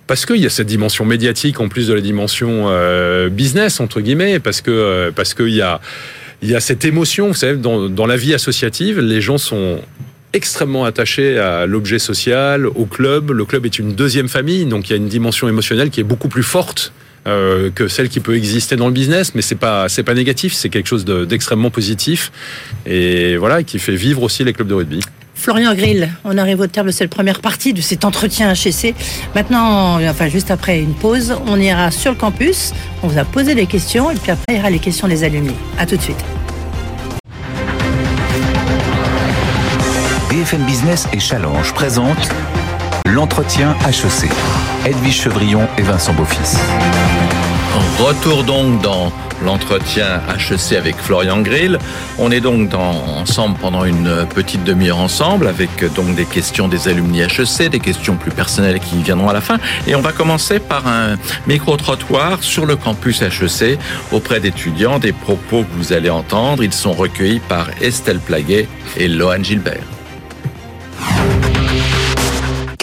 parce 0.08 0.26
qu'il 0.26 0.38
y 0.42 0.46
a 0.46 0.50
cette 0.50 0.68
dimension 0.68 1.06
médiatique 1.06 1.62
en 1.62 1.70
plus 1.70 1.88
de 1.88 1.94
la 1.94 2.02
dimension 2.02 2.66
euh, 2.68 3.30
business 3.30 3.80
entre 3.80 4.02
guillemets, 4.02 4.40
parce 4.40 4.60
que 4.60 4.70
euh, 4.70 5.12
parce 5.16 5.34
qu'il 5.34 5.56
y 5.56 5.62
a 5.62 5.80
il 6.42 6.50
y 6.50 6.56
a 6.56 6.60
cette 6.60 6.84
émotion, 6.84 7.28
vous 7.28 7.34
savez, 7.34 7.56
dans, 7.56 7.88
dans 7.88 8.08
la 8.08 8.18
vie 8.18 8.34
associative, 8.34 9.00
les 9.00 9.22
gens 9.22 9.38
sont 9.38 9.80
extrêmement 10.34 10.86
attaché 10.86 11.38
à 11.38 11.66
l'objet 11.66 12.00
social, 12.00 12.66
au 12.68 12.86
club. 12.86 13.32
Le 13.32 13.46
club 13.46 13.66
est 13.66 13.80
une 13.80 13.94
deuxième 13.94 14.28
famille, 14.28 14.66
donc 14.66 14.90
il 14.90 14.92
y 14.92 14.94
a 14.94 14.98
une 14.98 15.08
dimension 15.08 15.48
émotionnelle 15.48 15.90
qui 15.90 16.00
est 16.00 16.06
beaucoup 16.06 16.30
plus 16.30 16.44
forte 16.44 16.94
euh, 17.28 17.70
que 17.70 17.88
celle 17.88 18.10
qui 18.10 18.20
peut 18.20 18.36
exister 18.36 18.76
dans 18.76 18.88
le 18.88 18.94
business, 18.94 19.36
mais 19.36 19.42
c'est 19.42 19.56
pas 19.56 19.90
c'est 19.90 20.04
pas 20.04 20.14
négatif, 20.14 20.54
c'est 20.54 20.70
quelque 20.70 20.88
chose 20.88 21.06
d'extrêmement 21.06 21.70
positif 21.70 22.32
et 22.86 23.38
voilà 23.38 23.64
qui 23.64 23.78
fait 23.80 23.96
vivre 23.96 24.24
aussi 24.24 24.44
les 24.44 24.54
clubs 24.54 24.68
de 24.68 24.74
rugby. 24.74 25.02
Florian 25.36 25.74
Grill, 25.74 26.10
on 26.24 26.38
arrive 26.38 26.60
au 26.60 26.68
terme 26.68 26.88
de 26.88 26.92
cette 26.92 27.10
première 27.10 27.42
partie 27.42 27.74
de 27.74 27.82
cet 27.82 28.06
entretien 28.06 28.54
HEC. 28.54 28.94
Maintenant, 29.34 30.00
enfin 30.08 30.30
juste 30.30 30.52
après 30.52 30.80
une 30.80 30.94
pause, 30.94 31.36
on 31.48 31.60
ira 31.60 31.90
sur 31.90 32.12
le 32.12 32.18
campus, 32.18 32.74
on 33.02 33.08
vous 33.08 33.18
a 33.18 33.26
posé 33.26 33.56
des 33.56 33.66
questions 33.66 34.12
et 34.12 34.16
puis 34.16 34.32
après 34.32 34.46
il 34.50 34.58
y 34.58 34.60
aura 34.60 34.70
les 34.70 34.80
questions 34.80 35.08
des 35.08 35.24
alumni. 35.24 35.54
À 35.78 35.86
tout 35.86 35.98
de 35.98 36.02
suite. 36.02 36.24
BFM 40.30 40.66
Business 40.66 41.08
et 41.14 41.20
Challenge 41.20 41.74
présentent 41.74 42.30
l'entretien 43.06 43.76
HEC. 43.88 44.32
Edwige 44.86 45.22
Chevrillon 45.22 45.68
et 45.78 45.82
Vincent 45.84 46.14
Beaufils. 46.14 46.58
Retour 48.00 48.44
donc 48.44 48.82
dans 48.82 49.12
l'entretien 49.46 50.22
HEC 50.30 50.78
avec 50.78 50.96
Florian 50.98 51.42
Grill. 51.42 51.78
On 52.18 52.32
est 52.32 52.40
donc 52.40 52.74
ensemble 52.74 53.58
pendant 53.60 53.86
une 53.86 54.26
petite 54.34 54.64
demi-heure 54.64 54.98
ensemble 54.98 55.48
avec 55.48 55.70
donc 55.94 56.16
des 56.16 56.26
questions 56.26 56.68
des 56.68 56.88
alumni 56.88 57.22
HEC, 57.22 57.70
des 57.70 57.80
questions 57.80 58.16
plus 58.16 58.32
personnelles 58.32 58.80
qui 58.80 59.02
viendront 59.04 59.30
à 59.30 59.34
la 59.34 59.42
fin. 59.42 59.58
Et 59.86 59.96
on 59.96 60.02
va 60.02 60.12
commencer 60.12 60.60
par 60.60 60.88
un 60.88 61.16
micro-trottoir 61.48 62.42
sur 62.42 62.66
le 62.66 62.76
campus 62.76 63.22
HEC 63.22 63.78
auprès 64.12 64.40
d'étudiants. 64.40 64.98
Des 64.98 65.14
propos 65.14 65.64
que 65.64 65.78
vous 65.78 65.94
allez 65.94 66.10
entendre, 66.10 66.64
ils 66.64 66.74
sont 66.74 66.94
recueillis 66.94 67.40
par 67.40 67.68
Estelle 67.82 68.20
Plaguet 68.20 68.68
et 68.98 69.08
Lohan 69.08 69.44
Gilbert. 69.44 69.84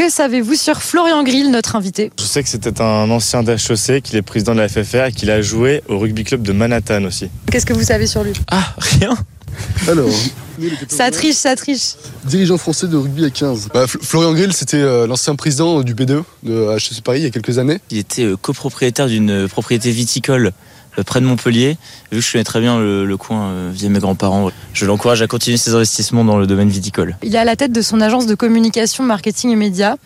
Que 0.09 0.15
savez-vous 0.15 0.55
sur 0.55 0.81
Florian 0.81 1.23
Grill, 1.23 1.51
notre 1.51 1.77
invité? 1.77 2.11
Je 2.19 2.25
sais 2.25 2.43
que 2.43 2.49
c'était 2.49 2.81
un 2.81 3.11
ancien 3.11 3.43
d'HEC, 3.43 4.03
qu'il 4.03 4.17
est 4.17 4.23
président 4.23 4.55
de 4.55 4.61
la 4.61 4.67
FFR 4.67 5.09
et 5.09 5.13
qu'il 5.13 5.31
a 5.31 5.43
joué 5.43 5.83
au 5.87 5.99
rugby 5.99 6.25
club 6.25 6.41
de 6.41 6.53
Manhattan 6.53 7.05
aussi. 7.05 7.29
Qu'est-ce 7.53 7.67
que 7.67 7.75
vous 7.75 7.83
savez 7.83 8.07
sur 8.07 8.25
lui? 8.25 8.33
Ah, 8.51 8.75
rien 8.79 9.15
Alors, 9.87 10.09
ça 10.89 11.11
triche, 11.11 11.35
ça 11.35 11.55
triche. 11.57 11.97
Dirigeant 12.25 12.57
français 12.57 12.87
de 12.87 12.97
rugby 12.97 13.27
à 13.27 13.29
15. 13.29 13.69
Bah, 13.75 13.85
Florian 13.87 14.33
Grill, 14.33 14.55
c'était 14.55 14.79
euh, 14.79 15.07
l'ancien 15.07 15.35
président 15.35 15.83
du 15.83 15.95
B2 15.95 16.23
de 16.43 16.77
HEC 16.77 17.03
Paris 17.05 17.21
il 17.21 17.25
y 17.25 17.27
a 17.27 17.31
quelques 17.31 17.59
années. 17.59 17.79
Il 17.91 17.99
était 17.99 18.25
euh, 18.25 18.37
copropriétaire 18.41 19.09
d'une 19.09 19.47
propriété 19.47 19.91
viticole 19.91 20.47
euh, 20.47 20.51
près 21.05 21.21
de 21.21 21.27
Montpellier. 21.27 21.77
Vu 22.13 22.19
que 22.19 22.25
je 22.25 22.33
connais 22.33 22.45
très 22.45 22.61
bien 22.61 22.79
le, 22.79 23.17
coin 23.17 23.71
via 23.71 23.89
mes 23.89 23.99
grands-parents, 23.99 24.51
je 24.73 24.87
l'encourage 24.87 25.23
à 25.23 25.27
continuer 25.27 25.57
ses 25.57 25.75
investissements 25.75 26.25
dans 26.25 26.39
le 26.39 26.47
domaine 26.47 26.69
viticole. 26.69 27.17
Il 27.23 27.35
est 27.35 27.39
à 27.39 27.45
la 27.45 27.57
tête 27.57 27.73
de 27.73 27.83
son 27.83 28.01
agence 28.01 28.27
de 28.27 28.35
communication, 28.35 29.05
marketing 29.05 29.51
et 29.51 29.57
médias. 29.57 29.97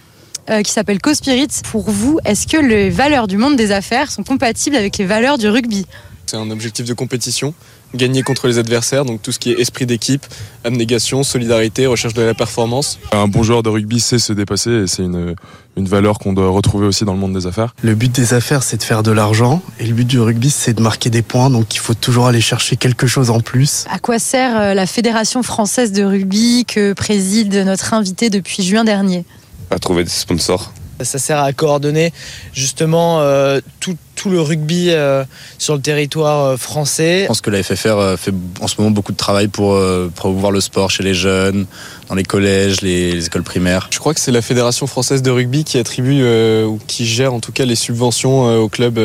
qui 0.64 0.72
s'appelle 0.72 1.00
CoSpirit. 1.00 1.48
Pour 1.70 1.90
vous, 1.90 2.18
est-ce 2.24 2.46
que 2.46 2.57
les 2.57 2.90
valeurs 2.90 3.28
du 3.28 3.37
monde 3.37 3.57
des 3.57 3.70
affaires 3.70 4.11
sont 4.11 4.24
compatibles 4.24 4.76
avec 4.76 4.98
les 4.98 5.07
valeurs 5.07 5.38
du 5.38 5.48
rugby? 5.48 5.87
C'est 6.26 6.37
un 6.37 6.50
objectif 6.50 6.87
de 6.87 6.94
compétition 6.94 7.55
gagner 7.94 8.22
contre 8.22 8.48
les 8.48 8.59
adversaires, 8.59 9.05
donc 9.05 9.22
tout 9.22 9.33
ce 9.33 9.38
qui 9.38 9.50
est 9.50 9.61
esprit 9.61 9.87
d'équipe, 9.87 10.24
abnégation, 10.64 11.22
solidarité, 11.22 11.87
recherche 11.87 12.14
de 12.14 12.22
la 12.22 12.35
performance. 12.35 12.98
Un 13.12 13.28
bon 13.28 13.42
joueur 13.42 13.62
de 13.62 13.68
rugby 13.68 14.00
sait 14.00 14.18
se 14.18 14.33
dépasser 14.33 14.70
et 14.70 14.87
c'est 14.87 15.02
une, 15.02 15.35
une 15.76 15.88
valeur 15.88 16.18
qu'on 16.18 16.33
doit 16.33 16.48
retrouver 16.48 16.87
aussi 16.87 17.05
dans 17.05 17.12
le 17.12 17.18
monde 17.18 17.35
des 17.35 17.46
affaires. 17.46 17.74
Le 17.83 17.94
but 17.94 18.12
des 18.12 18.35
affaires, 18.35 18.62
c'est 18.62 18.76
de 18.76 18.83
faire 18.83 19.02
de 19.02 19.12
l'argent 19.12 19.62
et 19.78 19.87
le 19.87 19.94
but 19.94 20.07
du 20.07 20.20
rugby, 20.20 20.50
c'est 20.50 20.74
de 20.74 20.83
marquer 20.83 21.11
des 21.11 21.22
points, 21.22 21.50
donc 21.50 21.74
il 21.74 21.78
faut 21.78 21.94
toujours 21.94 22.26
aller 22.26 22.40
chercher 22.40 22.76
quelque 22.76 23.07
chose 23.07 23.31
en 23.31 23.40
plus. 23.40 23.85
À 23.90 23.98
quoi 23.98 24.18
sert 24.18 24.59
euh, 24.59 24.74
la 24.74 24.87
Fédération 24.87 25.42
française 25.42 25.92
de 25.92 26.05
rugby 26.05 26.64
que 26.66 26.92
préside 26.92 27.55
notre 27.55 27.94
invité 27.94 28.31
depuis 28.31 28.62
juin 28.62 28.85
dernier? 28.85 29.24
À 29.70 29.78
trouver 29.78 30.05
des 30.05 30.11
sponsors 30.11 30.72
ça 31.05 31.18
sert 31.18 31.38
à 31.38 31.52
coordonner 31.52 32.12
justement 32.52 33.20
euh, 33.20 33.61
tout, 33.81 33.96
le 34.30 34.40
rugby 34.40 34.88
euh, 34.90 35.24
sur 35.58 35.74
le 35.74 35.80
territoire 35.80 36.44
euh, 36.44 36.56
français. 36.56 37.22
Je 37.22 37.26
pense 37.28 37.40
que 37.40 37.50
la 37.50 37.62
FFR 37.62 38.16
fait 38.16 38.32
en 38.61 38.68
ce 38.68 38.76
moment 38.78 38.90
beaucoup 38.90 39.12
de 39.12 39.16
travail 39.16 39.48
pour 39.48 39.78
promouvoir 40.14 40.52
le 40.52 40.61
sport 40.61 40.90
chez 40.90 41.02
les 41.02 41.14
jeunes, 41.14 41.66
dans 42.08 42.14
les 42.14 42.24
collèges, 42.24 42.80
les, 42.80 43.26
écoles 43.26 43.42
primaires. 43.42 43.88
Je 43.90 43.98
crois 43.98 44.14
que 44.14 44.20
c'est 44.20 44.32
la 44.32 44.42
Fédération 44.42 44.87
française 44.87 45.22
de 45.22 45.30
rugby 45.30 45.64
qui 45.64 45.78
attribue 45.78 46.22
ou 46.64 46.78
qui 46.87 47.06
gère 47.06 47.35
en 47.35 47.40
tout 47.40 47.52
cas 47.52 47.64
les 47.64 47.76
subventions 47.76 48.56
aux 48.56 48.68
clubs. 48.68 49.00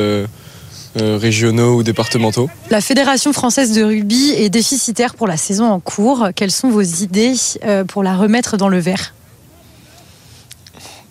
régionaux 0.96 1.76
ou 1.76 1.84
départementaux. 1.84 2.50
La 2.72 2.82
Fédération 2.82 3.32
française 3.32 3.72
de 3.76 3.84
rugby 3.84 4.32
est 4.32 4.50
déficitaire 4.50 5.14
pour 5.14 5.28
la 5.28 5.38
saison 5.38 5.66
en 5.66 5.80
cours. 5.80 6.30
Quelles 6.36 6.52
sont 6.52 6.70
vos 6.72 6.82
idées 6.82 7.36
pour 7.88 8.02
la 8.02 8.16
remettre 8.16 8.58
dans 8.58 8.68
le 8.68 8.80
vert? 8.80 9.14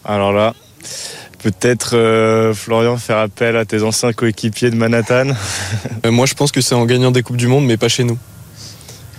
Alors 0.04 0.32
là, 0.32 0.54
Peut-être, 1.42 1.96
euh, 1.96 2.54
Florian, 2.54 2.96
faire 2.96 3.18
appel 3.18 3.56
à 3.56 3.64
tes 3.64 3.82
anciens 3.82 4.12
coéquipiers 4.12 4.70
de 4.70 4.76
Manhattan 4.76 5.28
euh, 6.06 6.10
Moi, 6.10 6.26
je 6.26 6.34
pense 6.34 6.50
que 6.50 6.60
c'est 6.60 6.74
en 6.74 6.84
gagnant 6.86 7.10
des 7.10 7.22
Coupes 7.22 7.36
du 7.36 7.46
Monde, 7.46 7.66
mais 7.66 7.76
pas 7.76 7.88
chez 7.88 8.04
nous. 8.04 8.18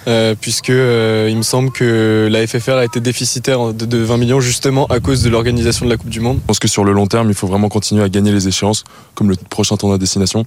Euh, 0.07 0.35
puisque 0.39 0.69
il 0.69 1.35
me 1.35 1.41
semble 1.41 1.69
que 1.69 2.29
la 2.31 2.47
FFR 2.47 2.71
a 2.71 2.85
été 2.85 3.01
déficitaire 3.01 3.73
de, 3.73 3.97
20 3.97 4.17
millions 4.17 4.39
justement 4.39 4.85
à 4.87 5.01
cause 5.01 5.21
de 5.21 5.29
l'organisation 5.29 5.85
de 5.85 5.91
la 5.91 5.97
Coupe 5.97 6.09
du 6.09 6.21
Monde. 6.21 6.37
Je 6.41 6.47
pense 6.47 6.59
que 6.59 6.69
sur 6.69 6.85
le 6.85 6.93
long 6.93 7.07
terme, 7.07 7.27
il 7.27 7.35
faut 7.35 7.47
vraiment 7.47 7.67
continuer 7.67 8.03
à 8.03 8.09
gagner 8.09 8.31
les 8.31 8.47
échéances, 8.47 8.85
comme 9.15 9.29
le 9.29 9.35
prochain 9.35 9.75
tournoi 9.75 9.97
destination, 9.97 10.45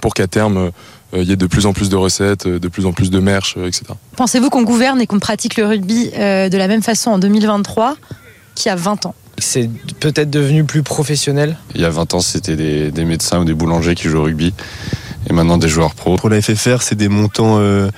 pour 0.00 0.14
qu'à 0.14 0.26
terme, 0.26 0.70
il 1.12 1.24
y 1.24 1.32
ait 1.32 1.36
de 1.36 1.46
plus 1.46 1.66
en 1.66 1.74
plus 1.74 1.90
de 1.90 1.96
recettes, 1.96 2.48
de 2.48 2.68
plus 2.68 2.86
en 2.86 2.92
plus 2.92 3.10
de 3.10 3.20
merch, 3.20 3.58
etc. 3.58 3.84
Pensez-vous 4.16 4.48
qu'on 4.48 4.62
gouverne 4.62 5.02
et 5.02 5.06
qu'on 5.06 5.20
pratique 5.20 5.58
le 5.58 5.66
rugby 5.66 6.08
de 6.08 6.56
la 6.56 6.66
même 6.66 6.82
façon 6.82 7.10
en 7.10 7.18
2023 7.18 7.96
qu'il 8.54 8.68
y 8.68 8.72
a 8.72 8.76
20 8.76 9.06
ans 9.06 9.14
c'est 9.38 9.68
peut-être 10.00 10.30
devenu 10.30 10.64
plus 10.64 10.82
professionnel? 10.82 11.56
Il 11.74 11.80
y 11.80 11.84
a 11.84 11.90
20 11.90 12.14
ans, 12.14 12.20
c'était 12.20 12.56
des, 12.56 13.04
médecins 13.04 13.40
ou 13.40 13.44
des 13.44 13.54
boulangers 13.54 13.94
qui 13.94 14.08
jouaient 14.08 14.18
au 14.18 14.24
rugby. 14.24 14.52
Et 15.28 15.32
maintenant, 15.32 15.58
des 15.58 15.68
joueurs 15.68 15.94
pros. 15.94 16.16
Pour 16.16 16.28
la 16.28 16.40
FFR, 16.40 16.82
c'est 16.82 16.94
des 16.94 17.08
montants 17.08 17.58
euh, 17.58 17.88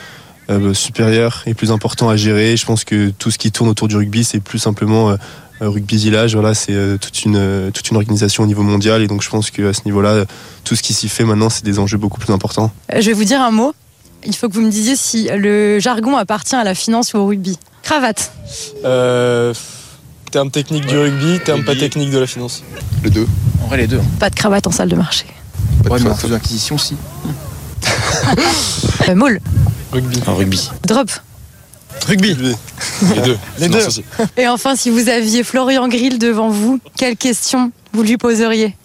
euh, 0.51 0.75
supérieurs 0.75 1.42
et 1.47 1.55
plus 1.55 1.73
importants 1.73 2.09
à 2.09 2.16
gérer. 2.16 2.57
Je 2.57 2.66
pense 2.66 2.85
que 2.85 3.11
tout 3.11 3.31
ce 3.31 3.38
qui 3.38 3.51
tourne 3.51 3.69
autour 3.69 3.88
du 3.88 3.97
rugby, 3.97 4.23
c'est 4.25 4.40
plus 4.40 4.59
simplement 4.59 5.11
euh, 5.11 5.16
Rugby 5.61 5.97
Village. 5.97 6.35
Voilà, 6.35 6.55
c'est 6.55 6.99
toute, 7.01 7.25
une, 7.25 7.71
toute 7.73 7.90
une 7.90 7.97
organisation 7.97 8.45
au 8.45 8.47
niveau 8.47 8.62
mondial. 8.62 9.03
Et 9.03 9.07
donc, 9.07 9.23
je 9.23 9.31
pense 9.31 9.51
qu'à 9.51 9.73
ce 9.73 9.81
niveau-là, 9.87 10.25
tout 10.64 10.77
ce 10.77 10.83
qui 10.83 10.95
s'y 10.95 11.09
fait 11.09 11.25
maintenant, 11.25 11.51
c'est 11.51 11.64
des 11.64 11.79
enjeux 11.79 11.99
beaucoup 11.99 12.21
plus 12.21 12.33
importants. 12.33 12.71
Je 12.95 13.07
vais 13.07 13.12
vous 13.12 13.25
dire 13.25 13.40
un 13.40 13.51
mot. 13.51 13.75
Il 14.25 14.35
faut 14.35 14.49
que 14.49 14.55
vous 14.55 14.62
me 14.62 14.71
disiez 14.71 14.97
si 14.97 15.29
le 15.33 15.79
jargon 15.79 16.16
appartient 16.16 16.57
à 16.57 16.64
la 16.64 16.75
finance 16.75 17.14
ou 17.14 17.19
au 17.19 17.27
rugby. 17.27 17.59
Cravate. 17.83 18.33
Euh 18.85 19.55
Terme 20.37 20.51
technique 20.51 20.85
du 20.85 20.99
rugby, 20.99 21.40
terme 21.42 21.64
pas 21.64 21.75
technique 21.75 22.11
de 22.11 22.18
la 22.18 22.27
finance. 22.27 22.62
Les 23.03 23.09
deux. 23.09 23.27
En 23.64 23.68
vrai, 23.68 23.79
les 23.79 23.87
deux. 23.87 24.01
Hein. 24.01 24.05
Pas 24.20 24.29
de 24.29 24.35
cravate 24.35 24.66
en 24.66 24.70
salle 24.70 24.90
de 24.90 24.94
marché. 24.94 25.25
Pas 25.83 25.99
de 25.99 26.05
ouais, 26.05 26.29
d'acquisition, 26.29 26.77
si. 26.77 26.94
euh, 29.09 29.14
Maul. 29.14 29.40
Rugby. 29.92 30.22
En 30.27 30.35
rugby. 30.35 30.70
Drop. 30.87 31.11
Rugby. 32.07 32.37
Les 33.14 33.20
deux. 33.22 33.38
Les 33.59 33.68
deux. 33.70 33.87
Et 34.37 34.46
enfin, 34.46 34.77
si 34.77 34.90
vous 34.90 35.09
aviez 35.09 35.42
Florian 35.42 35.88
Grill 35.88 36.18
devant 36.18 36.51
vous, 36.51 36.81
quelle 36.99 37.16
question 37.16 37.72
vous 37.94 38.03
lui 38.03 38.18
poseriez? 38.18 38.77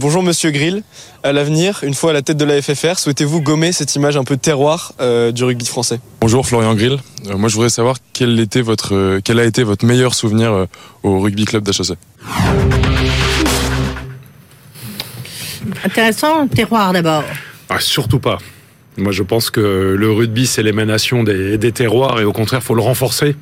Bonjour 0.00 0.22
Monsieur 0.22 0.52
Grill. 0.52 0.84
À 1.24 1.32
l'avenir, 1.32 1.80
une 1.82 1.92
fois 1.92 2.10
à 2.10 2.12
la 2.12 2.22
tête 2.22 2.36
de 2.36 2.44
la 2.44 2.62
FFR, 2.62 3.00
souhaitez-vous 3.00 3.42
gommer 3.42 3.72
cette 3.72 3.96
image 3.96 4.16
un 4.16 4.22
peu 4.22 4.36
terroir 4.36 4.92
euh, 5.00 5.32
du 5.32 5.42
rugby 5.42 5.66
français? 5.66 5.98
Bonjour 6.20 6.46
Florian 6.46 6.76
Grill. 6.76 6.98
Euh, 7.26 7.36
moi 7.36 7.48
je 7.48 7.56
voudrais 7.56 7.68
savoir 7.68 7.96
quel, 8.12 8.38
était 8.38 8.60
votre, 8.60 8.94
euh, 8.94 9.20
quel 9.24 9.40
a 9.40 9.44
été 9.44 9.64
votre 9.64 9.84
meilleur 9.84 10.14
souvenir 10.14 10.68
au 11.02 11.18
rugby 11.18 11.46
club 11.46 11.64
d'HEC 11.64 11.98
Intéressant, 15.84 16.46
terroir 16.46 16.92
d'abord. 16.92 17.24
Ah, 17.68 17.80
surtout 17.80 18.20
pas. 18.20 18.38
Moi 18.98 19.10
je 19.10 19.24
pense 19.24 19.50
que 19.50 19.96
le 19.98 20.12
rugby 20.12 20.46
c'est 20.46 20.62
l'émanation 20.62 21.24
des, 21.24 21.58
des 21.58 21.72
terroirs 21.72 22.20
et 22.20 22.24
au 22.24 22.32
contraire 22.32 22.60
il 22.62 22.66
faut 22.66 22.76
le 22.76 22.82
renforcer. 22.82 23.34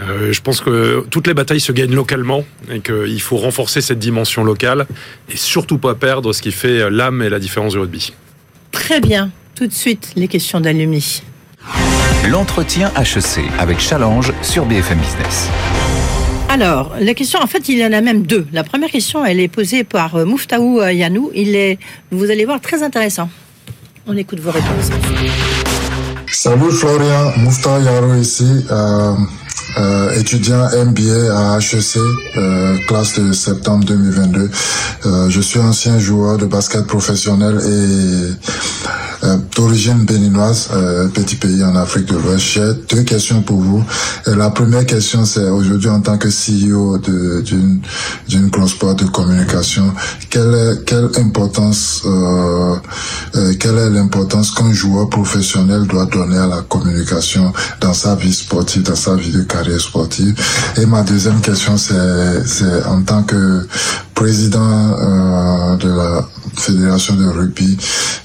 Euh, 0.00 0.32
je 0.32 0.40
pense 0.40 0.60
que 0.60 1.04
toutes 1.10 1.26
les 1.26 1.34
batailles 1.34 1.60
se 1.60 1.72
gagnent 1.72 1.94
localement 1.94 2.44
et 2.70 2.80
qu'il 2.80 3.20
faut 3.20 3.36
renforcer 3.36 3.80
cette 3.80 3.98
dimension 3.98 4.42
locale 4.42 4.86
et 5.30 5.36
surtout 5.36 5.78
pas 5.78 5.94
perdre 5.94 6.32
ce 6.32 6.42
qui 6.42 6.52
fait 6.52 6.90
l'âme 6.90 7.22
et 7.22 7.28
la 7.28 7.38
différence 7.38 7.72
du 7.74 7.78
rugby. 7.78 8.12
Très 8.72 9.00
bien. 9.00 9.30
Tout 9.54 9.68
de 9.68 9.72
suite, 9.72 10.12
les 10.16 10.26
questions 10.26 10.60
d'Alumi. 10.60 11.22
L'entretien 12.28 12.90
HEC 12.96 13.44
avec 13.58 13.78
Challenge 13.78 14.32
sur 14.42 14.66
BFM 14.66 14.98
Business. 14.98 15.48
Alors, 16.48 16.94
la 17.00 17.14
question, 17.14 17.40
en 17.40 17.46
fait, 17.46 17.68
il 17.68 17.78
y 17.78 17.84
en 17.84 17.92
a 17.92 18.00
même 18.00 18.22
deux. 18.22 18.46
La 18.52 18.64
première 18.64 18.90
question, 18.90 19.24
elle 19.24 19.40
est 19.40 19.48
posée 19.48 19.84
par 19.84 20.14
euh, 20.14 20.24
Mouftaou 20.24 20.80
euh, 20.80 20.92
Yanou. 20.92 21.30
Il 21.34 21.56
est, 21.56 21.78
vous 22.10 22.30
allez 22.30 22.44
voir, 22.44 22.60
très 22.60 22.82
intéressant. 22.82 23.28
On 24.06 24.16
écoute 24.16 24.40
vos 24.40 24.50
réponses. 24.50 24.90
Salut 26.30 26.70
Florian, 26.70 27.32
Mouftaou 27.38 27.82
Yanou 27.82 28.20
ici. 28.20 28.66
Euh, 28.70 29.14
étudiant 30.16 30.68
MBA 30.68 31.32
à 31.36 31.58
HEC, 31.58 31.98
euh, 32.36 32.76
classe 32.86 33.18
de 33.18 33.32
septembre 33.32 33.84
2022. 33.84 34.50
Euh, 35.06 35.28
je 35.28 35.40
suis 35.40 35.60
ancien 35.60 35.98
joueur 35.98 36.38
de 36.38 36.46
basket 36.46 36.86
professionnel 36.86 37.58
et 37.60 37.66
euh, 37.66 38.32
d'origine 39.54 40.04
béninoise, 40.04 40.68
euh, 40.72 41.08
petit 41.08 41.36
pays 41.36 41.62
en 41.64 41.74
Afrique 41.76 42.06
de 42.06 42.16
l'Ouest. 42.16 42.40
J'ai 42.40 42.72
deux 42.88 43.02
questions 43.02 43.42
pour 43.42 43.58
vous. 43.60 43.82
la 44.26 44.50
première 44.50 44.86
question, 44.86 45.24
c'est 45.24 45.48
aujourd'hui 45.48 45.88
en 45.88 46.00
tant 46.00 46.18
que 46.18 46.28
CEO 46.28 46.98
d'une 46.98 47.80
d'une 48.28 48.48
grosse 48.48 48.78
boîte 48.78 49.04
de 49.04 49.08
communication, 49.10 49.92
quelle 50.30 50.82
quelle 50.86 51.10
importance 51.16 52.02
euh, 52.06 52.76
quelle 53.58 53.78
est 53.78 53.90
l'importance 53.90 54.50
qu'un 54.50 54.72
joueur 54.72 55.08
professionnel 55.08 55.86
doit 55.86 56.06
donner 56.06 56.38
à 56.38 56.46
la 56.46 56.62
communication 56.62 57.52
dans 57.80 57.94
sa 57.94 58.14
vie 58.14 58.32
sportive, 58.32 58.82
dans 58.82 58.96
sa 58.96 59.16
vie 59.16 59.32
de 59.32 59.42
carrière 59.42 59.80
sportive? 59.80 60.34
Et 60.76 60.86
ma 60.86 61.02
deuxième 61.02 61.40
question, 61.40 61.76
c'est 61.76 62.84
en 62.86 63.02
tant 63.02 63.22
que 63.22 63.66
président 64.14 64.60
euh, 64.60 65.76
de 65.76 65.88
la 65.88 66.26
fédération 66.56 67.14
de 67.14 67.26
rugby 67.26 67.76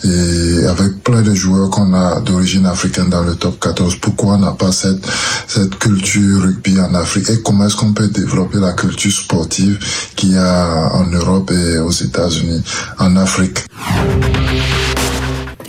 et 0.04 0.66
avec 0.68 1.04
plein 1.04 1.22
de 1.22 1.34
joueurs 1.34 1.70
qu'on 1.70 1.94
a 1.94 2.20
d'origine 2.22 2.66
africaine 2.66 3.10
dans 3.10 3.24
le 3.24 3.36
top 3.36 3.60
14, 3.60 3.96
pourquoi 3.96 4.36
on 4.36 4.38
n'a 4.40 4.52
pas 4.52 4.72
cette, 4.72 5.06
cette 5.48 5.78
culture 5.78 6.42
rugby 6.42 6.80
en 6.80 6.94
Afrique? 6.94 7.30
Et 7.30 7.42
comment 7.42 7.66
est-ce 7.66 7.76
qu'on 7.76 7.94
peut 7.94 8.08
développer 8.08 8.60
la 8.60 8.74
culture 8.74 9.12
sportive 9.12 9.80
qu'il 10.16 10.34
y 10.34 10.38
a 10.38 10.92
en 10.94 11.06
Europe 11.08 11.52
et 11.52 11.80
aux 11.80 11.92
États-Unis, 11.92 12.64
en 13.00 13.16
Afrique? 13.16 13.66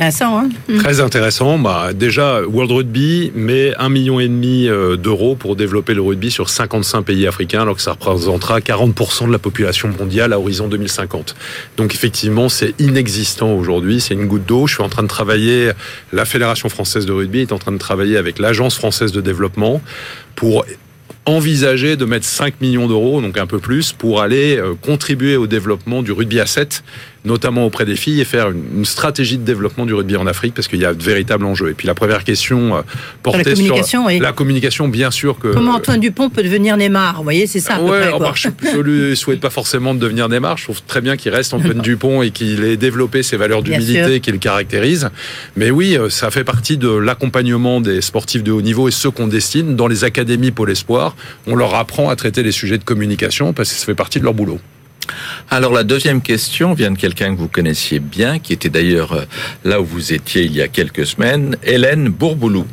Hein 0.01 0.49
mm. 0.69 0.79
Très 0.79 1.01
intéressant. 1.01 1.59
Bah, 1.59 1.93
déjà, 1.93 2.41
World 2.43 2.73
Rugby 2.73 3.33
met 3.35 3.75
un 3.79 3.89
million 3.91 4.19
et 4.19 4.29
demi 4.29 4.67
euh, 4.67 4.97
d'euros 4.97 5.35
pour 5.35 5.57
développer 5.57 5.93
le 5.93 6.01
rugby 6.01 6.31
sur 6.31 6.49
55 6.49 7.03
pays 7.03 7.27
africains, 7.27 7.63
alors 7.63 7.77
que 7.77 7.83
ça 7.83 7.93
représentera 7.93 8.61
40% 8.61 9.27
de 9.27 9.33
la 9.33 9.39
population 9.39 9.89
mondiale 9.89 10.33
à 10.33 10.39
horizon 10.39 10.69
2050. 10.69 11.35
Donc 11.77 11.95
effectivement, 11.95 12.49
c'est 12.49 12.75
inexistant 12.81 13.53
aujourd'hui. 13.53 14.01
C'est 14.01 14.15
une 14.15 14.27
goutte 14.27 14.47
d'eau. 14.47 14.67
Je 14.67 14.75
suis 14.75 14.83
en 14.83 14.89
train 14.89 15.03
de 15.03 15.09
travailler. 15.09 15.73
La 16.13 16.25
Fédération 16.25 16.69
française 16.69 17.05
de 17.05 17.13
rugby 17.13 17.41
est 17.41 17.53
en 17.53 17.59
train 17.59 17.73
de 17.73 17.79
travailler 17.79 18.17
avec 18.17 18.39
l'Agence 18.39 18.77
française 18.77 19.13
de 19.13 19.21
développement 19.21 19.83
pour 20.35 20.65
envisager 21.27 21.97
de 21.97 22.05
mettre 22.05 22.25
5 22.25 22.61
millions 22.61 22.89
d'euros, 22.89 23.21
donc 23.21 23.39
un 23.39 23.47
peu 23.47 23.59
plus, 23.59 23.93
pour 23.93 24.21
aller 24.21 24.57
euh, 24.57 24.75
contribuer 24.75 25.37
au 25.37 25.47
développement 25.47 26.03
du 26.03 26.13
rugby 26.13 26.41
à 26.41 26.47
7 26.47 26.83
notamment 27.25 27.67
auprès 27.67 27.85
des 27.85 27.97
filles, 27.97 28.21
et 28.21 28.25
faire 28.25 28.51
une, 28.51 28.85
stratégie 28.85 29.39
de 29.39 29.45
développement 29.45 29.87
du 29.87 29.95
rugby 29.95 30.17
en 30.17 30.27
Afrique, 30.27 30.55
parce 30.55 30.69
qu'il 30.69 30.81
y 30.81 30.85
a 30.85 30.95
de 30.95 31.03
véritables 31.03 31.45
enjeux. 31.45 31.71
Et 31.71 31.75
puis 31.75 31.87
la 31.87 31.95
première 31.95 32.25
question 32.25 32.77
euh, 32.77 32.81
portait 33.23 33.45
la 33.45 33.53
communication, 33.53 34.09
sur 34.09 34.21
la 34.21 34.33
communication, 34.33 34.89
bien 34.89 35.11
sûr 35.11 35.39
que... 35.39 35.49
Comment 35.49 35.75
Antoine 35.75 36.01
Dupont 36.01 36.31
peut 36.31 36.43
devenir 36.43 36.77
Neymar 36.77 37.19
Vous 37.19 37.23
voyez, 37.23 37.47
c'est 37.47 37.61
ça. 37.61 37.81
ouais, 37.81 38.11
je 38.35 38.77
ne 38.77 38.83
lui 38.83 39.17
souhaite 39.17 39.41
pas 39.41 39.51
forcément 39.51 39.95
de 39.95 39.99
devenir 39.99 40.29
Neymar. 40.29 40.57
Je 40.57 40.65
trouve 40.65 40.83
très 40.83 41.01
bien 41.01 41.17
qu'il 41.17 41.33
reste 41.33 41.53
Antoine 41.55 41.81
Dupont 41.81 42.23
et 42.23 42.31
qu'il 42.31 42.65
ait 42.65 42.77
développé 42.77 43.23
ses 43.23 43.37
valeurs 43.37 43.63
d'humilité 43.63 44.21
qui 44.21 44.33
le 44.33 44.39
caractérisent. 44.39 45.11
Mais 45.57 45.71
oui, 45.71 45.97
euh, 45.97 46.09
ça 46.09 46.31
fait 46.31 46.45
partie 46.45 46.77
de 46.77 46.91
l'accompagnement 46.91 47.81
des 47.81 48.01
sportifs 48.01 48.43
de 48.43 48.53
haut 48.53 48.63
niveau 48.63 48.89
et 48.89 48.91
ceux 48.91 49.11
qu'on 49.11 49.27
destine 49.27 49.77
dans 49.77 49.87
les 49.87 50.05
académies 50.05 50.51
Pôle 50.51 50.71
Espoir. 50.71 51.17
On 51.47 51.55
leur 51.55 51.75
apprend 51.75 52.09
à 52.09 52.17
traiter 52.17 52.43
les 52.43 52.53
sujets 52.53 52.79
de 52.79 52.85
communication 52.85 53.53
parce 53.53 53.71
que 53.71 53.77
ça 53.77 53.87
fait 53.87 53.95
partie 53.95 54.19
de 54.19 54.25
leur 54.25 54.35
boulot. 54.35 54.59
Alors 55.51 55.73
la 55.73 55.85
deuxième 55.85 56.23
question 56.23 56.75
vient 56.75 56.91
de 56.91 56.99
quelqu'un 56.99 57.35
que 57.35 57.41
vous 57.41 57.49
connaissiez 57.49 57.99
bien, 57.99 58.39
qui 58.39 58.53
était 58.53 58.69
d'ailleurs 58.69 59.13
euh, 59.13 59.25
là 59.65 59.81
où 59.81 59.85
vous 59.85 60.13
étiez 60.13 60.45
il 60.45 60.55
y 60.55 60.63
a 60.63 60.69
quelques 60.69 61.07
semaines, 61.07 61.57
Hélène 61.65 62.09
Bourboulou. 62.09 62.67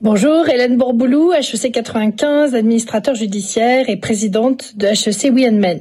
Bonjour, 0.00 0.46
Hélène 0.48 0.76
Bourboulou, 0.76 1.32
HEC 1.32 1.72
95, 1.72 2.54
administrateur 2.54 3.14
judiciaire 3.14 3.88
et 3.88 3.96
présidente 3.96 4.76
de 4.76 4.88
HEC 4.88 5.32
Men. 5.32 5.80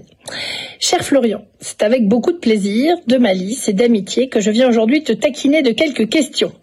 Cher 0.79 1.03
Florian, 1.03 1.43
c'est 1.59 1.81
avec 1.81 2.07
beaucoup 2.07 2.31
de 2.31 2.37
plaisir, 2.37 2.95
de 3.05 3.17
malice 3.17 3.67
et 3.67 3.73
d'amitié 3.73 4.29
que 4.29 4.39
je 4.39 4.49
viens 4.49 4.69
aujourd'hui 4.69 5.03
te 5.03 5.11
taquiner 5.11 5.61
de 5.61 5.71
quelques 5.71 6.07
questions. 6.07 6.53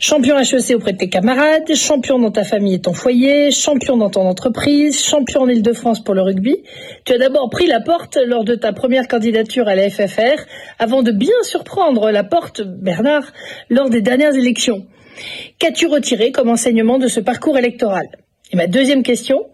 Champion 0.00 0.38
HEC 0.38 0.76
auprès 0.76 0.92
de 0.92 0.98
tes 0.98 1.08
camarades, 1.08 1.74
champion 1.74 2.18
dans 2.18 2.30
ta 2.30 2.44
famille 2.44 2.74
et 2.74 2.80
ton 2.80 2.92
foyer, 2.92 3.50
champion 3.50 3.96
dans 3.96 4.10
ton 4.10 4.26
entreprise, 4.26 5.02
champion 5.02 5.42
en 5.42 5.48
Ile-de-France 5.48 6.02
pour 6.02 6.14
le 6.14 6.22
rugby. 6.22 6.62
Tu 7.04 7.12
as 7.12 7.18
d'abord 7.18 7.48
pris 7.50 7.66
la 7.66 7.80
porte 7.80 8.18
lors 8.26 8.44
de 8.44 8.54
ta 8.54 8.72
première 8.72 9.08
candidature 9.08 9.68
à 9.68 9.74
la 9.74 9.88
FFR 9.88 10.42
avant 10.78 11.02
de 11.02 11.12
bien 11.12 11.42
surprendre 11.42 12.10
la 12.10 12.24
porte, 12.24 12.62
Bernard, 12.62 13.32
lors 13.70 13.90
des 13.90 14.02
dernières 14.02 14.34
élections. 14.34 14.86
Qu'as-tu 15.58 15.86
retiré 15.86 16.32
comme 16.32 16.48
enseignement 16.48 16.98
de 16.98 17.08
ce 17.08 17.20
parcours 17.20 17.56
électoral? 17.56 18.06
Et 18.52 18.56
ma 18.56 18.66
deuxième 18.66 19.02
question, 19.02 19.46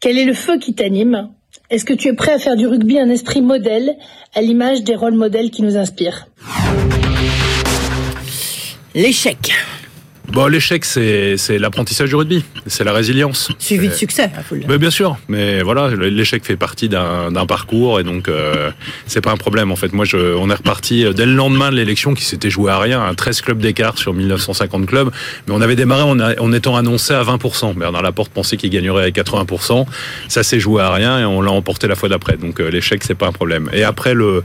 quel 0.00 0.18
est 0.18 0.24
le 0.24 0.34
feu 0.34 0.58
qui 0.58 0.74
t'anime? 0.74 1.30
Est-ce 1.70 1.84
que 1.84 1.94
tu 1.94 2.08
es 2.08 2.12
prêt 2.14 2.32
à 2.32 2.38
faire 2.38 2.56
du 2.56 2.66
rugby 2.66 2.98
un 2.98 3.10
esprit 3.10 3.42
modèle 3.42 3.96
à 4.34 4.40
l'image 4.40 4.84
des 4.84 4.94
rôles 4.94 5.14
modèles 5.14 5.50
qui 5.50 5.62
nous 5.62 5.76
inspirent? 5.76 6.28
L'échec. 8.94 9.52
Bon, 10.32 10.46
l'échec, 10.46 10.84
c'est, 10.84 11.36
l'apprentissage 11.58 12.10
du 12.10 12.14
rugby, 12.14 12.44
c'est 12.66 12.84
la 12.84 12.92
résilience. 12.92 13.50
Suivi 13.58 13.88
de 13.88 13.94
succès, 13.94 14.30
mais 14.68 14.76
Bien 14.76 14.90
sûr, 14.90 15.16
mais 15.28 15.62
voilà, 15.62 15.88
l'échec 15.88 16.44
fait 16.44 16.56
partie 16.56 16.90
d'un, 16.90 17.46
parcours 17.46 17.98
et 17.98 18.04
donc 18.04 18.28
euh, 18.28 18.70
c'est 19.06 19.22
pas 19.22 19.30
un 19.30 19.36
problème. 19.38 19.72
En 19.72 19.76
fait, 19.76 19.94
moi, 19.94 20.04
je, 20.04 20.34
on 20.36 20.50
est 20.50 20.54
reparti 20.54 21.06
dès 21.14 21.24
le 21.24 21.32
lendemain 21.32 21.70
de 21.70 21.76
l'élection 21.76 22.12
qui 22.12 22.24
s'était 22.24 22.50
joué 22.50 22.70
à 22.70 22.78
rien, 22.78 23.02
un 23.02 23.14
13 23.14 23.40
clubs 23.40 23.58
d'écart 23.58 23.96
sur 23.96 24.12
1950 24.12 24.86
clubs, 24.86 25.10
mais 25.46 25.54
on 25.54 25.62
avait 25.62 25.76
démarré 25.76 26.02
en, 26.02 26.20
en 26.20 26.52
étant 26.52 26.76
annoncé 26.76 27.14
à 27.14 27.22
20%. 27.22 27.74
Bernard 27.74 28.02
Laporte 28.02 28.30
pensait 28.30 28.58
qu'il 28.58 28.70
gagnerait 28.70 29.04
à 29.04 29.08
80%, 29.08 29.86
ça 30.28 30.42
s'est 30.42 30.60
joué 30.60 30.82
à 30.82 30.92
rien 30.92 31.20
et 31.20 31.24
on 31.24 31.40
l'a 31.40 31.52
emporté 31.52 31.88
la 31.88 31.94
fois 31.94 32.10
d'après. 32.10 32.36
Donc 32.36 32.60
euh, 32.60 32.68
l'échec, 32.68 33.02
c'est 33.02 33.14
pas 33.14 33.26
un 33.26 33.32
problème. 33.32 33.70
Et 33.72 33.82
après 33.82 34.12
le 34.12 34.44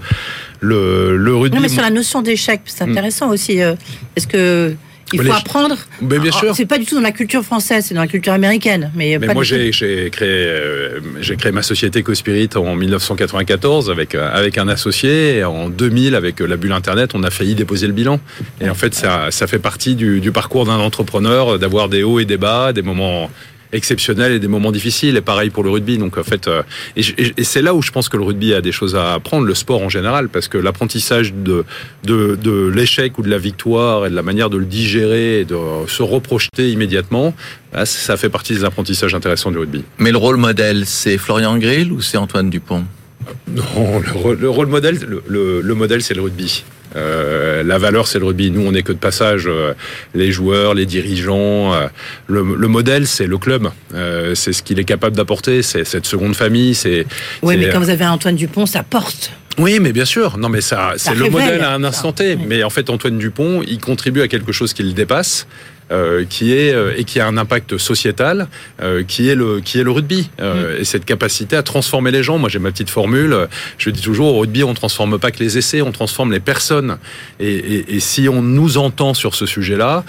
le, 0.64 1.18
le 1.18 1.36
rugby. 1.36 1.56
Non, 1.56 1.62
mais 1.62 1.70
sur 1.70 1.82
la 1.82 1.90
notion 1.90 2.22
d'échec, 2.22 2.62
c'est 2.66 2.84
intéressant 2.84 3.30
aussi. 3.30 3.62
Euh, 3.62 3.76
est-ce 4.16 4.28
que 4.28 4.76
il 5.12 5.22
faut 5.22 5.32
apprendre. 5.32 5.76
Mais 6.02 6.18
bien 6.18 6.32
sûr. 6.32 6.56
C'est 6.56 6.66
pas 6.66 6.80
du 6.80 6.86
tout 6.86 6.96
dans 6.96 7.02
la 7.02 7.12
culture 7.12 7.44
française, 7.44 7.86
c'est 7.88 7.94
dans 7.94 8.02
la 8.02 8.08
culture 8.08 8.34
américaine. 8.34 8.92
Mais, 8.96 9.20
moi, 9.20 9.44
j'ai 9.44 9.70
créé, 9.70 10.10
euh, 10.26 11.00
j'ai 11.22 11.36
créé 11.36 11.52
ma 11.52 11.62
société 11.62 12.02
CoSpirit 12.02 12.50
en 12.56 12.76
1994 12.76 13.92
avec 13.92 14.16
euh, 14.16 14.28
avec 14.34 14.58
un 14.58 14.68
associé. 14.68 15.38
Et 15.38 15.44
en 15.44 15.70
2000, 15.70 16.16
avec 16.16 16.40
la 16.40 16.58
bulle 16.58 16.72
Internet, 16.72 17.12
on 17.14 17.22
a 17.22 17.30
failli 17.30 17.54
déposer 17.54 17.86
le 17.86 17.94
bilan. 17.94 18.20
Et 18.60 18.70
en 18.70 18.76
fait, 18.76 18.96
ça, 18.96 19.30
ça 19.30 19.46
fait 19.46 19.60
partie 19.60 19.96
du, 19.96 20.20
du 20.20 20.32
parcours 20.32 20.66
d'un 20.66 20.80
entrepreneur, 20.80 21.60
d'avoir 21.60 21.90
des 21.90 22.02
hauts 22.02 22.20
et 22.20 22.26
des 22.26 22.38
bas, 22.38 22.74
des 22.74 22.82
moments 22.82 23.30
exceptionnels 23.74 24.32
et 24.32 24.40
des 24.40 24.48
moments 24.48 24.72
difficiles. 24.72 25.18
Et 25.18 25.22
pareil 25.22 25.50
pour 25.50 25.64
le 25.64 25.70
rugby. 25.70 25.98
Donc 25.98 26.18
en 26.18 26.24
fait, 26.24 26.48
euh, 26.48 26.64
et, 26.96 27.44
c'est 27.44 27.62
là 27.62 27.74
où 27.74 27.82
je 27.82 27.92
pense 27.92 28.10
que 28.10 28.18
le 28.18 28.24
rugby 28.24 28.54
a 28.54 28.62
des 28.62 28.72
choses 28.72 28.96
à 28.96 29.14
apprendre, 29.14 29.46
le 29.46 29.56
sport 29.56 29.82
en 29.82 29.90
général, 29.90 30.30
parce 30.30 30.48
que 30.48 30.58
l'apprentissage 30.58 31.34
de, 31.34 31.66
de, 32.04 32.36
de 32.36 32.68
l'échec 32.68 33.18
ou 33.18 33.22
de 33.22 33.30
la 33.30 33.38
victoire 33.38 34.06
et 34.06 34.10
de 34.10 34.16
la 34.16 34.24
manière 34.24 34.50
de 34.50 34.58
le 34.58 34.66
digérer 34.66 35.42
et 35.42 35.46
de 35.46 35.58
se 35.88 36.04
reprojeter 36.04 36.72
immédiatement, 36.72 37.34
bah, 37.74 37.86
ça 37.86 38.18
fait 38.18 38.30
partie 38.30 38.54
des 38.54 38.64
apprentissages 38.64 39.16
intéressants 39.16 39.52
du 39.52 39.58
rugby. 39.58 39.84
Mais 39.98 40.12
le 40.12 40.18
rôle 40.18 40.38
modèle, 40.38 40.86
c'est 40.86 41.18
Florian 41.18 41.58
Grill 41.58 41.92
ou 41.92 42.02
c'est 42.02 42.18
Antoine 42.18 42.50
Dupont? 42.50 42.86
Non, 43.48 43.64
le 44.38 44.50
rôle, 44.50 44.68
modèle, 44.68 45.00
le, 45.28 45.62
le 45.62 45.76
modèle, 45.76 46.02
c'est 46.02 46.14
le 46.14 46.22
rugby. 46.22 46.64
Euh, 46.96 47.64
la 47.64 47.78
valeur, 47.78 48.08
c'est 48.08 48.20
le 48.20 48.26
rugby. 48.26 48.52
Nous, 48.52 48.62
on 48.62 48.72
n'est 48.72 48.84
que 48.84 48.92
de 48.92 48.98
passage. 48.98 49.46
Euh, 49.48 49.74
les 50.14 50.32
joueurs, 50.32 50.74
les 50.74 50.86
dirigeants. 50.86 51.74
Euh, 51.74 51.88
le, 52.28 52.44
modèle, 52.68 53.08
c'est 53.08 53.28
le 53.28 53.38
club. 53.38 53.70
c'est 54.36 54.54
ce 54.54 54.64
qu'il 54.64 54.80
est 54.80 54.86
capable 54.86 55.16
d'apporter. 55.16 55.62
C'est 55.62 55.84
cette 55.84 56.06
seconde 56.06 56.36
famille. 56.36 56.76
C'est. 56.76 57.06
Oui, 57.42 57.58
mais 57.58 57.70
quand 57.70 57.80
vous 57.80 57.90
avez 57.90 58.06
Antoine 58.06 58.36
Dupont, 58.36 58.66
ça 58.66 58.84
porte. 58.84 59.32
Oui, 59.60 59.80
mais 59.80 59.92
bien 59.92 60.06
sûr. 60.06 60.38
Non, 60.38 60.50
mais 60.50 60.62
ça, 60.62 60.94
c'est 60.98 61.14
le 61.14 61.30
modèle 61.30 61.62
à 61.62 61.74
un 61.74 61.84
instant 61.84 62.12
T. 62.12 62.36
Mais 62.36 62.64
en 62.64 62.70
fait, 62.70 62.90
Antoine 62.90 63.18
Dupont, 63.18 63.62
il 63.68 63.80
contribue 63.80 64.22
à 64.22 64.28
quelque 64.28 64.52
chose 64.52 64.74
qui 64.74 64.84
le 64.84 64.94
dépasse. 64.94 65.48
Euh, 65.94 66.26
qui 66.28 66.54
est 66.54 66.74
euh, 66.74 66.98
et 66.98 67.04
qui 67.04 67.20
a 67.20 67.28
un 67.28 67.38
impact 67.38 67.78
sociétal, 67.78 68.48
euh, 68.82 69.04
qui 69.04 69.30
est 69.30 69.36
le 69.36 69.60
qui 69.60 69.80
est 69.80 69.84
le 69.84 69.92
rugby 69.92 70.28
mm. 70.40 70.80
et 70.80 70.86
cette 70.86 71.06
capacité 71.06 71.56
à 71.56 71.62
transformer 71.62 72.10
les 72.10 72.24
gens. 72.24 72.40
Moi, 72.40 72.50
j'ai 72.50 72.58
ma 72.58 72.72
petite 72.72 72.90
formule. 72.90 73.48
Je 73.78 73.92
dis 73.92 74.02
toujours 74.02 74.34
au 74.34 74.40
rugby, 74.40 74.64
on 74.64 74.74
transforme 74.74 75.20
pas 75.20 75.30
que 75.30 75.40
les 75.40 75.58
essais, 75.60 75.82
on 75.82 75.92
transforme 75.92 76.32
les 76.32 76.40
personnes. 76.40 76.98
Et, 77.40 77.96
et 77.96 78.00
si 78.00 78.28
on 78.28 78.42
nous 78.42 78.78
entend 78.78 79.14
sur 79.14 79.36
ce 79.36 79.46
sujet-là, 79.46 80.04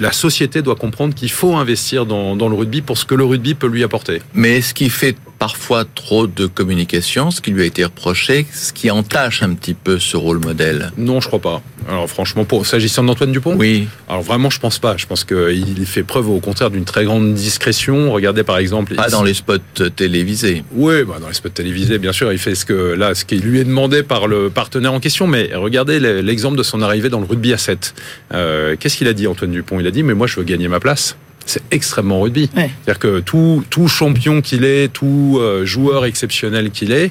la 0.00 0.12
société 0.12 0.60
doit 0.60 0.76
comprendre 0.76 1.14
qu'il 1.14 1.30
faut 1.30 1.54
investir 1.54 2.04
dans, 2.04 2.34
dans, 2.34 2.48
le 2.48 2.56
rugby 2.56 2.82
pour 2.82 2.98
ce 2.98 3.04
que 3.04 3.14
le 3.14 3.24
rugby 3.24 3.54
peut 3.54 3.68
lui 3.68 3.84
apporter. 3.84 4.20
Mais 4.34 4.60
ce 4.60 4.74
qui 4.74 4.90
fait 4.90 5.16
parfois 5.38 5.84
trop 5.84 6.26
de 6.26 6.46
communication, 6.46 7.30
ce 7.30 7.40
qui 7.40 7.50
lui 7.50 7.62
a 7.62 7.66
été 7.66 7.84
reproché, 7.84 8.46
ce 8.52 8.72
qui 8.72 8.90
entache 8.90 9.42
un 9.42 9.54
petit 9.54 9.74
peu 9.74 9.98
ce 9.98 10.16
rôle 10.16 10.38
modèle 10.38 10.92
Non, 10.96 11.20
je 11.20 11.28
crois 11.28 11.40
pas. 11.40 11.62
Alors 11.88 12.08
franchement, 12.08 12.44
pour 12.44 12.66
s'agissant 12.66 13.04
d'Antoine 13.04 13.32
Dupont? 13.32 13.54
Oui. 13.56 13.86
Alors 14.08 14.22
vraiment, 14.22 14.50
je 14.50 14.58
pense 14.58 14.78
pas. 14.78 14.96
Je 14.96 15.06
pense 15.06 15.24
qu'il 15.24 15.86
fait 15.86 16.02
preuve 16.02 16.28
au 16.28 16.40
contraire 16.40 16.70
d'une 16.70 16.84
très 16.84 17.04
grande 17.04 17.34
discrétion. 17.34 18.12
Regardez 18.12 18.42
par 18.42 18.58
exemple... 18.58 18.94
Pas 18.94 19.08
dans 19.08 19.22
les 19.22 19.34
spots 19.34 19.58
télévisés. 19.94 20.64
Oui, 20.72 21.04
bah 21.04 21.18
dans 21.20 21.28
les 21.28 21.34
spots 21.34 21.50
télévisés, 21.50 21.98
bien 21.98 22.12
sûr. 22.12 22.32
Il 22.32 22.38
fait 22.38 22.54
ce 22.54 22.64
que 22.64 22.94
là, 22.94 23.14
ce 23.14 23.24
qui 23.24 23.36
lui 23.36 23.60
est 23.60 23.64
demandé 23.64 24.02
par 24.02 24.26
le 24.26 24.50
partenaire 24.50 24.92
en 24.92 25.00
question. 25.00 25.26
Mais 25.26 25.50
regardez 25.54 26.00
l'exemple 26.00 26.56
de 26.56 26.62
son 26.62 26.82
arrivée 26.82 27.08
dans 27.08 27.20
le 27.20 27.26
rugby 27.26 27.52
à 27.52 27.58
7. 27.58 27.94
Euh, 28.32 28.76
Qu'est-ce 28.78 28.96
qu'il 28.96 29.08
a 29.08 29.12
dit, 29.12 29.26
Antoine 29.26 29.52
Dupont? 29.52 29.78
Il 29.78 29.86
a 29.86 29.90
dit, 29.90 30.02
mais 30.02 30.14
moi, 30.14 30.26
je 30.26 30.36
veux 30.36 30.44
gagner 30.44 30.68
ma 30.68 30.80
place 30.80 31.16
c'est 31.46 31.62
extrêmement 31.70 32.20
rugby. 32.20 32.50
C'est-à-dire 32.54 32.98
que 32.98 33.20
tout, 33.20 33.64
tout 33.70 33.88
champion 33.88 34.42
qu'il 34.42 34.64
est, 34.64 34.92
tout 34.92 35.38
euh, 35.40 35.64
joueur 35.64 36.04
exceptionnel 36.04 36.70
qu'il 36.70 36.92
est, 36.92 37.10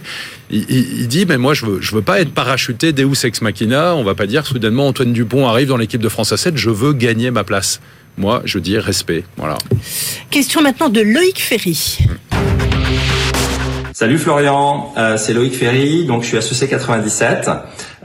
il, 0.51 1.07
dit 1.07 1.25
mais 1.25 1.37
moi 1.37 1.53
je 1.53 1.65
veux 1.65 1.81
je 1.81 1.95
veux 1.95 2.01
pas 2.01 2.19
être 2.19 2.31
parachuté 2.31 2.93
Deus 2.93 3.25
ex 3.25 3.41
machina. 3.41 3.95
On 3.95 4.03
va 4.03 4.13
pas 4.13 4.27
dire 4.27 4.45
soudainement 4.45 4.87
Antoine 4.87 5.13
Dupont 5.13 5.47
arrive 5.47 5.69
dans 5.69 5.77
l'équipe 5.77 6.01
de 6.01 6.09
France 6.09 6.31
à 6.31 6.37
7. 6.37 6.57
Je 6.57 6.69
veux 6.69 6.93
gagner 6.93 7.31
ma 7.31 7.43
place. 7.43 7.79
Moi, 8.17 8.41
je 8.45 8.59
dis 8.59 8.77
respect. 8.77 9.25
Voilà. 9.35 9.57
Question 10.29 10.61
maintenant 10.61 10.89
de 10.89 11.01
Loïc 11.01 11.41
Ferry. 11.41 11.99
Salut 13.91 14.17
Florian, 14.17 14.93
euh, 14.97 15.15
c'est 15.17 15.33
Loïc 15.33 15.53
Ferry, 15.53 16.05
donc 16.05 16.23
je 16.23 16.27
suis 16.27 16.37
associé 16.37 16.67
97. 16.67 17.49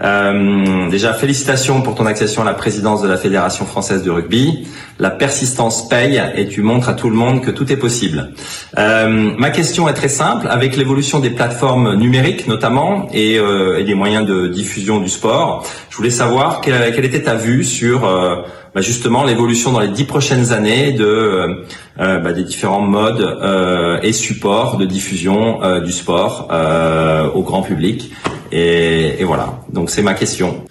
Euh, 0.03 0.89
déjà, 0.89 1.13
félicitations 1.13 1.83
pour 1.83 1.95
ton 1.95 2.07
accession 2.07 2.43
à 2.43 2.45
la 2.45 2.55
présidence 2.55 3.03
de 3.03 3.09
la 3.09 3.17
Fédération 3.17 3.67
française 3.67 4.03
de 4.03 4.11
rugby. 4.11 4.67
La 4.99 5.11
persistance 5.11 5.89
paye 5.89 6.23
et 6.35 6.47
tu 6.49 6.63
montres 6.63 6.89
à 6.89 6.95
tout 6.95 7.11
le 7.11 7.17
monde 7.17 7.43
que 7.43 7.51
tout 7.51 7.71
est 7.73 7.77
possible. 7.77 8.33
Euh, 8.79 9.33
ma 9.39 9.51
question 9.51 9.89
est 9.89 9.95
très 9.95 10.09
simple. 10.09 10.47
Avec 10.49 10.77
l'évolution 10.77 11.21
des 11.21 11.31
plateformes 11.31 11.95
numériques 11.95 12.47
notamment 12.47 13.09
et, 13.13 13.39
euh, 13.39 13.79
et, 13.79 13.85
des 13.85 13.95
moyens 13.95 14.27
de 14.27 14.47
diffusion 14.47 15.01
du 15.01 15.09
sport, 15.09 15.67
je 15.91 15.97
voulais 15.97 16.11
savoir 16.11 16.61
quelle, 16.61 16.95
quelle 16.95 17.05
était 17.05 17.23
ta 17.23 17.35
vue 17.35 17.65
sur 17.65 18.05
euh, 18.05 18.37
bah 18.75 18.81
justement 18.81 19.25
l'évolution 19.25 19.73
dans 19.73 19.81
les 19.81 19.89
dix 19.89 20.05
prochaines 20.05 20.53
années 20.53 20.93
de 20.93 21.05
euh, 21.05 21.65
euh, 21.99 22.19
bah 22.19 22.33
des 22.33 22.45
différents 22.45 22.81
modes 22.81 23.21
euh, 23.21 23.99
et 24.03 24.13
supports 24.13 24.77
de 24.77 24.85
diffusion 24.85 25.63
euh, 25.63 25.81
du 25.81 25.93
sport 25.93 26.49
au 27.35 27.43
grand 27.43 27.63
public. 27.63 28.13
Et, 28.53 29.23
voilà, 29.23 29.61
donc 29.73 29.91
c'est 29.91 30.03
ma 30.03 30.15
question. 30.15 30.65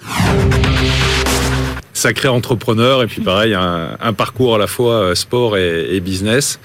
Sacré 1.94 2.28
entrepreneur 2.28 3.04
et 3.04 3.08
puis 3.08 3.22
pareil 3.22 3.54
un, 3.54 3.98
un 4.02 4.14
parcours 4.14 4.56
à 4.56 4.58
la 4.58 4.68
fois 4.68 5.16
sport 5.16 5.58
et, 5.58 6.00
business. 6.00 6.60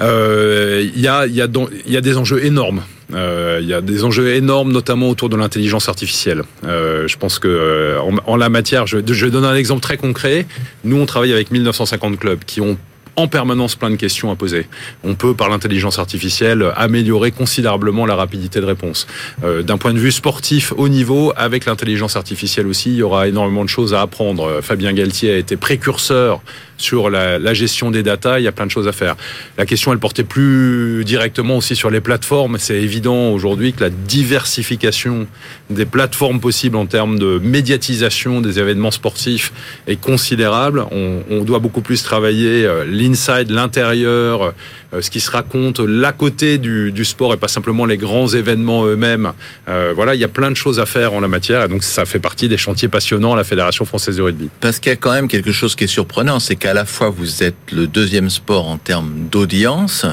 Il 0.00 1.00
y 1.00 1.06
a 1.08 2.00
des 2.00 2.16
enjeux 2.16 2.44
énormes 2.44 2.82
euh, 3.14 3.58
il 3.60 3.68
y 3.68 3.74
a 3.74 3.80
des 3.80 4.04
enjeux 4.04 4.34
énormes, 4.34 4.72
notamment 4.72 5.08
autour 5.08 5.28
de 5.28 5.36
l'intelligence 5.36 5.88
artificielle. 5.88 6.42
Euh, 6.64 7.06
je 7.06 7.16
pense 7.16 7.38
que 7.38 7.96
en, 8.00 8.16
en 8.26 8.36
la 8.36 8.48
matière, 8.48 8.86
je, 8.86 8.98
je 9.06 9.26
donne 9.26 9.44
un 9.44 9.54
exemple 9.54 9.80
très 9.80 9.96
concret. 9.96 10.46
Nous, 10.84 10.96
on 10.96 11.06
travaille 11.06 11.32
avec 11.32 11.50
1950 11.50 12.18
clubs 12.18 12.40
qui 12.44 12.60
ont 12.60 12.76
en 13.16 13.28
permanence 13.28 13.74
plein 13.76 13.90
de 13.90 13.96
questions 13.96 14.30
à 14.30 14.36
poser. 14.36 14.66
On 15.02 15.14
peut, 15.14 15.34
par 15.34 15.48
l'intelligence 15.48 15.98
artificielle, 15.98 16.72
améliorer 16.76 17.30
considérablement 17.32 18.06
la 18.06 18.14
rapidité 18.14 18.60
de 18.60 18.66
réponse. 18.66 19.06
Euh, 19.42 19.62
d'un 19.62 19.78
point 19.78 19.94
de 19.94 19.98
vue 19.98 20.12
sportif 20.12 20.72
haut 20.76 20.88
niveau, 20.88 21.32
avec 21.36 21.64
l'intelligence 21.64 22.16
artificielle 22.16 22.66
aussi, 22.66 22.90
il 22.90 22.96
y 22.96 23.02
aura 23.02 23.28
énormément 23.28 23.64
de 23.64 23.68
choses 23.68 23.94
à 23.94 24.02
apprendre. 24.02 24.60
Fabien 24.62 24.92
Galtier 24.92 25.32
a 25.32 25.36
été 25.36 25.56
précurseur 25.56 26.40
sur 26.78 27.10
la, 27.10 27.54
gestion 27.54 27.90
des 27.90 28.02
datas, 28.02 28.38
il 28.38 28.44
y 28.44 28.48
a 28.48 28.52
plein 28.52 28.66
de 28.66 28.70
choses 28.70 28.88
à 28.88 28.92
faire. 28.92 29.16
La 29.56 29.66
question, 29.66 29.92
elle 29.92 29.98
portait 29.98 30.24
plus 30.24 31.04
directement 31.04 31.56
aussi 31.56 31.74
sur 31.74 31.90
les 31.90 32.00
plateformes. 32.00 32.58
C'est 32.58 32.76
évident 32.76 33.30
aujourd'hui 33.30 33.72
que 33.72 33.82
la 33.82 33.90
diversification 33.90 35.26
des 35.70 35.86
plateformes 35.86 36.40
possibles 36.40 36.76
en 36.76 36.86
termes 36.86 37.18
de 37.18 37.38
médiatisation 37.42 38.40
des 38.40 38.58
événements 38.58 38.90
sportifs 38.90 39.52
est 39.86 40.00
considérable. 40.00 40.84
On, 40.90 41.22
on 41.30 41.44
doit 41.44 41.60
beaucoup 41.60 41.80
plus 41.80 42.02
travailler 42.02 42.66
euh, 42.66 42.84
l'inside, 43.06 43.50
l'intérieur, 43.50 44.54
euh, 44.92 45.00
ce 45.00 45.10
qui 45.10 45.20
se 45.20 45.30
raconte 45.30 45.80
l'à 45.80 46.12
côté 46.12 46.58
du, 46.58 46.92
du, 46.92 47.04
sport 47.04 47.34
et 47.34 47.36
pas 47.36 47.48
simplement 47.48 47.86
les 47.86 47.96
grands 47.96 48.28
événements 48.28 48.86
eux-mêmes. 48.86 49.32
Euh, 49.68 49.92
voilà, 49.94 50.14
il 50.14 50.20
y 50.20 50.24
a 50.24 50.28
plein 50.28 50.50
de 50.50 50.56
choses 50.56 50.80
à 50.80 50.86
faire 50.86 51.12
en 51.12 51.20
la 51.20 51.28
matière 51.28 51.64
et 51.64 51.68
donc 51.68 51.82
ça 51.82 52.04
fait 52.04 52.18
partie 52.18 52.48
des 52.48 52.56
chantiers 52.56 52.88
passionnants 52.88 53.32
à 53.32 53.36
la 53.36 53.44
Fédération 53.44 53.84
française 53.84 54.16
de 54.16 54.22
rugby. 54.22 54.48
Parce 54.60 54.78
qu'il 54.78 54.90
y 54.90 54.92
a 54.92 54.96
quand 54.96 55.12
même 55.12 55.28
quelque 55.28 55.52
chose 55.52 55.74
qui 55.74 55.84
est 55.84 55.88
surprenant, 55.88 56.40
c'est 56.40 56.56
qu'à 56.56 56.74
la 56.74 56.84
fois 56.84 57.10
vous 57.10 57.42
êtes 57.42 57.56
le 57.72 57.86
deuxième 57.86 58.30
sport 58.30 58.68
en 58.68 58.78
termes 58.78 59.28
d'audience 59.30 60.06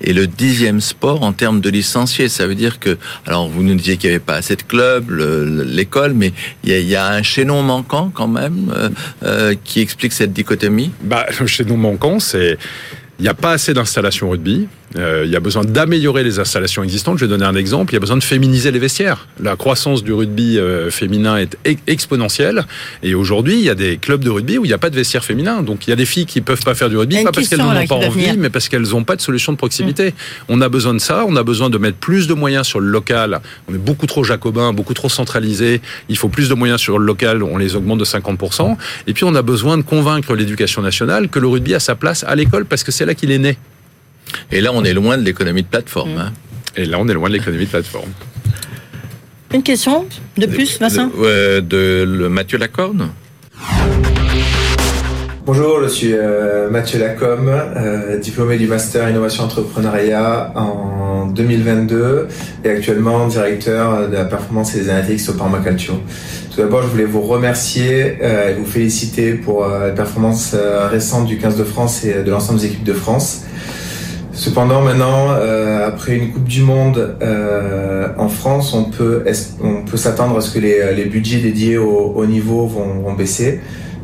et 0.00 0.12
le 0.12 0.26
dixième 0.26 0.80
sport 0.80 1.22
en 1.22 1.32
termes 1.32 1.60
de 1.60 1.70
licenciés. 1.70 2.28
Ça 2.28 2.46
veut 2.46 2.54
dire 2.54 2.78
que, 2.78 2.98
alors 3.26 3.48
vous 3.48 3.62
nous 3.62 3.74
disiez 3.74 3.96
qu'il 3.96 4.10
n'y 4.10 4.16
avait 4.16 4.24
pas 4.24 4.36
assez 4.36 4.56
de 4.56 4.62
clubs, 4.62 5.10
l'école, 5.10 6.14
mais 6.14 6.32
il 6.64 6.70
y, 6.70 6.74
a, 6.74 6.78
il 6.78 6.88
y, 6.88 6.96
a, 6.96 7.06
un 7.08 7.22
chaînon 7.22 7.62
manquant 7.62 8.10
quand 8.12 8.28
même 8.28 8.72
euh, 8.74 8.88
euh, 9.24 9.54
qui 9.64 9.80
explique 9.80 10.12
cette 10.12 10.32
dichotomie? 10.32 10.90
Bah, 11.02 11.26
le 11.38 11.46
chaînon 11.46 11.76
manquant, 11.76 12.20
c'est 12.20 12.35
il 12.36 13.22
n'y 13.22 13.28
a 13.28 13.34
pas 13.34 13.52
assez 13.52 13.72
d'installations 13.74 14.30
rugby. 14.30 14.68
Euh, 14.96 15.22
il 15.24 15.30
y 15.30 15.36
a 15.36 15.40
besoin 15.40 15.64
d'améliorer 15.64 16.22
les 16.22 16.38
installations 16.38 16.82
existantes. 16.82 17.18
Je 17.18 17.24
vais 17.24 17.28
donner 17.28 17.44
un 17.44 17.56
exemple. 17.56 17.92
Il 17.92 17.96
y 17.96 17.98
a 17.98 18.00
besoin 18.00 18.16
de 18.16 18.24
féminiser 18.24 18.70
les 18.70 18.78
vestiaires. 18.78 19.26
La 19.40 19.56
croissance 19.56 20.04
du 20.04 20.12
rugby 20.12 20.58
euh, 20.58 20.90
féminin 20.90 21.36
est 21.36 21.78
exponentielle. 21.86 22.64
Et 23.02 23.14
aujourd'hui, 23.14 23.54
il 23.54 23.64
y 23.64 23.70
a 23.70 23.74
des 23.74 23.98
clubs 23.98 24.22
de 24.22 24.30
rugby 24.30 24.58
où 24.58 24.64
il 24.64 24.68
n'y 24.68 24.74
a 24.74 24.78
pas 24.78 24.90
de 24.90 24.96
vestiaire 24.96 25.24
féminin. 25.24 25.62
Donc 25.62 25.86
il 25.86 25.90
y 25.90 25.92
a 25.92 25.96
des 25.96 26.06
filles 26.06 26.26
qui 26.26 26.40
peuvent 26.40 26.62
pas 26.62 26.74
faire 26.74 26.88
du 26.88 26.96
rugby, 26.96 27.22
pas 27.24 27.32
parce 27.32 27.48
qu'elles 27.48 27.58
n'en 27.58 27.76
ont 27.76 27.86
pas 27.86 27.94
envie, 27.96 28.36
mais 28.38 28.50
parce 28.50 28.68
qu'elles 28.68 28.88
n'ont 28.88 29.04
pas 29.04 29.16
de 29.16 29.20
solution 29.20 29.52
de 29.52 29.58
proximité. 29.58 30.10
Mmh. 30.10 30.44
On 30.48 30.60
a 30.60 30.68
besoin 30.68 30.94
de 30.94 31.00
ça. 31.00 31.24
On 31.26 31.36
a 31.36 31.42
besoin 31.42 31.68
de 31.68 31.78
mettre 31.78 31.98
plus 31.98 32.28
de 32.28 32.34
moyens 32.34 32.66
sur 32.66 32.80
le 32.80 32.88
local. 32.88 33.40
On 33.68 33.74
est 33.74 33.78
beaucoup 33.78 34.06
trop 34.06 34.24
jacobin, 34.24 34.72
beaucoup 34.72 34.94
trop 34.94 35.08
centralisé. 35.08 35.80
Il 36.08 36.16
faut 36.16 36.28
plus 36.28 36.48
de 36.48 36.54
moyens 36.54 36.80
sur 36.80 36.98
le 36.98 37.04
local. 37.04 37.42
On 37.42 37.58
les 37.58 37.76
augmente 37.76 37.98
de 37.98 38.04
50%. 38.04 38.76
Et 39.06 39.12
puis 39.12 39.24
on 39.24 39.34
a 39.34 39.42
besoin 39.42 39.76
de 39.76 39.82
convaincre 39.82 40.34
l'éducation 40.34 40.82
nationale 40.82 41.28
que 41.28 41.38
le 41.38 41.48
rugby 41.48 41.74
a 41.74 41.80
sa 41.80 41.94
place 41.94 42.24
à 42.24 42.34
l'école 42.34 42.64
parce 42.66 42.84
que 42.84 42.92
c'est 42.92 43.04
là 43.04 43.14
qu'il 43.14 43.30
est 43.30 43.38
né. 43.38 43.58
Et 44.52 44.60
là, 44.60 44.70
on 44.74 44.84
est 44.84 44.94
loin 44.94 45.18
de 45.18 45.22
l'économie 45.22 45.62
de 45.62 45.68
plateforme. 45.68 46.14
Mmh. 46.14 46.18
Hein. 46.18 46.32
Et 46.76 46.84
là, 46.84 46.98
on 47.00 47.08
est 47.08 47.14
loin 47.14 47.28
de 47.28 47.34
l'économie 47.34 47.64
de 47.64 47.70
plateforme. 47.70 48.10
Une 49.54 49.62
question 49.62 50.06
de 50.36 50.46
plus, 50.46 50.78
Vincent 50.78 51.08
De, 51.08 51.60
de, 51.60 52.28
Mathieu 52.28 52.58
Lacorne 52.58 53.10
Bonjour, 55.46 55.80
je 55.84 55.88
suis 55.88 56.12
euh, 56.12 56.68
Mathieu 56.68 56.98
Lacombe, 56.98 57.48
euh, 57.48 58.18
diplômé 58.18 58.56
du 58.56 58.66
Master 58.66 59.08
Innovation 59.08 59.44
Entrepreneuriat 59.44 60.52
en 60.56 61.26
2022 61.26 62.26
et 62.64 62.68
actuellement 62.68 63.28
directeur 63.28 64.08
de 64.08 64.14
la 64.14 64.24
performance 64.24 64.74
et 64.74 64.80
des 64.80 64.90
analytics 64.90 65.28
au 65.28 65.34
Permaculture. 65.34 66.00
Tout 66.56 66.62
d'abord, 66.62 66.82
je 66.82 66.88
voulais 66.88 67.04
vous 67.04 67.20
remercier 67.20 68.16
euh, 68.22 68.50
et 68.50 68.54
vous 68.54 68.64
féliciter 68.64 69.34
pour 69.34 69.64
euh, 69.64 69.88
la 69.88 69.92
performance 69.92 70.52
euh, 70.54 70.88
récente 70.88 71.26
du 71.26 71.36
15 71.36 71.58
de 71.58 71.64
France 71.64 72.02
et 72.02 72.22
de 72.22 72.30
l'ensemble 72.30 72.60
des 72.60 72.66
équipes 72.66 72.82
de 72.82 72.94
France. 72.94 73.42
Cependant, 74.36 74.82
maintenant, 74.82 75.30
euh, 75.30 75.88
après 75.88 76.14
une 76.14 76.30
Coupe 76.30 76.44
du 76.44 76.60
Monde 76.60 77.16
euh, 77.22 78.08
en 78.18 78.28
France, 78.28 78.74
on 78.74 78.84
peut, 78.84 79.24
on 79.64 79.82
peut 79.82 79.96
s'attendre 79.96 80.36
à 80.36 80.42
ce 80.42 80.52
que 80.52 80.58
les, 80.58 80.94
les 80.94 81.06
budgets 81.06 81.38
dédiés 81.38 81.78
au, 81.78 82.12
au 82.14 82.26
niveau 82.26 82.66
vont, 82.66 83.00
vont, 83.00 83.14
baisser. 83.14 83.60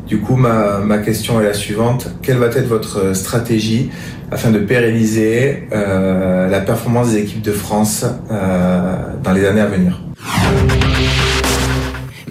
Du 0.07 0.19
coup, 0.19 0.35
ma, 0.35 0.79
ma, 0.79 0.97
question 0.97 1.39
est 1.39 1.43
la 1.43 1.53
suivante. 1.53 2.09
Quelle 2.23 2.37
va 2.37 2.47
être 2.47 2.67
votre 2.67 3.15
stratégie 3.15 3.91
afin 4.31 4.49
de 4.49 4.57
pérenniser 4.57 5.67
euh, 5.71 6.49
la 6.49 6.61
performance 6.61 7.11
des 7.11 7.19
équipes 7.19 7.43
de 7.43 7.51
France 7.51 8.03
euh, 8.31 8.95
dans 9.23 9.33
les 9.33 9.45
années 9.45 9.61
à 9.61 9.67
venir? 9.67 10.01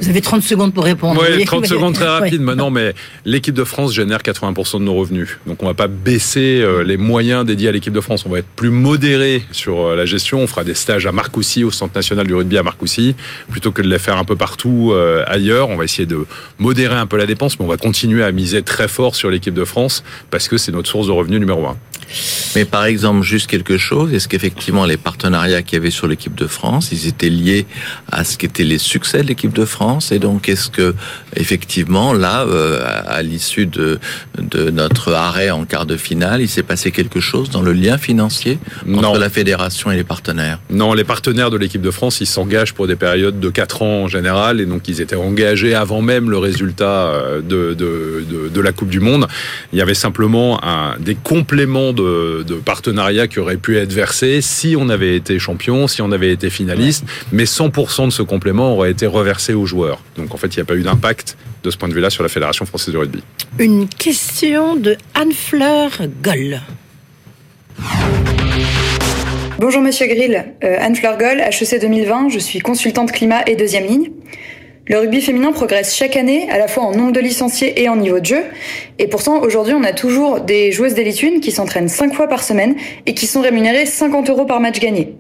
Vous 0.03 0.09
avez 0.09 0.21
30 0.21 0.43
secondes 0.43 0.75
pour 0.75 0.85
répondre. 0.85 1.23
Oui, 1.23 1.45
30 1.45 1.67
secondes 1.67 1.95
très 1.95 2.09
rapide. 2.09 2.41
Ouais. 2.41 2.47
Maintenant, 2.47 2.71
mais 2.71 2.93
l'équipe 3.25 3.55
de 3.55 3.65
France 3.65 3.95
génère 3.95 4.19
80% 4.19 4.81
de 4.81 4.85
nos 4.85 4.95
revenus. 4.95 5.39
Donc, 5.47 5.63
on 5.63 5.67
va 5.67 5.75
pas 5.75 5.87
baisser 5.87 6.61
euh, 6.61 6.83
les 6.83 6.97
moyens 6.97 7.47
dédiés 7.47 7.69
à 7.69 7.73
l'équipe 7.73 7.93
de 7.93 8.01
France. 8.01 8.27
On 8.27 8.31
va 8.31 8.41
être 8.41 8.49
plus 8.57 8.71
modéré 8.71 9.43
sur 9.53 9.81
euh, 9.81 9.97
la 9.97 10.05
gestion. 10.05 10.41
On 10.41 10.47
fera 10.47 10.65
des 10.65 10.75
stages 10.75 11.07
à 11.07 11.13
Marcoussis, 11.13 11.63
au 11.63 11.71
Centre 11.71 11.95
national 11.95 12.27
du 12.27 12.35
rugby 12.35 12.59
à 12.59 12.65
Marcoussis, 12.65 13.15
plutôt 13.51 13.71
que 13.71 13.81
de 13.81 13.89
les 13.89 14.01
faire 14.01 14.17
un 14.17 14.25
peu 14.25 14.35
partout 14.35 14.91
euh, 14.93 15.25
ailleurs. 15.29 15.69
On 15.69 15.77
va 15.77 15.85
essayer 15.85 16.07
de 16.07 16.27
modérer 16.59 16.97
un 16.97 17.07
peu 17.07 17.17
la 17.17 17.27
dépense, 17.27 17.59
mais 17.59 17.65
on 17.65 17.69
va 17.69 17.77
continuer 17.77 18.25
à 18.25 18.33
miser 18.33 18.63
très 18.63 18.89
fort 18.89 19.15
sur 19.15 19.31
l'équipe 19.31 19.55
de 19.55 19.65
France 19.65 20.03
parce 20.31 20.49
que 20.49 20.59
c'est 20.59 20.73
notre 20.73 20.89
source 20.89 21.07
de 21.07 21.13
revenus 21.13 21.39
numéro 21.39 21.65
un. 21.67 21.77
Mais 22.55 22.65
par 22.65 22.85
exemple, 22.85 23.23
juste 23.23 23.49
quelque 23.49 23.79
chose, 23.79 24.13
est-ce 24.13 24.29
qu'effectivement 24.29 24.85
les 24.85 24.97
partenariats 24.97 25.63
qu'il 25.63 25.79
y 25.79 25.81
avait 25.81 25.91
sur 25.91 26.07
l'équipe 26.07 26.35
de 26.35 26.47
France, 26.47 26.91
ils 26.93 27.07
étaient 27.07 27.31
liés 27.31 27.67
à 28.11 28.25
ce 28.25 28.37
qu'étaient 28.37 28.65
les 28.65 28.79
succès 28.79 29.23
de 29.23 29.29
l'équipe 29.29 29.53
de 29.53 29.65
France? 29.65 30.13
Et 30.13 30.19
donc, 30.19 30.49
est-ce 30.49 30.71
que 30.71 30.95
effectivement, 31.37 32.13
là, 32.13 32.43
euh, 32.43 32.83
à 33.07 33.23
l'issue 33.23 33.67
de, 33.67 33.99
de 34.39 34.71
notre 34.71 35.13
arrêt 35.13 35.51
en 35.51 35.65
quart 35.65 35.87
de 35.87 35.97
finale, 35.97 36.41
il 36.41 36.49
s'est 36.49 36.63
passé 36.63 36.91
quelque 36.91 37.21
chose 37.21 37.51
dans 37.51 37.63
le 37.63 37.73
lien 37.73 37.99
financier 37.99 38.59
entre 38.83 39.03
non. 39.03 39.15
la 39.15 39.31
fédération 39.31 39.91
et 39.91 39.97
les 39.97 40.05
partenaires? 40.05 40.59
Non, 40.71 40.95
les 40.95 41.05
partenaires 41.05 41.51
de 41.51 41.57
l'équipe 41.57 41.83
de 41.83 41.91
France, 41.91 42.21
ils 42.21 42.27
s'engagent 42.27 42.75
pour 42.75 42.87
des 42.87 42.97
périodes 42.97 43.41
de 43.41 43.49
4 43.49 43.83
ans 43.83 44.03
en 44.05 44.09
général, 44.09 44.61
et 44.61 44.67
donc 44.67 44.89
ils 44.89 45.01
étaient 45.01 45.17
engagés 45.17 45.75
avant 45.75 46.03
même 46.03 46.31
le 46.31 46.39
résultat 46.39 47.13
de, 47.37 47.75
de, 47.75 48.25
de, 48.29 48.49
de 48.49 48.61
la 48.61 48.73
Coupe 48.73 48.91
du 48.91 49.01
Monde. 49.01 49.27
Il 49.73 49.79
y 49.79 49.83
avait 49.83 49.95
simplement 49.95 50.63
un, 50.65 50.97
des 50.99 51.15
compléments 51.15 51.93
de 51.93 52.02
de, 52.03 52.43
de 52.43 52.55
partenariat 52.55 53.27
qui 53.27 53.39
aurait 53.39 53.57
pu 53.57 53.77
être 53.79 53.93
versé 53.93 54.41
si 54.41 54.75
on 54.79 54.89
avait 54.89 55.17
été 55.17 55.39
champion, 55.39 55.87
si 55.89 56.03
on 56.03 56.13
avait 56.13 56.33
été 56.33 56.51
finaliste, 56.51 57.05
mais 57.33 57.45
100% 57.45 58.07
de 58.07 58.11
ce 58.11 58.23
complément 58.23 58.75
aurait 58.75 58.91
été 58.91 59.07
reversé 59.07 59.55
aux 59.55 59.67
joueurs. 59.67 60.03
Donc 60.17 60.35
en 60.35 60.37
fait, 60.37 60.49
il 60.55 60.59
n'y 60.59 60.63
a 60.63 60.67
pas 60.67 60.77
eu 60.77 60.83
d'impact 60.83 61.37
de 61.63 61.71
ce 61.71 61.77
point 61.77 61.89
de 61.89 61.95
vue-là 61.95 62.11
sur 62.11 62.23
la 62.23 62.29
Fédération 62.29 62.67
française 62.67 62.93
de 62.93 62.99
rugby. 62.99 63.23
Une 63.59 63.89
question 63.89 64.77
de 64.77 64.97
Anne-Fleur 65.15 65.91
Goll. 66.23 66.61
Bonjour 69.59 69.81
Monsieur 69.81 70.07
Grill, 70.07 70.45
euh, 70.65 70.77
Anne-Fleur 70.81 71.17
Goll, 71.19 71.41
HEC 71.41 71.81
2020, 71.81 72.31
je 72.31 72.39
suis 72.39 72.59
consultante 72.59 73.13
climat 73.13 73.43
et 73.47 73.55
deuxième 73.55 73.87
ligne. 73.87 74.11
Le 74.87 74.99
rugby 74.99 75.21
féminin 75.21 75.53
progresse 75.53 75.95
chaque 75.95 76.17
année, 76.17 76.49
à 76.51 76.59
la 76.59 76.67
fois 76.67 76.83
en 76.83 76.91
nombre 76.93 77.13
de 77.13 77.21
licenciés 77.21 77.81
et 77.81 77.89
en 77.89 77.95
niveau 77.95 78.19
de 78.19 78.27
jeu. 78.27 78.43
Et 78.99 79.07
pourtant, 79.07 79.41
aujourd'hui, 79.41 79.75
on 79.75 79.85
a 79.85 79.93
toujours 79.93 80.41
des 80.41 80.73
joueuses 80.73 80.95
d'élite 80.95 81.23
1 81.23 81.39
qui 81.39 81.53
s'entraînent 81.53 81.89
5 81.89 82.13
fois 82.13 82.27
par 82.27 82.43
semaine 82.43 82.75
et 83.07 83.15
qui 83.15 83.29
sont 83.29 83.41
rémunérées 83.41 83.87
50 83.87 84.29
euros 84.31 84.45
par 84.45 84.61
match 84.61 84.81
gagné. 84.81 85.15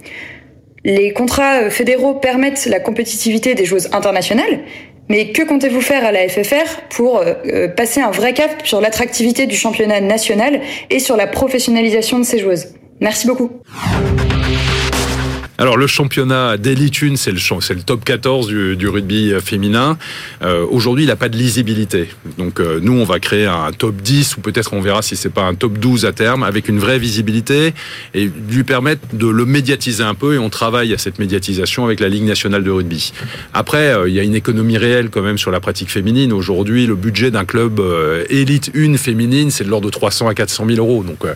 Les 0.84 1.12
contrats 1.12 1.70
fédéraux 1.70 2.14
permettent 2.14 2.66
la 2.66 2.80
compétitivité 2.80 3.54
des 3.54 3.64
joueuses 3.64 3.88
internationales, 3.92 4.64
mais 5.08 5.30
que 5.30 5.42
comptez-vous 5.42 5.80
faire 5.80 6.04
à 6.04 6.10
la 6.10 6.28
FFR 6.28 6.80
pour 6.90 7.18
euh, 7.20 7.68
passer 7.68 8.00
un 8.00 8.10
vrai 8.10 8.34
cap 8.34 8.50
sur 8.64 8.80
l'attractivité 8.80 9.46
du 9.46 9.54
championnat 9.54 10.00
national 10.00 10.60
et 10.90 10.98
sur 10.98 11.16
la 11.16 11.28
professionnalisation 11.28 12.18
de 12.18 12.24
ces 12.24 12.40
joueuses? 12.40 12.74
Merci 13.00 13.28
beaucoup. 13.28 13.50
Alors 15.59 15.76
le 15.76 15.86
championnat 15.86 16.57
d'élite 16.57 16.96
1, 17.03 17.16
c'est 17.16 17.30
le, 17.30 17.38
c'est 17.61 17.74
le 17.74 17.82
top 17.82 18.05
14 18.05 18.46
du, 18.46 18.76
du 18.76 18.88
rugby 18.88 19.32
féminin. 19.44 19.98
Euh, 20.42 20.66
Aujourd'hui, 20.70 21.05
il 21.05 21.09
n'a 21.09 21.16
pas 21.16 21.28
de 21.28 21.36
lisibilité. 21.36 22.09
Donc 22.38 22.59
euh, 22.59 22.80
nous, 22.82 22.94
on 22.94 23.05
va 23.05 23.20
créer 23.20 23.46
un 23.46 23.70
top 23.70 23.96
10 23.96 24.38
ou 24.38 24.40
peut-être 24.40 24.72
on 24.72 24.80
verra 24.80 25.03
si 25.03 25.14
c'est 25.14 25.28
pas 25.28 25.42
un 25.42 25.55
top 25.55 25.78
12 25.78 26.07
à 26.07 26.12
terme 26.12 26.42
avec 26.42 26.68
une 26.68 26.78
vraie 26.78 26.98
visibilité 26.98 27.74
et 28.14 28.30
lui 28.50 28.64
permettre 28.64 29.03
de 29.12 29.28
le 29.28 29.44
médiatiser 29.44 30.03
un 30.03 30.14
peu 30.14 30.34
et 30.34 30.38
on 30.38 30.48
travaille 30.48 30.94
à 30.94 30.98
cette 30.98 31.18
médiatisation 31.18 31.84
avec 31.84 32.00
la 32.00 32.09
Ligue 32.09 32.24
nationale 32.24 32.64
de 32.64 32.70
rugby. 32.70 33.12
Après, 33.53 33.92
euh, 33.92 34.09
il 34.09 34.14
y 34.14 34.20
a 34.20 34.22
une 34.22 34.34
économie 34.34 34.78
réelle 34.78 35.11
quand 35.11 35.22
même 35.22 35.38
sur 35.38 35.50
la 35.50 35.61
pratique 35.61 35.90
féminine. 35.90 36.32
Aujourd'hui, 36.32 36.86
le 36.86 36.94
budget 36.94 37.30
d'un 37.30 37.44
club 37.44 37.78
euh, 37.78 38.24
élite 38.30 38.70
1 38.74 38.96
féminine, 38.96 39.50
c'est 39.50 39.64
de 39.64 39.68
l'ordre 39.68 39.86
de 39.86 39.92
300 39.92 40.28
à 40.28 40.34
400 40.34 40.66
000 40.66 40.78
euros. 40.78 41.05
Donc 41.05 41.26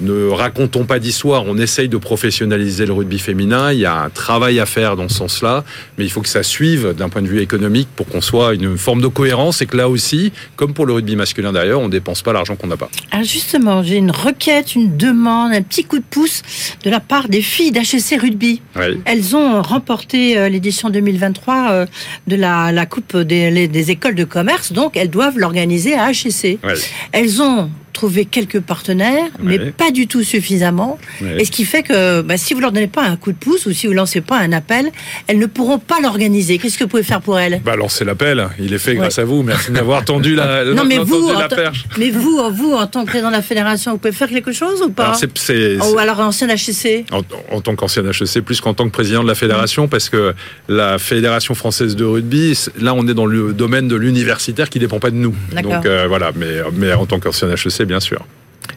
ne 0.00 0.28
racontons 0.28 0.84
pas 0.84 0.98
d'histoire, 0.98 1.44
on 1.46 1.58
essaye 1.58 1.88
de 1.88 1.96
professionnaliser 1.96 2.86
le 2.86 2.92
rugby 2.92 3.18
féminin, 3.18 3.72
il 3.72 3.80
y 3.80 3.86
a 3.86 4.02
un 4.02 4.10
travail 4.10 4.60
à 4.60 4.66
faire 4.66 4.96
dans 4.96 5.08
ce 5.08 5.16
sens-là, 5.16 5.64
mais 5.98 6.04
il 6.04 6.10
faut 6.10 6.20
que 6.20 6.28
ça 6.28 6.42
suive 6.42 6.94
d'un 6.96 7.08
point 7.08 7.22
de 7.22 7.28
vue 7.28 7.40
économique 7.40 7.88
pour 7.96 8.06
qu'on 8.06 8.20
soit 8.20 8.54
une 8.54 8.76
forme 8.76 9.00
de 9.00 9.06
cohérence 9.08 9.62
et 9.62 9.66
que 9.66 9.76
là 9.76 9.88
aussi, 9.88 10.32
comme 10.56 10.74
pour 10.74 10.86
le 10.86 10.94
rugby 10.94 11.16
masculin 11.16 11.52
d'ailleurs, 11.52 11.80
on 11.80 11.86
ne 11.86 11.92
dépense 11.92 12.22
pas 12.22 12.32
l'argent 12.32 12.56
qu'on 12.56 12.66
n'a 12.66 12.76
pas. 12.76 12.88
Alors 13.10 13.24
justement, 13.24 13.82
j'ai 13.82 13.96
une 13.96 14.10
requête, 14.10 14.74
une 14.74 14.96
demande, 14.96 15.52
un 15.52 15.62
petit 15.62 15.84
coup 15.84 15.98
de 15.98 16.04
pouce 16.08 16.42
de 16.84 16.90
la 16.90 17.00
part 17.00 17.28
des 17.28 17.42
filles 17.42 17.72
d'HSC 17.72 18.18
Rugby. 18.20 18.62
Oui. 18.76 19.00
Elles 19.04 19.36
ont 19.36 19.62
remporté 19.62 20.48
l'édition 20.48 20.90
2023 20.90 21.86
de 22.26 22.36
la, 22.36 22.72
la 22.72 22.86
Coupe 22.86 23.16
des, 23.16 23.68
des, 23.68 23.90
écoles 23.90 24.14
de 24.14 24.24
commerce, 24.24 24.72
donc 24.72 24.96
elles 24.96 25.10
doivent 25.10 25.38
l'organiser 25.38 25.94
à 25.94 26.10
HSC. 26.12 26.58
Oui. 26.62 26.72
Elles 27.12 27.42
ont 27.42 27.70
trouvé 28.00 28.24
quelques 28.24 28.60
partenaires, 28.60 29.28
mais 29.42 29.58
pas 29.58 29.90
du 29.90 30.06
tout 30.06 30.22
suffisamment. 30.22 30.98
Et 31.38 31.44
ce 31.44 31.50
qui 31.50 31.66
fait 31.66 31.82
que 31.82 32.22
bah, 32.22 32.38
si 32.38 32.54
vous 32.54 32.60
leur 32.60 32.72
donnez 32.72 32.86
pas 32.86 33.02
un 33.02 33.16
coup 33.16 33.30
de 33.30 33.36
pouce 33.36 33.66
ou 33.66 33.72
si 33.72 33.86
vous 33.86 33.92
lancez 33.92 34.22
pas 34.22 34.38
un 34.38 34.52
appel, 34.52 34.90
elles 35.26 35.38
ne 35.38 35.44
pourront 35.44 35.78
pas 35.78 36.00
l'organiser. 36.00 36.56
Qu'est-ce 36.56 36.78
que 36.78 36.84
vous 36.84 36.88
pouvez 36.88 37.02
faire 37.02 37.20
pour 37.20 37.38
elles? 37.38 37.60
Bah 37.62 37.76
lancer 37.76 38.06
l'appel. 38.06 38.48
Il 38.58 38.72
est 38.72 38.78
fait 38.78 38.94
grâce 38.94 39.18
à 39.18 39.24
vous. 39.24 39.42
Merci 39.42 39.70
d'avoir 39.70 40.02
tendu 40.02 40.34
la, 40.34 40.64
non, 40.78 40.84
mais 40.88 40.96
vous, 40.96 41.30
la 41.30 41.48
perche. 41.48 41.84
Mais 41.98 42.08
vous, 42.08 42.40
vous, 42.52 42.72
en 42.72 42.86
tant 42.86 43.04
que 43.04 43.10
président 43.10 43.28
de 43.28 43.34
la 43.34 43.42
fédération, 43.42 43.92
vous 43.92 43.98
pouvez 43.98 44.14
faire 44.14 44.30
quelque 44.30 44.52
chose 44.52 44.80
ou 44.80 44.88
pas? 44.88 45.12
Alors, 45.12 45.92
Ou 45.92 45.98
alors 45.98 46.20
ancien 46.20 46.48
HEC 46.48 47.04
en, 47.12 47.20
en, 47.54 47.60
tant 47.60 47.76
qu'ancien 47.76 48.02
HEC, 48.02 48.40
plus 48.40 48.62
qu'en 48.62 48.72
tant 48.72 48.86
que 48.86 48.92
président 48.92 49.22
de 49.22 49.28
la 49.28 49.34
fédération, 49.34 49.88
parce 49.88 50.08
que 50.08 50.32
la 50.68 50.98
fédération 50.98 51.54
française 51.54 51.96
de 51.96 52.04
rugby, 52.06 52.58
là, 52.80 52.94
on 52.94 53.06
est 53.06 53.14
dans 53.14 53.26
le 53.26 53.52
domaine 53.52 53.88
de 53.88 53.96
l'universitaire 53.96 54.70
qui 54.70 54.78
dépend 54.78 55.00
pas 55.00 55.10
de 55.10 55.16
nous. 55.16 55.34
Donc 55.62 55.84
euh, 55.84 56.06
voilà, 56.08 56.32
mais, 56.34 56.62
mais 56.72 56.94
en 56.94 57.04
tant 57.04 57.20
qu'ancien 57.20 57.50
HEC, 57.50 57.89
bien 57.90 57.98
sûr. 57.98 58.24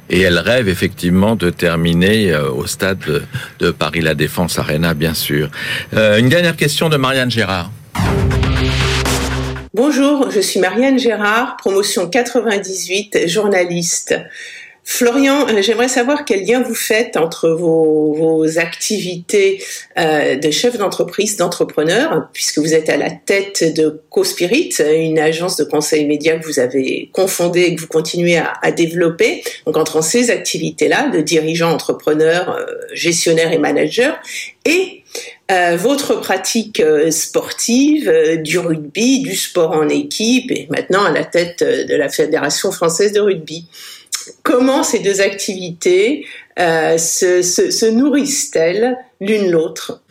Et 0.09 0.21
elle 0.21 0.39
rêve 0.39 0.67
effectivement 0.67 1.35
de 1.35 1.51
terminer 1.51 2.31
euh, 2.31 2.49
au 2.49 2.65
stade 2.65 2.97
de, 3.59 3.71
Paris 3.71 4.01
La 4.01 4.15
Défense 4.15 4.57
Arena, 4.57 4.95
bien 4.95 5.13
sûr. 5.13 5.49
Euh, 5.93 6.17
une 6.17 6.29
dernière 6.29 6.55
question 6.55 6.89
de 6.89 6.97
Marianne 6.97 7.29
Gérard. 7.29 7.69
Bonjour, 9.75 10.31
je 10.31 10.39
suis 10.39 10.59
Marianne 10.59 10.97
Gérard, 10.97 11.57
promotion 11.57 12.09
98, 12.09 13.27
journaliste. 13.27 14.15
Florian, 14.85 15.47
euh, 15.47 15.61
j'aimerais 15.61 15.87
savoir 15.87 16.25
quel 16.25 16.45
lien 16.45 16.61
vous 16.61 16.75
faites 16.75 17.15
entre 17.15 17.49
vos, 17.49 18.13
vos 18.13 18.59
activités 18.59 19.63
euh, 19.97 20.35
de 20.35 20.51
chef 20.51 20.77
d'entreprise, 20.77 21.37
d'entrepreneur, 21.37 22.27
puisque 22.33 22.59
vous 22.59 22.73
êtes 22.73 22.89
à 22.89 22.97
la 22.97 23.09
tête 23.09 23.73
de 23.75 24.01
CoSpirit, 24.09 24.71
une 24.79 25.19
agence 25.19 25.55
de 25.55 25.63
conseil 25.63 26.05
média 26.05 26.37
que 26.37 26.45
vous 26.45 26.59
avez 26.59 27.09
confondée 27.13 27.61
et 27.61 27.75
que 27.75 27.81
vous 27.81 27.87
continuez 27.87 28.37
à, 28.37 28.53
à 28.61 28.71
développer. 28.71 29.43
Donc 29.65 29.77
entre 29.77 30.03
ces 30.03 30.29
activités-là, 30.31 31.09
de 31.09 31.21
dirigeant, 31.21 31.71
entrepreneur, 31.71 32.49
euh, 32.49 32.65
gestionnaire 32.93 33.51
et 33.51 33.57
manager, 33.57 34.19
et 34.65 35.03
euh, 35.51 35.77
votre 35.77 36.19
pratique 36.19 36.79
euh, 36.79 37.11
sportive, 37.11 38.11
du 38.43 38.59
rugby, 38.59 39.21
du 39.21 39.35
sport 39.35 39.71
en 39.71 39.87
équipe, 39.87 40.51
et 40.51 40.67
maintenant 40.69 41.03
à 41.05 41.11
la 41.11 41.23
tête 41.23 41.63
de 41.63 41.95
la 41.95 42.09
Fédération 42.09 42.71
française 42.71 43.11
de 43.13 43.21
rugby 43.21 43.65
comment 44.43 44.83
ces 44.83 44.99
deux 44.99 45.21
activités 45.21 46.25
euh, 46.59 46.97
se 46.97 47.89
nourrissent-elles 47.91 48.95
l'une 49.19 49.51
l'autre? 49.51 50.01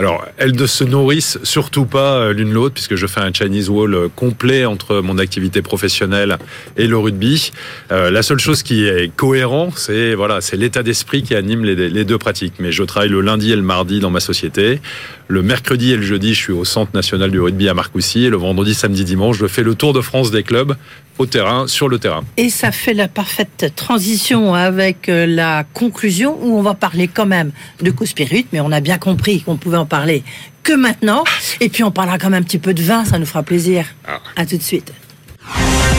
Alors, 0.00 0.24
elles 0.38 0.56
ne 0.56 0.66
se 0.66 0.82
nourrissent 0.82 1.38
surtout 1.44 1.84
pas 1.84 2.16
euh, 2.16 2.32
l'une 2.32 2.52
l'autre, 2.52 2.74
puisque 2.74 2.96
je 2.96 3.06
fais 3.06 3.20
un 3.20 3.32
Chinese 3.32 3.70
Wall 3.70 3.94
euh, 3.94 4.08
complet 4.14 4.64
entre 4.64 5.00
mon 5.00 5.18
activité 5.18 5.62
professionnelle 5.62 6.36
et 6.76 6.88
le 6.88 6.98
rugby. 6.98 7.52
La 7.90 8.22
seule 8.22 8.40
chose 8.40 8.62
qui 8.62 8.86
est 8.86 9.14
cohérent, 9.14 9.70
c'est 9.76 10.14
voilà, 10.14 10.40
c'est 10.40 10.56
l'état 10.56 10.82
d'esprit 10.82 11.22
qui 11.22 11.34
anime 11.34 11.64
les, 11.64 12.04
deux 12.04 12.18
pratiques. 12.18 12.54
Mais 12.58 12.72
je 12.72 12.82
travaille 12.82 13.08
le 13.08 13.20
lundi 13.20 13.52
et 13.52 13.56
le 13.56 13.62
mardi 13.62 14.00
dans 14.00 14.10
ma 14.10 14.20
société. 14.20 14.80
Le 15.28 15.42
mercredi 15.42 15.92
et 15.92 15.96
le 15.96 16.02
jeudi, 16.02 16.34
je 16.34 16.40
suis 16.40 16.52
au 16.52 16.64
Centre 16.64 16.90
national 16.94 17.30
du 17.30 17.40
rugby 17.40 17.68
à 17.68 17.74
Marcoussis. 17.74 18.24
Et 18.24 18.30
le 18.30 18.36
vendredi, 18.36 18.74
samedi, 18.74 19.04
dimanche, 19.04 19.38
je 19.38 19.46
fais 19.46 19.62
le 19.62 19.74
tour 19.74 19.92
de 19.92 20.00
France 20.00 20.30
des 20.30 20.42
clubs 20.42 20.74
au 21.18 21.26
terrain, 21.26 21.66
sur 21.66 21.88
le 21.88 21.98
terrain. 21.98 22.24
Et 22.36 22.50
ça 22.50 22.72
fait 22.72 22.94
la 22.94 23.08
parfaite 23.08 23.72
transition 23.76 24.54
avec 24.54 25.06
la 25.08 25.64
conclusion 25.72 26.36
où 26.40 26.58
on 26.58 26.62
va 26.62 26.74
parler 26.74 27.08
quand 27.08 27.26
même 27.26 27.52
de 27.80 27.90
Cospirit, 27.90 28.46
mais 28.52 28.60
on 28.60 28.72
a 28.72 28.80
bien 28.80 28.98
compris 28.98 29.42
qu'on 29.42 29.56
pouvait 29.56 29.76
en 29.76 29.86
parler 29.86 30.24
que 30.62 30.72
maintenant. 30.72 31.24
Et 31.60 31.68
puis 31.68 31.84
on 31.84 31.90
parlera 31.90 32.18
quand 32.18 32.30
même 32.30 32.42
un 32.42 32.44
petit 32.44 32.58
peu 32.58 32.74
de 32.74 32.82
vin, 32.82 33.04
ça 33.04 33.18
nous 33.18 33.26
fera 33.26 33.42
plaisir. 33.42 33.86
Ah. 34.06 34.18
À 34.36 34.46
tout 34.46 34.56
de 34.56 34.62
suite. 34.62 34.92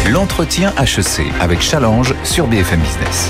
L'entretien 0.09 0.74
HEC 0.78 1.26
avec 1.39 1.61
Challenge 1.61 2.13
sur 2.24 2.47
BFM 2.47 2.80
Business. 2.80 3.30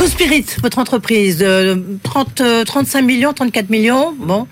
Cospirit, 0.00 0.46
votre 0.62 0.78
entreprise, 0.78 1.36
de 1.36 1.78
30, 2.04 2.42
35 2.64 3.02
millions, 3.02 3.34
34 3.34 3.68
millions, 3.68 4.14
bon, 4.18 4.46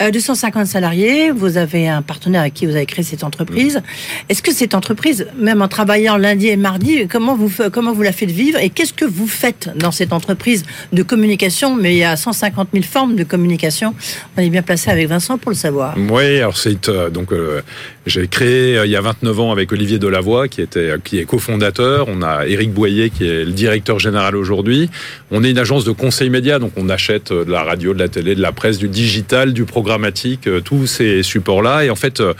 250 0.00 0.62
euh, 0.62 0.64
salariés. 0.64 1.30
Vous 1.30 1.58
avez 1.58 1.88
un 1.88 2.00
partenaire 2.00 2.40
avec 2.40 2.54
qui 2.54 2.64
vous 2.64 2.74
avez 2.74 2.86
créé 2.86 3.04
cette 3.04 3.22
entreprise. 3.22 3.82
Est-ce 4.30 4.40
que 4.42 4.50
cette 4.50 4.72
entreprise, 4.72 5.26
même 5.36 5.60
en 5.60 5.68
travaillant 5.68 6.16
lundi 6.16 6.48
et 6.48 6.56
mardi, 6.56 7.06
comment 7.06 7.36
vous, 7.36 7.52
comment 7.70 7.92
vous 7.92 8.00
la 8.00 8.12
faites 8.12 8.30
vivre 8.30 8.58
et 8.58 8.70
qu'est-ce 8.70 8.94
que 8.94 9.04
vous 9.04 9.26
faites 9.26 9.68
dans 9.76 9.92
cette 9.92 10.14
entreprise 10.14 10.64
de 10.94 11.02
communication? 11.02 11.76
Mais 11.76 11.96
il 11.96 11.98
y 11.98 12.04
a 12.04 12.16
150 12.16 12.68
000 12.72 12.82
formes 12.82 13.14
de 13.14 13.24
communication. 13.24 13.94
On 14.38 14.40
est 14.40 14.48
bien 14.48 14.62
placé 14.62 14.90
avec 14.90 15.06
Vincent 15.08 15.36
pour 15.36 15.50
le 15.50 15.56
savoir. 15.56 15.96
Oui, 15.98 16.38
alors 16.38 16.56
c'est 16.56 16.88
euh, 16.88 17.10
donc 17.10 17.30
euh, 17.34 17.60
j'ai 18.06 18.26
créé 18.26 18.80
il 18.82 18.90
y 18.90 18.96
a 18.96 19.02
29 19.02 19.38
ans 19.38 19.52
avec 19.52 19.70
Olivier 19.70 19.98
Delavoye 19.98 20.48
qui 20.48 20.62
était 20.62 20.94
qui 21.04 21.18
est 21.18 21.26
cofondateur. 21.26 22.06
On 22.08 22.22
a 22.22 22.46
Éric 22.46 22.72
Boyer 22.72 23.10
qui 23.10 23.28
est 23.28 23.44
le 23.44 23.52
directeur 23.52 23.98
général 23.98 24.34
aujourd'hui. 24.34 24.88
On 25.30 25.44
est 25.44 25.50
une 25.50 25.58
agence 25.58 25.84
de 25.84 25.92
conseil 25.92 26.30
média, 26.30 26.58
donc 26.58 26.72
on 26.76 26.88
achète 26.88 27.32
de 27.32 27.50
la 27.50 27.62
radio, 27.62 27.94
de 27.94 27.98
la 27.98 28.08
télé, 28.08 28.34
de 28.34 28.42
la 28.42 28.52
presse, 28.52 28.78
du 28.78 28.88
digital, 28.88 29.52
du 29.52 29.64
programmatique, 29.64 30.46
euh, 30.46 30.60
tous 30.60 30.86
ces 30.86 31.22
supports-là. 31.22 31.84
Et 31.84 31.90
en 31.90 31.96
fait, 31.96 32.20
euh, 32.20 32.34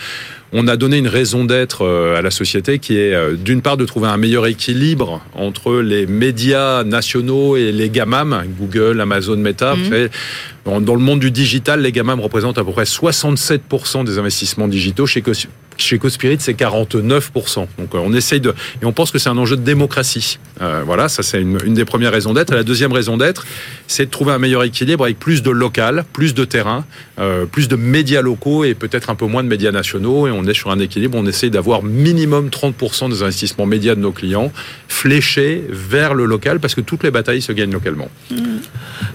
on 0.52 0.68
a 0.68 0.76
donné 0.76 0.98
une 0.98 1.08
raison 1.08 1.44
d'être 1.44 1.84
euh, 1.84 2.16
à 2.16 2.22
la 2.22 2.30
société 2.30 2.78
qui 2.78 2.96
est 2.96 3.36
d'une 3.36 3.62
part 3.62 3.76
de 3.76 3.84
trouver 3.84 4.08
un 4.08 4.16
meilleur 4.16 4.46
équilibre 4.46 5.20
entre 5.34 5.80
les 5.80 6.06
médias 6.06 6.84
nationaux 6.84 7.56
et 7.56 7.72
les 7.72 7.90
GAMAM, 7.90 8.44
Google, 8.58 9.00
Amazon, 9.00 9.36
Meta. 9.36 9.74
Mmh. 9.74 10.80
Dans 10.80 10.94
le 10.94 11.00
monde 11.00 11.20
du 11.20 11.30
digital, 11.30 11.82
les 11.82 11.92
GAMAM 11.92 12.20
représentent 12.20 12.58
à 12.58 12.64
peu 12.64 12.72
près 12.72 12.84
67% 12.84 14.04
des 14.04 14.18
investissements 14.18 14.68
digitaux 14.68 15.06
chez 15.06 15.22
chez 15.76 15.98
Cospirit, 15.98 16.36
c'est 16.40 16.52
49%. 16.52 17.66
Donc 17.78 17.94
euh, 17.94 17.98
on 17.98 18.12
essaye 18.12 18.40
de... 18.40 18.54
Et 18.82 18.84
on 18.84 18.92
pense 18.92 19.10
que 19.10 19.18
c'est 19.18 19.28
un 19.28 19.38
enjeu 19.38 19.56
de 19.56 19.62
démocratie. 19.62 20.38
Euh, 20.60 20.82
voilà, 20.84 21.08
ça 21.08 21.22
c'est 21.22 21.40
une, 21.40 21.58
une, 21.64 21.74
des 21.74 21.84
premières 21.84 22.12
raisons 22.12 22.32
d'être. 22.32 22.54
La 22.54 22.62
deuxième 22.62 22.92
raison 22.92 23.16
d'être, 23.16 23.46
c'est 23.86 24.06
de 24.06 24.10
trouver 24.10 24.32
un 24.32 24.38
meilleur 24.38 24.62
équilibre 24.64 25.04
avec 25.04 25.18
plus 25.18 25.42
de 25.42 25.50
local, 25.50 26.04
plus 26.12 26.34
de 26.34 26.44
terrain, 26.44 26.84
euh, 27.18 27.46
plus 27.46 27.68
de 27.68 27.76
médias 27.76 28.22
locaux 28.22 28.64
et 28.64 28.74
peut-être 28.74 29.10
un 29.10 29.14
peu 29.14 29.26
moins 29.26 29.42
de 29.42 29.48
médias 29.48 29.72
nationaux. 29.72 30.26
Et 30.26 30.30
on 30.30 30.44
est 30.44 30.54
sur 30.54 30.70
un 30.70 30.78
équilibre. 30.78 31.16
On 31.18 31.26
essaye 31.26 31.50
d'avoir 31.50 31.82
minimum 31.82 32.48
30% 32.48 33.10
des 33.10 33.22
investissements 33.22 33.66
médias 33.66 33.94
de 33.94 34.00
nos 34.00 34.12
clients 34.12 34.52
fléchés 34.88 35.64
vers 35.68 36.14
le 36.14 36.24
local 36.24 36.60
parce 36.60 36.74
que 36.74 36.80
toutes 36.80 37.02
les 37.02 37.10
batailles 37.10 37.42
se 37.42 37.52
gagnent 37.52 37.72
localement. 37.72 38.08
Mmh. 38.30 38.36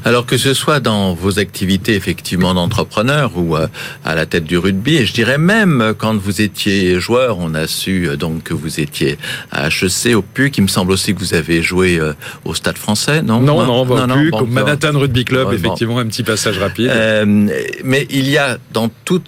Alors 0.05 0.25
que 0.25 0.37
ce 0.37 0.53
soit 0.53 0.79
dans 0.79 1.13
vos 1.13 1.39
activités 1.39 1.95
effectivement 1.95 2.53
d'entrepreneur 2.53 3.31
ou 3.37 3.55
euh, 3.55 3.67
à 4.05 4.15
la 4.15 4.25
tête 4.25 4.43
du 4.43 4.57
rugby, 4.57 4.97
et 4.97 5.05
je 5.05 5.13
dirais 5.13 5.37
même 5.37 5.93
quand 5.97 6.15
vous 6.15 6.41
étiez 6.41 6.99
joueur, 6.99 7.37
on 7.39 7.53
a 7.55 7.67
su 7.67 8.07
euh, 8.07 8.15
donc 8.15 8.43
que 8.43 8.53
vous 8.53 8.79
étiez 8.79 9.17
à 9.51 9.67
HEC, 9.67 10.15
au 10.15 10.21
PUC. 10.21 10.57
Il 10.57 10.63
me 10.63 10.67
semble 10.67 10.91
aussi 10.91 11.13
que 11.13 11.19
vous 11.19 11.33
avez 11.33 11.61
joué 11.61 11.99
euh, 11.99 12.13
au 12.45 12.53
Stade 12.53 12.77
Français, 12.77 13.21
non? 13.21 13.39
Non, 13.39 13.65
non, 13.65 13.85
non, 13.85 14.07
non, 14.07 14.15
PUC, 14.15 14.35
au 14.35 14.45
Manhattan 14.63 14.97
Rugby 14.97 15.25
Club, 15.25 15.53
effectivement, 15.53 15.99
un 15.99 16.07
petit 16.07 16.23
passage 16.23 16.57
rapide. 16.57 16.91
mais 17.83 18.07
il 18.09 18.29
y 18.29 18.37
a 18.37 18.57
dans 18.73 18.89
tout 19.05 19.21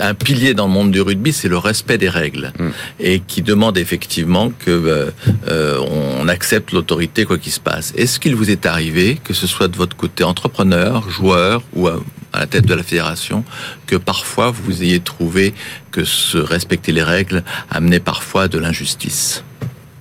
un 0.00 0.14
pilier 0.14 0.54
dans 0.54 0.66
le 0.66 0.72
monde 0.72 0.90
du 0.90 1.00
rugby, 1.00 1.32
c'est 1.32 1.48
le 1.48 1.58
respect 1.58 1.98
des 1.98 2.08
règles 2.08 2.52
hmm. 2.58 2.70
et 3.00 3.20
qui 3.20 3.42
demande 3.42 3.76
effectivement 3.78 4.50
que 4.64 5.12
on 5.48 6.28
accepte 6.28 6.72
l'autorité 6.72 7.24
quoi 7.24 7.38
qu'il 7.38 7.52
se 7.52 7.60
passe. 7.60 7.92
Est-ce 7.96 8.18
qu'il 8.18 8.34
vous 8.34 8.50
est 8.50 8.66
arrivé 8.66 9.18
que 9.22 9.34
ce 9.34 9.46
soit 9.46 9.68
de 9.68 9.76
votre 9.76 9.96
côté 9.96 10.24
entrepreneur, 10.24 11.08
joueur 11.10 11.62
ou 11.74 11.88
à, 11.88 12.00
la 12.32 12.46
tête 12.46 12.66
de 12.66 12.74
la 12.74 12.82
fédération, 12.82 13.44
que 13.86 13.96
parfois 13.96 14.50
vous 14.50 14.82
ayez 14.82 15.00
trouvé 15.00 15.54
que 15.90 16.04
se 16.04 16.38
respecter 16.38 16.92
les 16.92 17.02
règles 17.02 17.44
amenait 17.70 18.00
parfois 18.00 18.48
de 18.48 18.58
l'injustice? 18.58 19.44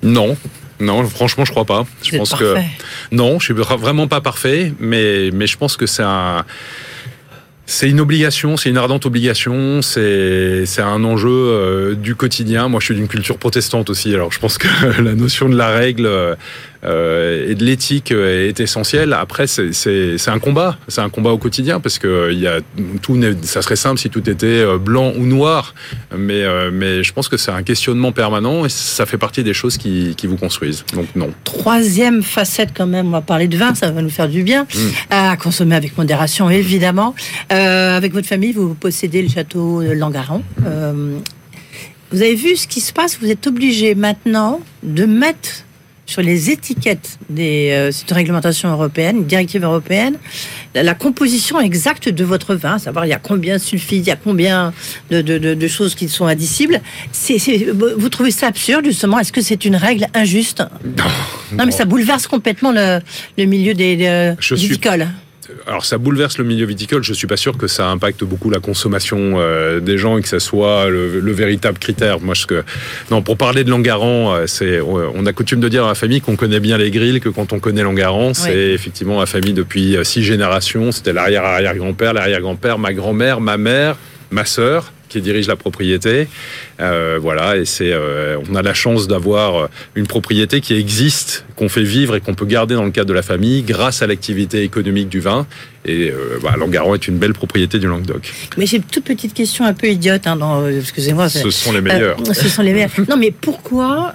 Non, 0.02 0.36
non, 0.80 1.04
franchement, 1.08 1.46
je 1.46 1.52
crois 1.52 1.66
pas. 1.66 1.86
Je 2.04 2.18
pense 2.18 2.34
que 2.34 2.56
non, 3.12 3.40
je 3.40 3.46
suis 3.46 3.54
vraiment 3.54 4.08
pas 4.08 4.22
parfait, 4.22 4.74
mais 4.80 5.30
mais 5.32 5.48
je 5.48 5.58
pense 5.58 5.78
que 5.78 5.86
c'est 5.86 6.04
un 6.04 6.46
c'est 7.66 7.90
une 7.90 8.02
obligation, 8.02 8.58
c'est 8.58 8.70
une 8.70 8.78
ardente 8.78 9.06
obligation, 9.06 9.82
c'est 9.82 10.66
c'est 10.66 10.82
un 10.82 11.04
enjeu 11.04 11.30
euh, 11.30 11.96
du 11.96 12.16
quotidien. 12.16 12.68
Moi, 12.68 12.80
je 12.80 12.86
suis 12.86 12.96
d'une 12.96 13.08
culture 13.08 13.38
protestante 13.38 13.90
aussi, 13.90 14.14
alors 14.14 14.32
je 14.32 14.40
pense 14.40 14.58
que 14.58 14.68
la 15.02 15.16
notion 15.16 15.48
de 15.48 15.56
la 15.56 15.70
règle 15.70 16.38
euh, 16.86 17.50
et 17.50 17.56
de 17.56 17.64
l'éthique 17.64 18.12
est 18.12 18.60
essentielle. 18.60 19.14
Après, 19.14 19.48
c'est 19.48 20.28
un 20.28 20.40
combat, 20.40 20.78
c'est 20.88 21.02
un 21.02 21.10
combat 21.10 21.32
au 21.32 21.38
quotidien 21.38 21.80
parce 21.80 22.00
que 22.00 22.32
il 22.32 22.40
y 22.40 22.48
a 22.48 22.60
tout, 23.02 23.20
ça 23.44 23.62
serait 23.62 23.76
simple 23.76 24.00
si 24.00 24.10
tout 24.10 24.30
était 24.30 24.46
euh, 24.48 24.78
blanc 24.78 25.14
ou 25.16 25.26
noir, 25.26 25.74
mais 26.18 26.44
mais 26.72 27.04
je 27.04 27.14
pense 27.14 27.28
que 27.28 27.38
c'est 27.38 27.52
un 27.52 27.64
questionnement 27.64 28.12
permanent 28.12 28.66
et 28.66 28.70
ça 28.70 29.06
fait 29.06 29.18
partie 29.18 29.44
des 29.44 29.54
choses 29.54 29.78
qui, 29.78 30.16
qui 30.16 30.28
vous 30.28 30.38
construisent. 30.38 30.84
Donc 30.94 31.08
non. 31.16 31.30
Troisième 31.44 32.24
facette 32.24 32.70
quand 32.76 32.88
même, 32.88 33.08
on 33.08 33.12
va 33.12 33.22
parler 33.22 33.48
de 33.48 33.58
vin, 33.58 33.76
ça 33.76 33.92
va 33.92 34.02
nous 34.02 34.10
faire 34.10 34.30
du 34.30 34.44
bien 34.44 34.64
mmh. 34.64 34.78
à 35.10 35.38
consommer 35.38 35.76
avec 35.76 35.98
modération 35.98 36.50
évidemment. 36.50 37.16
Euh, 37.52 37.98
avec 37.98 38.14
votre 38.14 38.28
famille, 38.28 38.52
vous 38.52 38.74
possédez 38.74 39.22
le 39.22 39.30
château 39.30 39.82
de 39.84 39.92
Langaron. 39.92 40.44
Euh, 40.66 41.18
vous 42.12 42.22
avez 42.22 42.36
vu 42.36 42.56
ce 42.56 42.68
qui 42.68 42.82
se 42.82 42.94
passe? 42.94 43.18
Vous 43.20 43.30
êtes 43.30 43.48
obligé 43.48 43.96
maintenant 43.96 44.62
de 44.84 45.06
mettre 45.06 45.66
sur 46.14 46.22
les 46.22 46.52
étiquettes 46.52 47.18
des 47.30 47.72
euh, 47.72 47.92
c'est 47.92 48.08
une 48.10 48.16
réglementation 48.16 48.70
européenne, 48.70 49.16
une 49.18 49.26
directive 49.26 49.64
européenne, 49.64 50.16
la, 50.76 50.84
la 50.84 50.94
composition 50.94 51.60
exacte 51.60 52.08
de 52.08 52.24
votre 52.24 52.54
vin, 52.54 52.78
savoir 52.78 53.06
il 53.08 53.10
y 53.10 53.14
a 53.14 53.24
combien 53.32 53.56
de 53.58 53.62
sulfides, 53.62 54.06
il 54.06 54.10
y 54.10 54.12
a 54.12 54.16
combien 54.16 54.74
de, 55.10 55.22
de, 55.30 55.40
de, 55.40 55.52
de 55.56 55.68
choses 55.68 55.96
qui 55.96 56.08
sont 56.10 56.28
admissibles. 56.28 56.82
C'est, 57.12 57.40
vous 57.98 58.10
trouvez 58.10 58.30
ça 58.30 58.48
absurde 58.48 58.86
justement? 58.86 59.18
Est-ce 59.20 59.34
que 59.38 59.42
c'est 59.42 59.66
une 59.66 59.76
règle 59.76 60.06
injuste? 60.14 60.62
Non, 61.58 61.66
mais 61.66 61.72
ça 61.72 61.86
bouleverse 61.86 62.28
complètement 62.28 62.72
le, 62.72 63.00
le 63.40 63.46
milieu 63.46 63.74
des, 63.74 63.96
des 63.96 64.34
suis- 64.40 64.56
viticoles. 64.56 65.08
Alors 65.68 65.86
ça 65.86 65.98
bouleverse 65.98 66.38
le 66.38 66.44
milieu 66.44 66.66
viticole. 66.66 67.04
Je 67.04 67.14
suis 67.14 67.28
pas 67.28 67.38
sûr 67.38 67.58
que 67.58 67.68
ça 67.68 67.90
impacte 67.90 68.24
beaucoup 68.24 68.50
la 68.50 68.60
consommation 68.60 69.36
euh, 69.36 69.80
des 69.80 69.98
gens 69.98 70.18
et 70.18 70.22
que 70.22 70.28
ça 70.28 70.40
soit 70.40 70.90
le, 70.90 71.20
le 71.20 71.32
véritable 71.32 71.78
critère. 71.80 72.20
Moi, 72.20 72.36
ce 72.36 72.46
que 72.46 72.64
non, 73.12 73.22
pour 73.22 73.38
parler 73.38 73.64
de 73.64 73.70
Langaran, 73.70 74.34
euh, 74.34 74.48
c'est 74.48 74.82
on 74.82 75.26
a 75.26 75.34
coutume 75.34 75.60
de 75.60 75.70
dire 75.70 75.86
à 75.86 75.90
la 75.90 75.96
famille 75.96 76.22
qu'on 76.22 76.36
connaît 76.36 76.60
bien 76.60 76.78
les 76.78 76.92
grilles 76.92 77.20
que 77.20 77.30
quand 77.30 77.54
on 77.54 77.60
connaît 77.60 77.84
Langaran, 77.84 78.34
c'est 78.34 78.72
effectivement 78.72 79.20
la 79.20 79.26
famille 79.26 79.54
depuis 79.54 79.96
euh, 79.96 80.04
six 80.04 80.24
générations. 80.24 80.92
C'était 80.92 81.14
l'arrière 81.14 81.44
arrière 81.44 81.76
grand 81.76 81.94
père, 81.94 82.14
l'arrière 82.14 82.42
grand 82.42 82.56
père, 82.56 82.78
ma 82.78 82.94
grand-mère, 82.94 83.42
ma 83.42 83.58
mère, 83.58 83.98
ma 84.32 84.46
sœur 84.46 84.92
qui 85.14 85.22
dirige 85.22 85.48
la 85.48 85.56
propriété. 85.56 86.28
Euh, 86.80 87.20
voilà, 87.22 87.58
et 87.58 87.66
c'est, 87.66 87.94
euh, 87.94 88.38
on 88.50 88.56
a 88.56 88.64
la 88.64 88.74
chance 88.74 89.08
d'avoir 89.08 89.56
euh, 89.56 89.68
une 89.96 90.08
propriété 90.08 90.60
qui 90.60 90.74
existe, 90.74 91.46
qu'on 91.56 91.70
fait 91.70 91.84
vivre 91.84 92.16
et 92.16 92.20
qu'on 92.20 92.34
peut 92.34 92.48
garder 92.48 92.74
dans 92.74 92.84
le 92.84 92.90
cadre 92.90 93.10
de 93.10 93.14
la 93.14 93.22
famille 93.22 93.62
grâce 93.62 94.02
à 94.02 94.08
l'activité 94.08 94.64
économique 94.64 95.10
du 95.10 95.20
vin. 95.20 95.46
Et 95.86 96.10
euh, 96.10 96.38
voilà, 96.40 96.58
Langaron 96.58 96.96
est 96.96 97.08
une 97.08 97.18
belle 97.18 97.34
propriété 97.34 97.78
du 97.78 97.88
Languedoc. 97.88 98.34
Mais 98.58 98.66
j'ai 98.66 98.78
une 98.78 98.84
toute 98.84 99.04
petite 99.04 99.34
question 99.34 99.66
un 99.66 99.74
peu 99.74 99.88
idiote, 99.88 100.26
hein, 100.26 100.36
dans, 100.36 100.68
excusez-moi. 100.68 101.30
Ce 101.30 101.50
sont 101.52 101.74
les 101.74 101.82
meilleurs. 101.82 102.18
Ce 102.34 102.50
sont 102.50 102.64
les 102.64 102.74
meilleurs. 102.74 102.90
Non, 103.08 103.18
mais 103.18 103.32
pourquoi, 103.32 104.14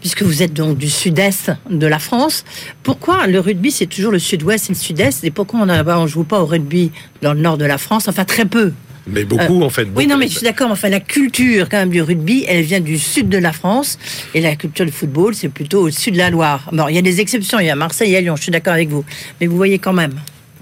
puisque 0.00 0.22
vous 0.22 0.42
êtes 0.42 0.52
donc 0.52 0.78
du 0.78 0.90
sud-est 0.90 1.50
de 1.70 1.86
la 1.86 1.98
France, 1.98 2.44
pourquoi 2.82 3.26
le 3.26 3.40
rugby 3.40 3.70
c'est 3.70 3.86
toujours 3.86 4.12
le 4.12 4.18
sud-ouest 4.18 4.70
et 4.70 4.74
le 4.74 4.78
sud-est, 4.78 5.24
et 5.24 5.30
pourquoi 5.30 5.60
on 5.60 5.66
ne 5.66 6.06
joue 6.06 6.24
pas 6.24 6.40
au 6.40 6.46
rugby 6.46 6.92
dans 7.22 7.32
le 7.32 7.40
nord 7.40 7.58
de 7.58 7.64
la 7.64 7.78
France 7.78 8.06
Enfin, 8.06 8.24
très 8.24 8.44
peu. 8.44 8.72
Mais 9.06 9.24
beaucoup, 9.24 9.62
Euh, 9.62 9.66
en 9.66 9.70
fait. 9.70 9.88
Oui, 9.94 10.06
non, 10.06 10.16
mais 10.16 10.28
je 10.28 10.32
suis 10.34 10.44
d'accord. 10.44 10.70
Enfin, 10.70 10.88
la 10.88 11.00
culture 11.00 11.68
quand 11.68 11.78
même 11.78 11.90
du 11.90 12.02
rugby, 12.02 12.44
elle 12.46 12.62
vient 12.62 12.80
du 12.80 12.98
sud 12.98 13.28
de 13.28 13.38
la 13.38 13.52
France, 13.52 13.98
et 14.34 14.40
la 14.40 14.56
culture 14.56 14.84
du 14.86 14.92
football, 14.92 15.34
c'est 15.34 15.48
plutôt 15.48 15.80
au 15.82 15.90
sud 15.90 16.14
de 16.14 16.18
la 16.18 16.30
Loire. 16.30 16.68
Bon, 16.72 16.86
il 16.88 16.94
y 16.94 16.98
a 16.98 17.02
des 17.02 17.20
exceptions. 17.20 17.58
Il 17.58 17.66
y 17.66 17.70
a 17.70 17.74
Marseille 17.76 18.14
et 18.14 18.20
Lyon. 18.20 18.36
Je 18.36 18.42
suis 18.42 18.52
d'accord 18.52 18.74
avec 18.74 18.88
vous, 18.88 19.04
mais 19.40 19.46
vous 19.46 19.56
voyez 19.56 19.78
quand 19.78 19.92
même. 19.92 20.12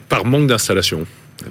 Par 0.08 0.24
manque 0.24 0.46
d'installation. 0.46 1.04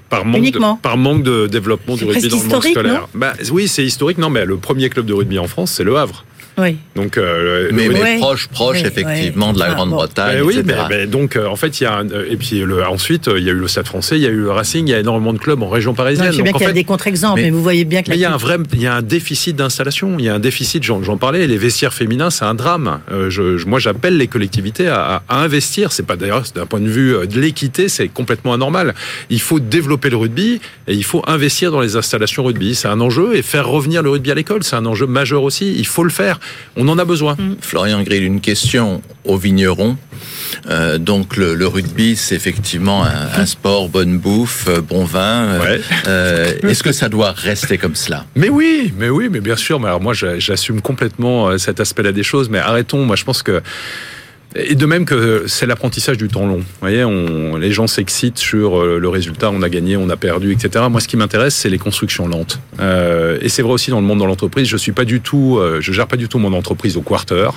Par 0.09 0.25
manque, 0.25 0.37
Uniquement. 0.37 0.75
de, 0.75 0.79
par 0.81 0.97
manque 0.97 1.23
de 1.23 1.47
développement 1.47 1.95
du 1.95 2.03
rugby 2.05 2.27
dans 2.27 2.37
le 2.37 2.43
monde 2.43 2.63
scolaire. 2.63 3.07
Bah, 3.13 3.33
oui, 3.51 3.67
c'est 3.67 3.85
historique. 3.85 4.17
Non, 4.17 4.29
mais 4.29 4.43
le 4.45 4.57
premier 4.57 4.89
club 4.89 5.05
de 5.05 5.13
rugby 5.13 5.39
en 5.39 5.47
France, 5.47 5.71
c'est 5.71 5.83
le 5.83 5.95
Havre. 5.97 6.25
Oui. 6.59 6.77
Donc, 6.95 7.17
euh, 7.17 7.69
Mais, 7.71 8.17
proche, 8.17 8.47
proche, 8.47 8.83
effectivement, 8.83 9.53
de 9.53 9.59
la 9.59 9.65
Ah. 9.65 9.73
Grande-Bretagne, 9.75 10.41
oui, 10.43 10.55
mais, 10.65 10.73
etc. 10.73 10.85
mais 10.89 11.05
donc 11.05 11.35
euh, 11.35 11.45
en 11.45 11.55
fait 11.55 11.79
il 11.79 11.83
y 11.83 11.85
a 11.87 11.97
un, 11.97 12.09
euh, 12.09 12.25
et 12.31 12.35
puis 12.37 12.59
le, 12.61 12.83
ensuite 12.83 13.27
euh, 13.27 13.37
il 13.37 13.45
y 13.45 13.49
a 13.49 13.53
eu 13.53 13.57
le 13.57 13.67
Stade 13.67 13.85
Français, 13.85 14.15
il 14.17 14.23
y 14.23 14.25
a 14.25 14.29
eu 14.29 14.37
le 14.41 14.51
Racing, 14.51 14.87
il 14.87 14.91
y 14.91 14.93
a 14.95 14.99
énormément 14.99 15.33
de 15.33 15.37
clubs 15.37 15.61
en 15.61 15.69
région 15.69 15.91
Non, 15.91 15.95
parisienne. 15.95 16.31
je 16.31 16.37
sais 16.37 16.41
bien 16.41 16.53
qu'il 16.53 16.61
y 16.61 16.65
a 16.65 16.67
fait, 16.69 16.73
des 16.73 16.83
contre-exemples, 16.83 17.35
mais, 17.41 17.43
mais- 17.45 17.49
vous 17.51 17.61
voyez 17.61 17.85
bien 17.85 18.01
que 18.01 18.09
mais 18.09 18.15
il 18.15 18.21
y 18.21 18.25
a 18.25 18.33
un 18.33 18.37
vrai, 18.37 18.57
il 18.73 18.81
y 18.81 18.87
a 18.87 18.95
un 18.95 19.01
déficit 19.03 19.55
d'installation, 19.55 20.15
il 20.17 20.25
y 20.25 20.29
a 20.29 20.33
un 20.33 20.39
déficit, 20.39 20.83
j'en 20.83 21.03
j'en 21.03 21.17
parlais, 21.17 21.45
les 21.45 21.57
vestiaires 21.57 21.93
féminins, 21.93 22.31
c'est 22.31 22.45
un 22.45 22.55
drame. 22.55 23.01
Euh, 23.11 23.29
je, 23.29 23.57
je- 23.57 23.67
moi, 23.67 23.77
j'appelle 23.77 24.17
les 24.17 24.27
collectivités 24.27 24.87
à, 24.87 25.21
à 25.29 25.41
investir. 25.43 25.91
C'est 25.91 26.05
pas 26.07 26.15
d'ailleurs 26.15 26.43
d'un 26.55 26.65
point 26.65 26.79
de 26.79 26.89
vue 26.89 27.15
de 27.27 27.39
l'équité, 27.39 27.87
c'est 27.87 28.07
complètement 28.07 28.53
anormal. 28.53 28.95
Il 29.29 29.41
faut 29.41 29.59
développer 29.59 30.09
le 30.09 30.17
rugby 30.17 30.59
et 30.87 30.93
il 30.93 31.03
faut 31.03 31.21
investir 31.27 31.71
dans 31.71 31.81
les 31.81 31.95
installations 31.97 32.43
rugby. 32.43 32.73
C'est 32.73 32.87
un 32.87 32.99
enjeu 32.99 33.35
et 33.35 33.41
faire 33.43 33.67
revenir 33.67 34.01
le 34.01 34.09
rugby 34.09 34.31
à 34.31 34.35
l'école, 34.35 34.63
c'est 34.63 34.75
un 34.75 34.85
enjeu 34.87 35.05
majeur 35.05 35.43
aussi. 35.43 35.75
Il 35.77 35.85
faut 35.85 36.03
le 36.03 36.09
faire. 36.09 36.39
On 36.75 36.87
en 36.89 36.97
a 36.99 37.05
besoin. 37.05 37.35
Florian 37.61 38.03
Grill, 38.03 38.23
une 38.23 38.41
question 38.41 39.01
aux 39.25 39.37
vignerons. 39.37 39.97
Euh, 40.69 40.97
donc 40.97 41.35
le, 41.37 41.55
le 41.55 41.67
rugby, 41.67 42.15
c'est 42.15 42.35
effectivement 42.35 43.03
un, 43.03 43.29
un 43.41 43.45
sport, 43.55 43.89
bonne 43.89 44.17
bouffe, 44.19 44.65
euh, 44.67 44.81
bon 44.81 45.03
vin. 45.05 45.45
Euh, 45.45 45.77
euh, 46.07 46.53
Est-ce 46.63 46.83
que 46.83 46.91
ça 46.91 47.09
doit 47.09 47.31
rester 47.31 47.77
comme 47.77 47.95
cela? 47.95 48.25
Mais 48.35 48.49
oui, 48.49 48.93
mais 48.97 49.09
oui, 49.09 49.27
mais 49.31 49.39
bien 49.39 49.55
sûr. 49.55 49.79
Mais 49.79 49.87
alors 49.87 50.01
moi, 50.01 50.13
j'a- 50.13 50.39
j'assume 50.39 50.81
complètement 50.81 51.57
cet 51.57 51.79
aspect-là 51.79 52.11
des 52.11 52.23
choses. 52.23 52.49
Mais 52.49 52.59
arrêtons. 52.59 53.05
Moi, 53.05 53.15
je 53.15 53.23
pense 53.23 53.43
que 53.43 53.61
et 54.55 54.75
de 54.75 54.85
même 54.85 55.05
que 55.05 55.43
c'est 55.47 55.65
l'apprentissage 55.65 56.17
du 56.17 56.29
temps 56.29 56.47
long. 56.47 56.59
Vous 56.59 56.63
voyez, 56.81 57.03
on, 57.03 57.57
les 57.57 57.71
gens 57.71 57.85
s'excitent 57.87 58.37
sur 58.37 58.79
euh, 58.79 58.97
le 58.99 59.09
résultat, 59.09 59.51
on 59.51 59.61
a 59.61 59.69
gagné, 59.69 59.97
on 59.97 60.09
a 60.09 60.15
perdu, 60.15 60.51
etc. 60.53 60.85
Moi, 60.89 61.01
ce 61.01 61.07
qui 61.07 61.17
m'intéresse, 61.17 61.53
c'est 61.55 61.69
les 61.69 61.77
constructions 61.77 62.27
lentes. 62.27 62.59
Euh, 62.79 63.37
et 63.41 63.49
c'est 63.49 63.61
vrai 63.61 63.73
aussi 63.73 63.91
dans 63.91 63.99
le 63.99 64.07
monde 64.07 64.19
de 64.19 64.25
l'entreprise. 64.25 64.67
Je 64.67 64.77
suis 64.77 64.93
pas 64.93 65.05
du 65.05 65.21
tout, 65.21 65.57
euh, 65.57 65.79
je 65.81 65.91
gère 65.91 66.07
pas 66.07 66.15
du 66.15 66.27
tout 66.27 66.39
mon 66.39 66.53
entreprise 66.53 66.97
au 66.97 67.01
quarter. 67.01 67.49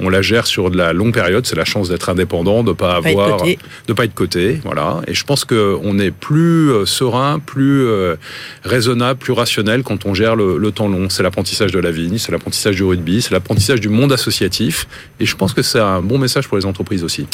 On 0.00 0.08
la 0.08 0.22
gère 0.22 0.46
sur 0.46 0.70
de 0.70 0.76
la 0.76 0.92
longue 0.92 1.12
période. 1.12 1.44
C'est 1.46 1.56
la 1.56 1.64
chance 1.64 1.88
d'être 1.88 2.08
indépendant, 2.08 2.62
de 2.62 2.72
pas 2.72 3.02
Pas 3.02 3.10
être 3.10 3.20
avoir, 3.20 3.38
coté. 3.38 3.58
de 3.88 3.92
pas 3.92 4.04
être 4.04 4.14
coté. 4.14 4.60
Voilà. 4.64 5.02
Et 5.08 5.14
je 5.14 5.24
pense 5.24 5.44
que 5.44 5.76
on 5.82 5.98
est 5.98 6.10
plus 6.12 6.70
serein, 6.86 7.40
plus 7.40 7.84
euh, 7.86 8.16
raisonnable, 8.64 9.18
plus 9.18 9.32
rationnel 9.32 9.82
quand 9.82 10.06
on 10.06 10.14
gère 10.14 10.36
le, 10.36 10.58
le 10.58 10.70
temps 10.70 10.88
long. 10.88 11.08
C'est 11.10 11.22
l'apprentissage 11.22 11.72
de 11.72 11.78
la 11.80 11.90
vigne, 11.90 12.18
c'est 12.18 12.32
l'apprentissage 12.32 12.76
du 12.76 12.84
rugby, 12.84 13.20
c'est 13.20 13.32
l'apprentissage 13.32 13.80
du 13.80 13.88
monde 13.88 14.12
associatif. 14.12 14.86
Et 15.20 15.26
je 15.26 15.36
pense 15.36 15.52
que 15.52 15.62
c'est 15.62 15.80
un 15.80 16.02
bon 16.02 16.18
message 16.18 16.45
pour 16.48 16.56
les 16.56 16.66
entreprises 16.66 17.04
aussi. 17.04 17.26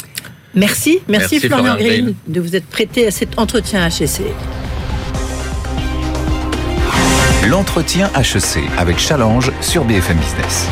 Merci, 0.55 0.99
merci, 1.07 1.35
Merci, 1.35 1.47
Florian 1.47 1.75
Florian 1.75 1.77
Grill 1.77 2.15
de 2.27 2.39
vous 2.39 2.55
être 2.55 2.67
prêté 2.67 3.07
à 3.07 3.11
cet 3.11 3.39
entretien 3.39 3.87
HSC. 3.89 4.21
L'entretien 7.49 8.09
HEC 8.15 8.63
avec 8.77 8.99
Challenge 8.99 9.51
sur 9.61 9.83
BFM 9.83 10.17
Business. 10.17 10.67